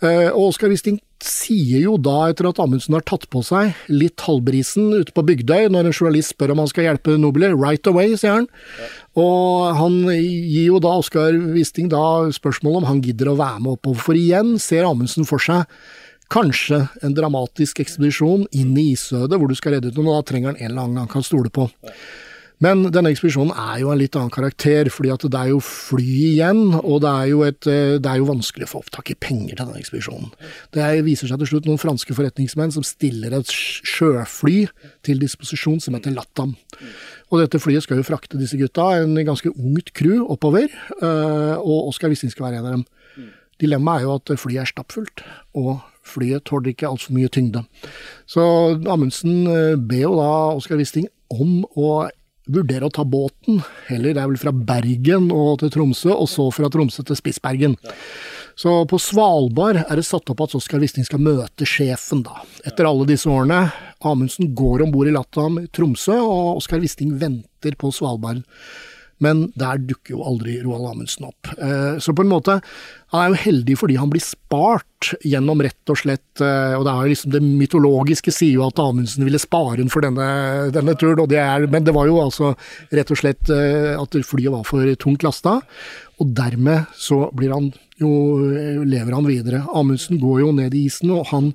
Uh, 0.04 0.30
og 0.34 0.50
Oskar 0.50 0.72
Wisting 0.72 0.98
sier 1.24 1.86
jo 1.86 1.94
da, 2.02 2.28
etter 2.28 2.50
at 2.50 2.60
Amundsen 2.60 2.98
har 2.98 3.06
tatt 3.08 3.30
på 3.32 3.40
seg 3.46 3.72
litt 3.88 4.20
halvbrisen 4.26 4.90
ute 5.00 5.14
på 5.16 5.24
Bygdøy, 5.24 5.70
når 5.72 5.88
en 5.88 5.96
journalist 5.96 6.34
spør 6.34 6.52
om 6.52 6.64
han 6.64 6.72
skal 6.72 6.90
hjelpe 6.90 7.16
Nobler, 7.16 7.56
right 7.56 7.88
away, 7.88 8.18
sier 8.20 8.42
han. 8.42 8.50
Ja. 8.82 8.90
Og 9.24 9.78
han 9.80 10.00
gir 10.12 10.74
jo 10.74 10.82
da 10.84 10.98
Oskar 11.00 11.38
Wisting 11.56 11.88
da 11.94 12.04
spørsmål 12.36 12.82
om 12.82 12.90
han 12.90 13.04
gidder 13.06 13.32
å 13.32 13.38
være 13.40 13.64
med 13.64 13.78
oppover. 13.78 14.04
For 14.10 14.20
igjen 14.20 14.58
ser 14.60 14.90
Amundsen 14.90 15.30
for 15.30 15.40
seg 15.44 15.70
kanskje 16.34 16.82
en 17.06 17.16
dramatisk 17.16 17.80
ekspedisjon 17.84 18.48
inn 18.58 18.76
i 18.80 18.92
isødet, 18.94 19.38
hvor 19.38 19.48
du 19.48 19.56
skal 19.58 19.78
redde 19.78 19.92
ut 19.92 19.98
noen, 20.00 20.12
og 20.12 20.20
da 20.20 20.30
trenger 20.32 20.52
han 20.52 20.60
en 20.60 20.72
eller 20.72 20.86
annen 20.86 21.04
han 21.06 21.12
kan 21.12 21.26
stole 21.26 21.52
på. 21.54 21.70
Men 22.64 22.86
denne 22.94 23.12
ekspedisjonen 23.12 23.52
er 23.60 23.82
jo 23.82 23.90
en 23.92 24.00
litt 24.00 24.16
annen 24.16 24.32
karakter, 24.32 24.88
fordi 24.94 25.12
at 25.12 25.26
det 25.28 25.40
er 25.40 25.50
jo 25.52 25.60
fly 25.64 26.06
igjen, 26.30 26.62
og 26.80 27.02
det 27.04 27.12
er 27.12 27.30
jo, 27.32 27.42
et, 27.48 27.68
eh, 27.68 27.96
det 28.00 28.10
er 28.10 28.22
jo 28.22 28.30
vanskelig 28.30 28.70
å 28.70 28.72
få 28.72 28.84
opptak 28.86 29.12
i 29.12 29.18
penger 29.20 29.58
til 29.58 29.66
denne 29.66 29.82
ekspedisjonen. 29.82 30.32
Det 30.76 30.88
viser 31.04 31.32
seg 31.32 31.42
til 31.42 31.52
slutt 31.52 31.68
noen 31.68 31.82
franske 31.82 32.16
forretningsmenn 32.16 32.72
som 32.76 32.86
stiller 32.88 33.36
et 33.36 33.52
sjøfly 33.52 34.70
til 35.04 35.20
disposisjon 35.20 35.82
som 35.84 35.98
heter 35.98 36.16
Latam. 36.16 36.56
Og 37.34 37.42
dette 37.42 37.60
flyet 37.60 37.84
skal 37.84 38.00
jo 38.00 38.08
frakte 38.08 38.40
disse 38.40 38.60
gutta, 38.60 38.94
en 39.02 39.18
ganske 39.28 39.52
ungt 39.52 39.92
crew, 39.98 40.24
oppover, 40.32 40.72
eh, 40.72 41.56
og 41.60 41.90
Oskar 41.92 42.14
Wisting 42.14 42.32
skal 42.32 42.48
være 42.48 42.62
en 42.62 42.70
av 42.70 42.78
dem. 42.78 42.88
Dilemmaet 43.60 44.02
er 44.02 44.08
jo 44.08 44.16
at 44.18 44.40
flyet 44.40 44.64
er 44.64 44.72
stappfullt, 44.72 45.24
og 45.60 45.84
flyet 46.04 46.48
tåler 46.48 46.72
ikke 46.74 46.88
altfor 46.90 47.16
mye 47.16 47.30
tyngde. 47.32 47.64
Så 48.28 48.44
Amundsen 48.88 49.48
eh, 49.48 49.76
ber 49.76 50.08
jo 50.08 50.18
da 50.20 50.34
Oskar 50.56 50.80
Wisting 50.80 51.12
om 51.34 51.64
å 51.76 52.08
vurdere 52.50 52.88
å 52.88 52.94
ta 52.94 53.06
båten. 53.08 53.62
Heller 53.88 54.16
det 54.16 54.22
er 54.22 54.30
vel 54.30 54.40
fra 54.42 54.54
Bergen 54.54 55.30
og 55.34 55.62
til 55.62 55.72
Tromsø, 55.74 56.12
og 56.14 56.30
så 56.32 56.50
fra 56.54 56.70
Tromsø 56.74 57.06
til 57.08 57.20
Spitsbergen. 57.20 57.78
Så 58.60 58.74
på 58.86 59.00
Svalbard 59.02 59.80
er 59.82 59.98
det 59.98 60.06
satt 60.06 60.30
opp 60.30 60.44
at 60.46 60.54
Oskar 60.58 60.82
Wisting 60.84 61.08
skal 61.08 61.24
møte 61.24 61.66
sjefen, 61.66 62.22
da. 62.26 62.44
Etter 62.68 62.86
alle 62.86 63.08
disse 63.10 63.30
årene. 63.32 63.66
Amundsen 64.06 64.52
går 64.54 64.84
om 64.86 64.92
bord 64.94 65.10
i 65.10 65.16
Latam 65.16 65.58
i 65.64 65.68
Tromsø, 65.74 66.20
og 66.22 66.60
Oskar 66.60 66.84
Wisting 66.84 67.16
venter 67.22 67.78
på 67.80 67.90
Svalbard. 67.96 68.44
Men 69.22 69.46
der 69.60 69.82
dukker 69.82 70.16
jo 70.16 70.24
aldri 70.26 70.58
Roald 70.64 70.90
Amundsen 70.90 71.28
opp. 71.30 71.52
Eh, 71.58 72.00
så 72.02 72.16
på 72.16 72.24
en 72.26 72.32
måte, 72.32 72.58
han 73.14 73.22
er 73.22 73.30
jo 73.32 73.42
heldig 73.44 73.78
fordi 73.78 73.98
han 74.00 74.12
blir 74.12 74.24
spart 74.26 75.12
gjennom 75.28 75.62
rett 75.62 75.92
og 75.92 76.00
slett 76.00 76.42
eh, 76.42 76.74
Og 76.80 76.86
det 76.88 76.94
er 76.94 77.02
jo 77.04 77.12
liksom 77.12 77.34
det 77.34 77.42
mytologiske 77.44 78.34
sier 78.34 78.58
jo 78.58 78.66
at 78.66 78.80
Amundsen 78.82 79.28
ville 79.28 79.42
spare 79.42 79.82
ham 79.82 79.92
for 79.94 80.06
denne, 80.06 80.28
denne 80.74 80.96
turen, 80.98 81.28
det 81.30 81.42
er, 81.44 81.68
men 81.70 81.86
det 81.86 81.94
var 81.96 82.10
jo 82.10 82.22
altså 82.24 82.54
rett 82.96 83.14
og 83.14 83.20
slett 83.20 83.54
eh, 83.54 83.94
at 84.00 84.20
flyet 84.26 84.54
var 84.56 84.68
for 84.68 84.90
tungt 85.00 85.26
lasta. 85.28 85.60
Og 86.22 86.36
dermed 86.36 86.90
så 86.98 87.28
blir 87.36 87.54
han 87.54 87.72
jo, 88.02 88.10
lever 88.84 89.14
han 89.14 89.28
videre. 89.28 89.64
Amundsen 89.76 90.22
går 90.22 90.44
jo 90.44 90.54
ned 90.56 90.74
i 90.74 90.88
isen, 90.88 91.12
og 91.14 91.30
han 91.30 91.52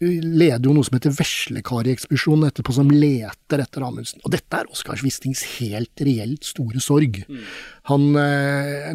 leder 0.00 0.68
jo 0.68 0.74
noe 0.76 0.84
som 0.84 0.96
heter 0.98 1.14
Veslekarieekspedisjonen 1.16 2.50
etterpå, 2.50 2.74
som 2.76 2.90
leter 2.92 3.62
etter 3.62 3.84
Amundsen. 3.86 4.20
Og 4.24 4.32
dette 4.34 4.60
er 4.60 4.70
Oskar 4.72 5.00
Wistings 5.04 5.42
helt 5.56 6.04
reelt 6.04 6.44
store 6.44 6.82
sorg. 6.84 7.22
Han, 7.90 8.08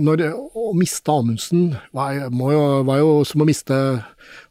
når, 0.04 0.26
Å 0.32 0.72
miste 0.78 1.14
Amundsen 1.14 1.72
var, 1.96 2.14
jo, 2.30 2.64
var 2.88 3.02
jo 3.02 3.14
som 3.28 3.42
å 3.42 3.48
miste 3.48 3.76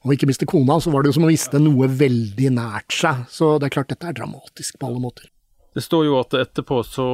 Om 0.02 0.14
ikke 0.14 0.28
miste 0.30 0.48
kona, 0.48 0.78
så 0.80 0.90
var 0.92 1.02
det 1.02 1.12
jo 1.12 1.18
som 1.18 1.26
å 1.28 1.30
miste 1.30 1.60
noe 1.62 1.90
veldig 1.92 2.50
nært 2.56 2.96
seg. 2.96 3.26
Så 3.30 3.54
det 3.60 3.68
er 3.68 3.76
klart, 3.78 3.92
dette 3.92 4.10
er 4.10 4.16
dramatisk 4.16 4.80
på 4.80 4.90
alle 4.90 5.02
måter. 5.02 5.30
Det 5.74 5.84
står 5.84 6.08
jo 6.08 6.18
at 6.18 6.34
etterpå 6.34 6.80
så, 6.82 7.08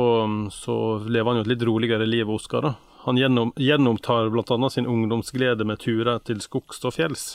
så 0.55 0.77
lever 1.05 1.29
han 1.29 1.43
jo 1.43 1.45
et 1.45 1.51
litt 1.53 1.65
roligere 1.69 2.07
liv, 2.09 2.31
Oskar. 2.33 2.73
Han 3.05 3.19
gjennom, 3.21 3.53
gjennomtar 3.61 4.31
bl.a. 4.33 4.71
sin 4.73 4.89
ungdomsglede 4.89 5.67
med 5.69 5.83
turer 5.85 6.23
til 6.25 6.41
skogs 6.43 6.81
og 6.89 6.97
fjells. 6.97 7.27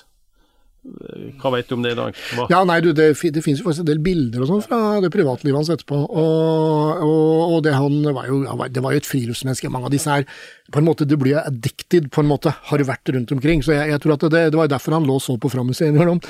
Hva 0.81 1.51
vet 1.53 1.67
du 1.69 1.75
om 1.75 1.83
det 1.85 1.91
i 1.93 1.97
dag? 1.97 2.15
Hva? 2.33 2.47
Ja, 2.49 2.63
nei, 2.65 2.79
du, 2.81 2.89
det, 2.97 3.11
det 3.13 3.43
finnes 3.45 3.59
jo 3.61 3.67
faktisk 3.67 3.83
en 3.83 3.89
del 3.91 3.99
bilder 4.01 4.41
og 4.41 4.49
sånn 4.49 4.63
fra 4.65 4.79
det 5.03 5.11
privatlivet 5.13 5.59
hans 5.59 5.69
etterpå. 5.69 5.99
Og, 6.09 7.03
og, 7.05 7.43
og 7.45 7.59
det, 7.67 7.75
han 7.77 7.99
var 8.17 8.25
jo, 8.25 8.39
det 8.65 8.81
var 8.81 8.95
jo 8.95 9.01
et 9.03 9.09
friluftsmenneske. 9.09 9.69
Mange 9.69 9.91
av 9.91 9.93
disse 9.93 10.09
her 10.09 10.25
på 10.71 10.81
en 10.81 10.87
måte, 10.87 11.05
Du 11.05 11.17
blir 11.19 11.37
addicted, 11.37 12.09
på 12.09 12.23
en 12.23 12.29
måte, 12.31 12.53
har 12.69 12.81
du 12.81 12.87
vært 12.87 13.13
rundt 13.13 13.33
omkring. 13.35 13.61
Så 13.61 13.75
jeg, 13.75 13.91
jeg 13.91 14.01
tror 14.01 14.15
at 14.15 14.25
det, 14.33 14.43
det 14.55 14.57
var 14.57 14.71
derfor 14.71 14.97
han 14.97 15.05
lå 15.05 15.19
så 15.21 15.37
på 15.37 15.51
Frammuseet 15.53 15.91
innimellom. 15.91 16.21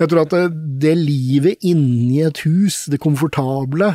Jeg 0.00 0.10
tror 0.10 0.24
at 0.24 0.34
det, 0.34 0.44
det 0.82 0.96
livet 0.98 1.66
inni 1.70 2.24
et 2.26 2.42
hus, 2.46 2.86
det 2.90 2.98
komfortable, 3.02 3.92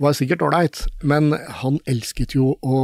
var 0.00 0.16
sikkert 0.16 0.46
ålreit, 0.46 0.86
men 1.02 1.34
han 1.60 1.80
elsket 1.90 2.38
jo 2.38 2.54
å 2.62 2.78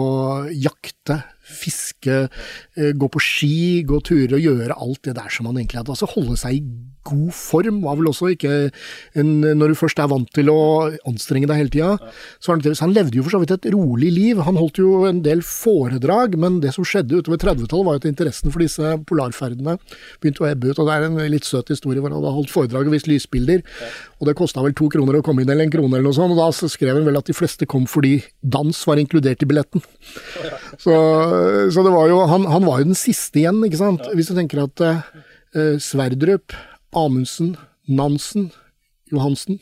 jakte 0.53 1.23
fiske, 1.44 2.28
eh, 2.76 2.92
gå 2.96 3.11
på 3.12 3.22
ski, 3.22 3.85
gå 3.87 4.00
turer 4.04 4.38
og 4.38 4.48
gjøre 4.48 4.80
alt 4.80 5.02
det 5.04 5.16
der 5.18 5.30
som 5.30 5.46
han 5.46 5.61
egentlig 5.61 5.83
hadde. 5.83 5.94
Altså 5.94 6.11
holde 6.11 6.37
seg 6.40 6.59
i 6.59 6.64
god 7.04 7.33
form 7.37 7.83
var 7.85 7.98
vel 7.98 8.09
også 8.09 8.30
ikke 8.33 8.52
en, 9.20 9.33
Når 9.44 9.72
du 9.72 9.76
først 9.76 10.00
er 10.00 10.09
vant 10.09 10.30
til 10.35 10.48
å 10.48 10.88
anstrenge 11.09 11.48
deg 11.50 11.61
hele 11.61 11.72
tida. 11.72 12.12
Så 12.40 12.54
han, 12.54 12.62
han 12.64 12.94
levde 12.96 13.18
jo 13.18 13.24
for 13.26 13.37
så 13.37 13.40
vidt 13.42 13.54
et 13.57 13.68
rolig 13.74 14.11
liv. 14.14 14.40
Han 14.46 14.59
holdt 14.61 14.80
jo 14.80 15.04
en 15.09 15.20
del 15.24 15.42
foredrag, 15.44 16.38
men 16.40 16.61
det 16.64 16.74
som 16.76 16.87
skjedde 16.87 17.20
utover 17.20 17.40
30-tallet 17.42 17.88
var 17.88 18.00
at 18.00 18.09
interessen 18.09 18.52
for 18.54 18.64
disse 18.64 18.94
polarferdene 19.09 19.76
begynte 20.22 20.44
å 20.44 20.48
ebbe 20.48 20.72
ut. 20.72 20.80
Og 20.80 20.88
det 20.88 20.96
er 20.96 21.07
en 21.09 21.20
litt 21.35 21.48
søt 21.48 21.72
historie 21.72 22.00
hvor 22.00 22.11
han 22.11 22.18
hadde 22.20 22.35
holdt 22.38 22.54
foredrag 22.54 22.88
og 22.88 22.96
vist 22.96 23.11
lysbilder. 23.11 23.64
Og 24.20 24.30
det 24.30 24.37
kosta 24.38 24.64
vel 24.64 24.76
to 24.76 24.88
kroner 24.92 25.20
å 25.20 25.24
komme 25.24 25.44
inn, 25.44 25.52
eller 25.52 25.68
en 25.68 25.74
krone 25.74 25.98
eller 25.98 26.09
noe 26.09 26.16
sånt. 26.16 26.33
Og 26.33 26.40
da 26.40 26.48
skrev 26.72 26.96
han 26.96 27.09
vel 27.09 27.20
at 27.20 27.28
de 27.28 27.37
fleste 27.37 27.68
kom 27.68 27.88
fordi 27.90 28.16
dans 28.40 28.85
var 28.88 29.00
inkludert 29.00 29.44
i 29.44 29.50
billetten. 29.50 29.85
Så, 30.80 30.94
så 31.75 31.85
det 31.87 31.92
var 31.94 32.09
jo 32.11 32.23
han, 32.31 32.47
han, 32.51 32.66
var 32.66 32.81
jo 32.81 32.90
den 32.90 32.99
siste 32.99 33.40
igjen, 33.42 33.62
ikke 33.66 33.81
sant. 33.81 34.07
Hvis 34.14 34.31
du 34.31 34.37
tenker 34.38 34.64
at 34.64 34.85
uh, 34.85 35.77
Sverdrup 35.83 36.55
Amundsen, 36.94 37.57
Nansen, 37.90 38.51
Johansen. 39.12 39.61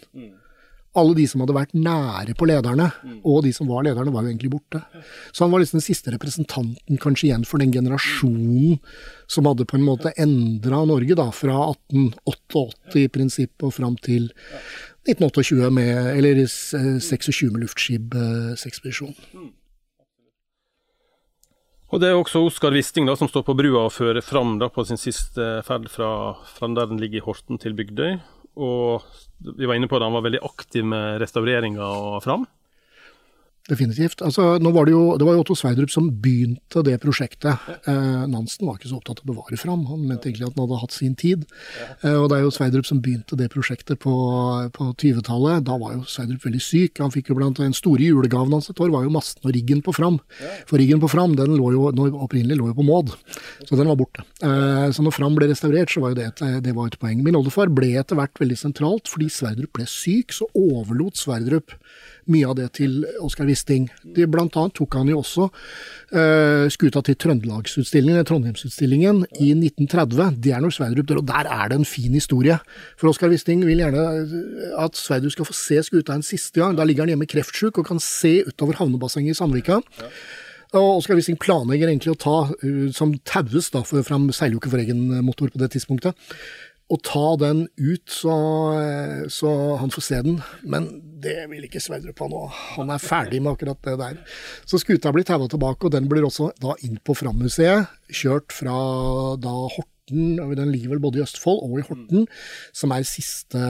Alle 0.93 1.15
de 1.17 1.25
som 1.25 1.41
hadde 1.41 1.55
vært 1.57 1.71
nære 1.73 2.35
på 2.37 2.45
lederne, 2.45 2.91
og 3.25 3.47
de 3.47 3.53
som 3.57 3.71
var 3.71 3.87
lederne, 3.87 4.13
var 4.13 4.27
jo 4.27 4.29
egentlig 4.29 4.51
borte. 4.53 4.83
Så 5.33 5.47
han 5.47 5.53
var 5.55 5.63
liksom 5.63 5.79
den 5.79 5.87
siste 5.87 6.13
representanten 6.13 7.01
kanskje 7.01 7.31
igjen 7.31 7.47
for 7.49 7.63
den 7.63 7.73
generasjonen 7.73 8.77
som 9.31 9.49
hadde 9.49 9.65
på 9.69 9.79
en 9.79 9.87
måte 9.87 10.13
endra 10.21 10.83
Norge, 10.89 11.17
da, 11.17 11.31
fra 11.33 11.57
1888 11.71 13.01
i 13.01 13.07
prinsippet 13.15 13.65
og 13.65 13.73
fram 13.79 13.97
til 14.05 14.29
1928 15.09 15.73
med, 15.73 15.97
eller 16.13 16.45
26 16.45 17.49
med 17.49 17.65
luftskipsekspedisjon. 17.65 19.17
Og 21.93 22.01
Det 22.01 22.09
er 22.09 22.17
også 22.17 22.41
Oskar 22.47 22.73
Wisting 22.73 23.11
som 23.21 23.29
står 23.29 23.43
på 23.45 23.55
brua 23.59 23.83
og 23.85 23.93
fører 23.93 24.25
fram 24.25 24.55
da, 24.57 24.71
på 24.73 24.81
sin 24.89 24.97
siste 24.97 25.61
ferd 25.67 25.91
fra, 25.93 26.33
fra 26.49 26.71
der 26.73 26.89
den 26.89 27.01
ligger 27.03 27.21
i 27.21 27.25
Horten 27.27 27.61
til 27.61 27.77
Bygdøy. 27.77 28.17
Og 28.57 29.05
vi 29.45 29.69
var 29.69 29.77
inne 29.77 29.91
på 29.91 30.01
det, 30.01 30.09
han 30.09 30.17
var 30.17 30.25
veldig 30.25 30.41
aktiv 30.41 30.87
med 30.89 31.21
restaureringa 31.21 31.85
og 31.85 32.23
fram. 32.25 32.47
Definitivt. 33.71 34.23
Altså, 34.27 34.59
var 34.59 34.87
det, 34.89 34.91
jo, 34.91 35.03
det 35.15 35.27
var 35.27 35.37
jo 35.37 35.43
Otto 35.45 35.55
Sverdrup 35.55 35.91
som 35.93 36.09
begynte 36.23 36.83
det 36.83 36.97
prosjektet. 36.99 37.63
Eh, 37.87 38.25
Nansen 38.27 38.67
var 38.67 38.75
ikke 38.75 38.89
så 38.91 38.97
opptatt 38.99 39.21
av 39.23 39.29
å 39.29 39.37
bevare 39.37 39.59
fram, 39.61 39.85
han 39.87 40.01
mente 40.03 40.27
egentlig 40.27 40.49
at 40.49 40.57
han 40.57 40.65
hadde 40.65 40.81
hatt 40.81 40.97
sin 40.97 41.15
tid. 41.15 41.45
Eh, 42.03 42.17
og 42.17 42.27
det 42.33 42.41
er 42.41 42.43
jo 42.43 42.51
Sverdrup 42.57 42.89
som 42.89 42.99
begynte 43.05 43.39
det 43.39 43.47
prosjektet 43.53 44.01
på, 44.03 44.15
på 44.75 44.89
20-tallet. 44.99 45.63
Da 45.69 45.77
var 45.79 45.95
jo 45.95 46.03
Sverdrup 46.11 46.43
veldig 46.49 46.63
syk. 46.65 46.99
Han 47.05 47.15
fikk 47.15 47.31
jo 47.31 47.39
blant 47.39 47.61
Den 47.63 47.77
store 47.77 48.03
julegaven 48.03 48.57
hans 48.57 48.67
et 48.73 48.83
år 48.83 48.91
var 48.91 49.07
jo 49.07 49.15
masten 49.15 49.47
og 49.47 49.55
riggen 49.55 49.85
på 49.87 49.95
Fram. 49.95 50.19
For 50.67 50.83
riggen 50.83 50.99
på 51.03 51.13
Fram 51.13 51.39
den 51.39 51.55
lå 51.55 51.71
jo, 51.77 51.87
opprinnelig 52.19 52.59
lå 52.59 52.73
jo 52.73 52.79
på 52.81 52.89
Maud, 52.89 53.15
så 53.63 53.79
den 53.79 53.93
var 53.93 54.01
borte. 54.01 54.27
Eh, 54.43 54.89
så 54.91 55.07
når 55.07 55.15
Fram 55.15 55.39
ble 55.39 55.53
restaurert, 55.53 55.95
så 55.95 56.03
var 56.03 56.17
jo 56.17 56.19
det 56.19 56.33
et, 56.33 56.45
det 56.67 56.75
var 56.75 56.91
et 56.91 56.99
poeng. 56.99 57.23
Min 57.23 57.39
oldefar 57.39 57.71
ble 57.71 57.95
etter 58.03 58.19
hvert 58.19 58.43
veldig 58.43 58.59
sentralt. 58.59 59.07
Fordi 59.13 59.31
Sverdrup 59.31 59.79
ble 59.79 59.87
syk, 59.87 60.35
så 60.35 60.51
overlot 60.59 61.21
Sverdrup 61.21 61.77
mye 62.31 62.49
av 62.49 62.57
det 62.59 62.69
til 62.79 63.01
Oskar 63.23 63.49
Wisting. 63.49 63.89
De, 64.03 64.27
blant 64.31 64.55
annet 64.59 64.75
tok 64.79 64.95
han 64.99 65.11
jo 65.11 65.21
også 65.23 65.49
uh, 65.49 66.67
skuta 66.73 67.03
til 67.07 67.19
Trøndelagsutstillingen, 67.25 68.27
Trondheimsutstillingen, 68.29 69.25
i 69.41 69.53
1930. 69.57 70.39
Det 70.45 70.55
er 70.55 70.63
når 70.63 70.77
Sverdrup 70.77 71.09
dør, 71.09 71.23
og 71.23 71.29
der 71.33 71.51
er 71.51 71.73
det 71.73 71.81
en 71.81 71.89
fin 71.89 72.15
historie. 72.15 72.59
For 73.01 73.11
Oskar 73.11 73.33
Wisting 73.33 73.65
vil 73.67 73.83
gjerne 73.83 74.07
at 74.83 74.99
Sverdrup 74.99 75.35
skal 75.35 75.49
få 75.49 75.57
se 75.57 75.83
skuta 75.89 76.17
en 76.17 76.27
siste 76.27 76.63
gang. 76.63 76.79
Da 76.79 76.87
ligger 76.87 77.07
han 77.07 77.15
hjemme 77.15 77.31
kreftsjuk 77.31 77.83
og 77.83 77.91
kan 77.91 78.03
se 78.03 78.41
utover 78.49 78.79
havnebassenget 78.81 79.37
i 79.37 79.41
Sandvika. 79.41 79.83
Ja. 79.99 80.11
Og 80.79 81.03
Oskar 81.03 81.19
Wisting 81.19 81.37
planlegger 81.41 81.91
egentlig 81.91 82.15
å 82.15 82.21
ta, 82.21 82.37
uh, 82.49 82.85
som 82.97 83.17
taues, 83.29 83.73
da, 83.75 83.83
for 83.87 84.07
fram 84.07 84.31
seiler 84.33 84.57
jo 84.57 84.63
ikke 84.63 84.73
for 84.73 84.85
egen 84.85 85.09
motor 85.27 85.53
på 85.53 85.61
det 85.61 85.75
tidspunktet, 85.75 86.31
å 86.93 86.99
ta 87.01 87.29
den 87.41 87.65
ut 87.81 88.13
så, 88.13 88.35
så, 89.33 89.53
han 89.81 89.93
får 89.93 90.05
se 90.05 90.19
den. 90.27 90.41
Men 90.63 90.91
det 91.23 91.47
vil 91.53 91.65
ikke 91.69 91.81
Sverdrup 91.83 92.21
ha 92.25 92.29
nå. 92.29 92.43
Han 92.77 92.93
er 92.93 93.03
ferdig 93.03 93.41
med 93.41 93.55
akkurat 93.55 93.81
det 93.87 93.97
der. 94.01 94.21
Så 94.69 94.81
skuta 94.83 95.15
blir 95.15 95.27
taua 95.29 95.49
tilbake, 95.51 95.89
og 95.89 95.95
den 95.95 96.11
blir 96.11 96.27
også 96.29 96.53
da 96.61 96.77
inn 96.85 97.01
på 97.05 97.17
Fram-museet. 97.17 97.89
Kjørt 98.13 98.53
fra 98.53 98.77
da 99.41 99.55
Horten, 99.73 100.37
den 100.59 100.73
ligger 100.75 100.93
vel 100.93 101.01
både 101.01 101.21
i 101.21 101.25
Østfold 101.25 101.63
og 101.65 101.79
i 101.81 101.87
Horten, 101.87 102.27
som 102.77 102.93
er 102.93 103.07
siste, 103.09 103.61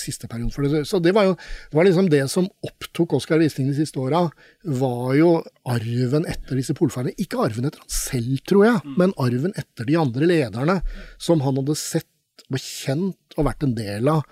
siste 0.00 0.30
periode 0.30 0.54
for 0.54 0.64
det. 0.64 0.86
Så 0.88 1.02
det 1.04 1.12
var 1.18 1.28
jo 1.28 1.34
det 1.36 1.76
var 1.76 1.88
liksom 1.90 2.08
det 2.08 2.24
som 2.32 2.48
opptok 2.64 3.18
Oskar 3.18 3.42
Wisting 3.42 3.68
de 3.68 3.76
siste 3.76 4.00
åra, 4.00 4.24
var 4.64 5.16
jo 5.18 5.34
arven 5.68 6.24
etter 6.30 6.56
disse 6.56 6.76
polferdene. 6.78 7.18
Ikke 7.20 7.42
arven 7.44 7.68
etter 7.68 7.82
han 7.82 7.92
selv, 7.92 8.38
tror 8.48 8.70
jeg, 8.70 8.94
men 8.96 9.12
arven 9.20 9.52
etter 9.58 9.88
de 9.90 9.98
andre 10.00 10.30
lederne 10.30 10.78
som 11.20 11.44
han 11.44 11.60
hadde 11.60 11.76
sett 11.76 12.08
var 12.48 12.62
kjent 12.62 13.36
og 13.36 13.46
vært 13.48 13.66
en 13.66 13.76
del 13.78 14.10
av. 14.12 14.24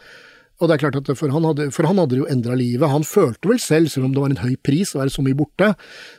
Og 0.56 0.68
det 0.68 0.76
er 0.76 0.82
klart 0.86 0.96
at 0.96 1.10
For 1.18 1.32
han 1.32 1.44
hadde, 1.44 1.68
for 1.74 1.88
han 1.88 1.98
hadde 2.00 2.16
jo 2.16 2.28
endra 2.32 2.56
livet. 2.56 2.88
Han 2.88 3.04
følte 3.04 3.50
vel 3.50 3.60
selv, 3.60 3.90
selv 3.92 4.08
om 4.08 4.14
det 4.14 4.22
var 4.22 4.32
en 4.32 4.40
høy 4.40 4.56
pris 4.64 4.94
å 4.94 5.02
være 5.02 5.12
så 5.12 5.24
mye 5.24 5.36
borte, 5.36 5.74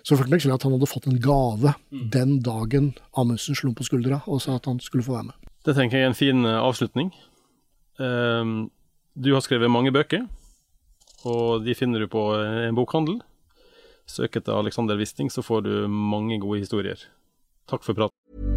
så 0.05 0.13
følte 0.13 0.29
han 0.29 0.35
vel 0.35 0.43
selv 0.45 0.57
at 0.57 0.67
han 0.67 0.75
hadde 0.77 0.89
fått 0.91 1.07
en 1.09 1.21
gave 1.21 1.73
mm. 1.73 2.03
den 2.13 2.37
dagen 2.45 2.91
Amundsen 3.17 3.57
slo 3.57 3.73
på 3.73 3.87
skuldra 3.87 4.21
og 4.27 4.43
sa 4.43 4.59
at 4.59 4.69
han 4.69 4.81
skulle 4.83 5.05
få 5.07 5.17
være 5.17 5.31
med. 5.31 5.47
Det 5.65 5.75
tenker 5.75 5.97
jeg 5.97 6.05
er 6.05 6.11
en 6.11 6.17
fin 6.17 6.45
eh, 6.45 6.59
avslutning. 6.61 7.09
Um, 7.97 8.69
du 9.17 9.33
har 9.33 9.41
skrevet 9.41 9.73
mange 9.73 9.91
bøker, 9.91 10.27
og 11.25 11.65
de 11.65 11.73
finner 11.75 12.05
du 12.05 12.11
på 12.11 12.29
en 12.37 12.77
bokhandel. 12.77 13.17
Søk 14.07 14.37
etter 14.39 14.55
Alexander 14.55 14.95
Wisting, 15.01 15.33
så 15.33 15.41
får 15.43 15.65
du 15.65 15.73
mange 15.89 16.37
gode 16.39 16.61
historier. 16.61 17.01
Takk 17.67 17.83
for 17.83 17.97
praten. 17.97 18.56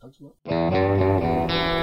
Takk 0.00 0.14
skal 0.14 0.26
du 0.26 0.50
ha. 0.50 1.79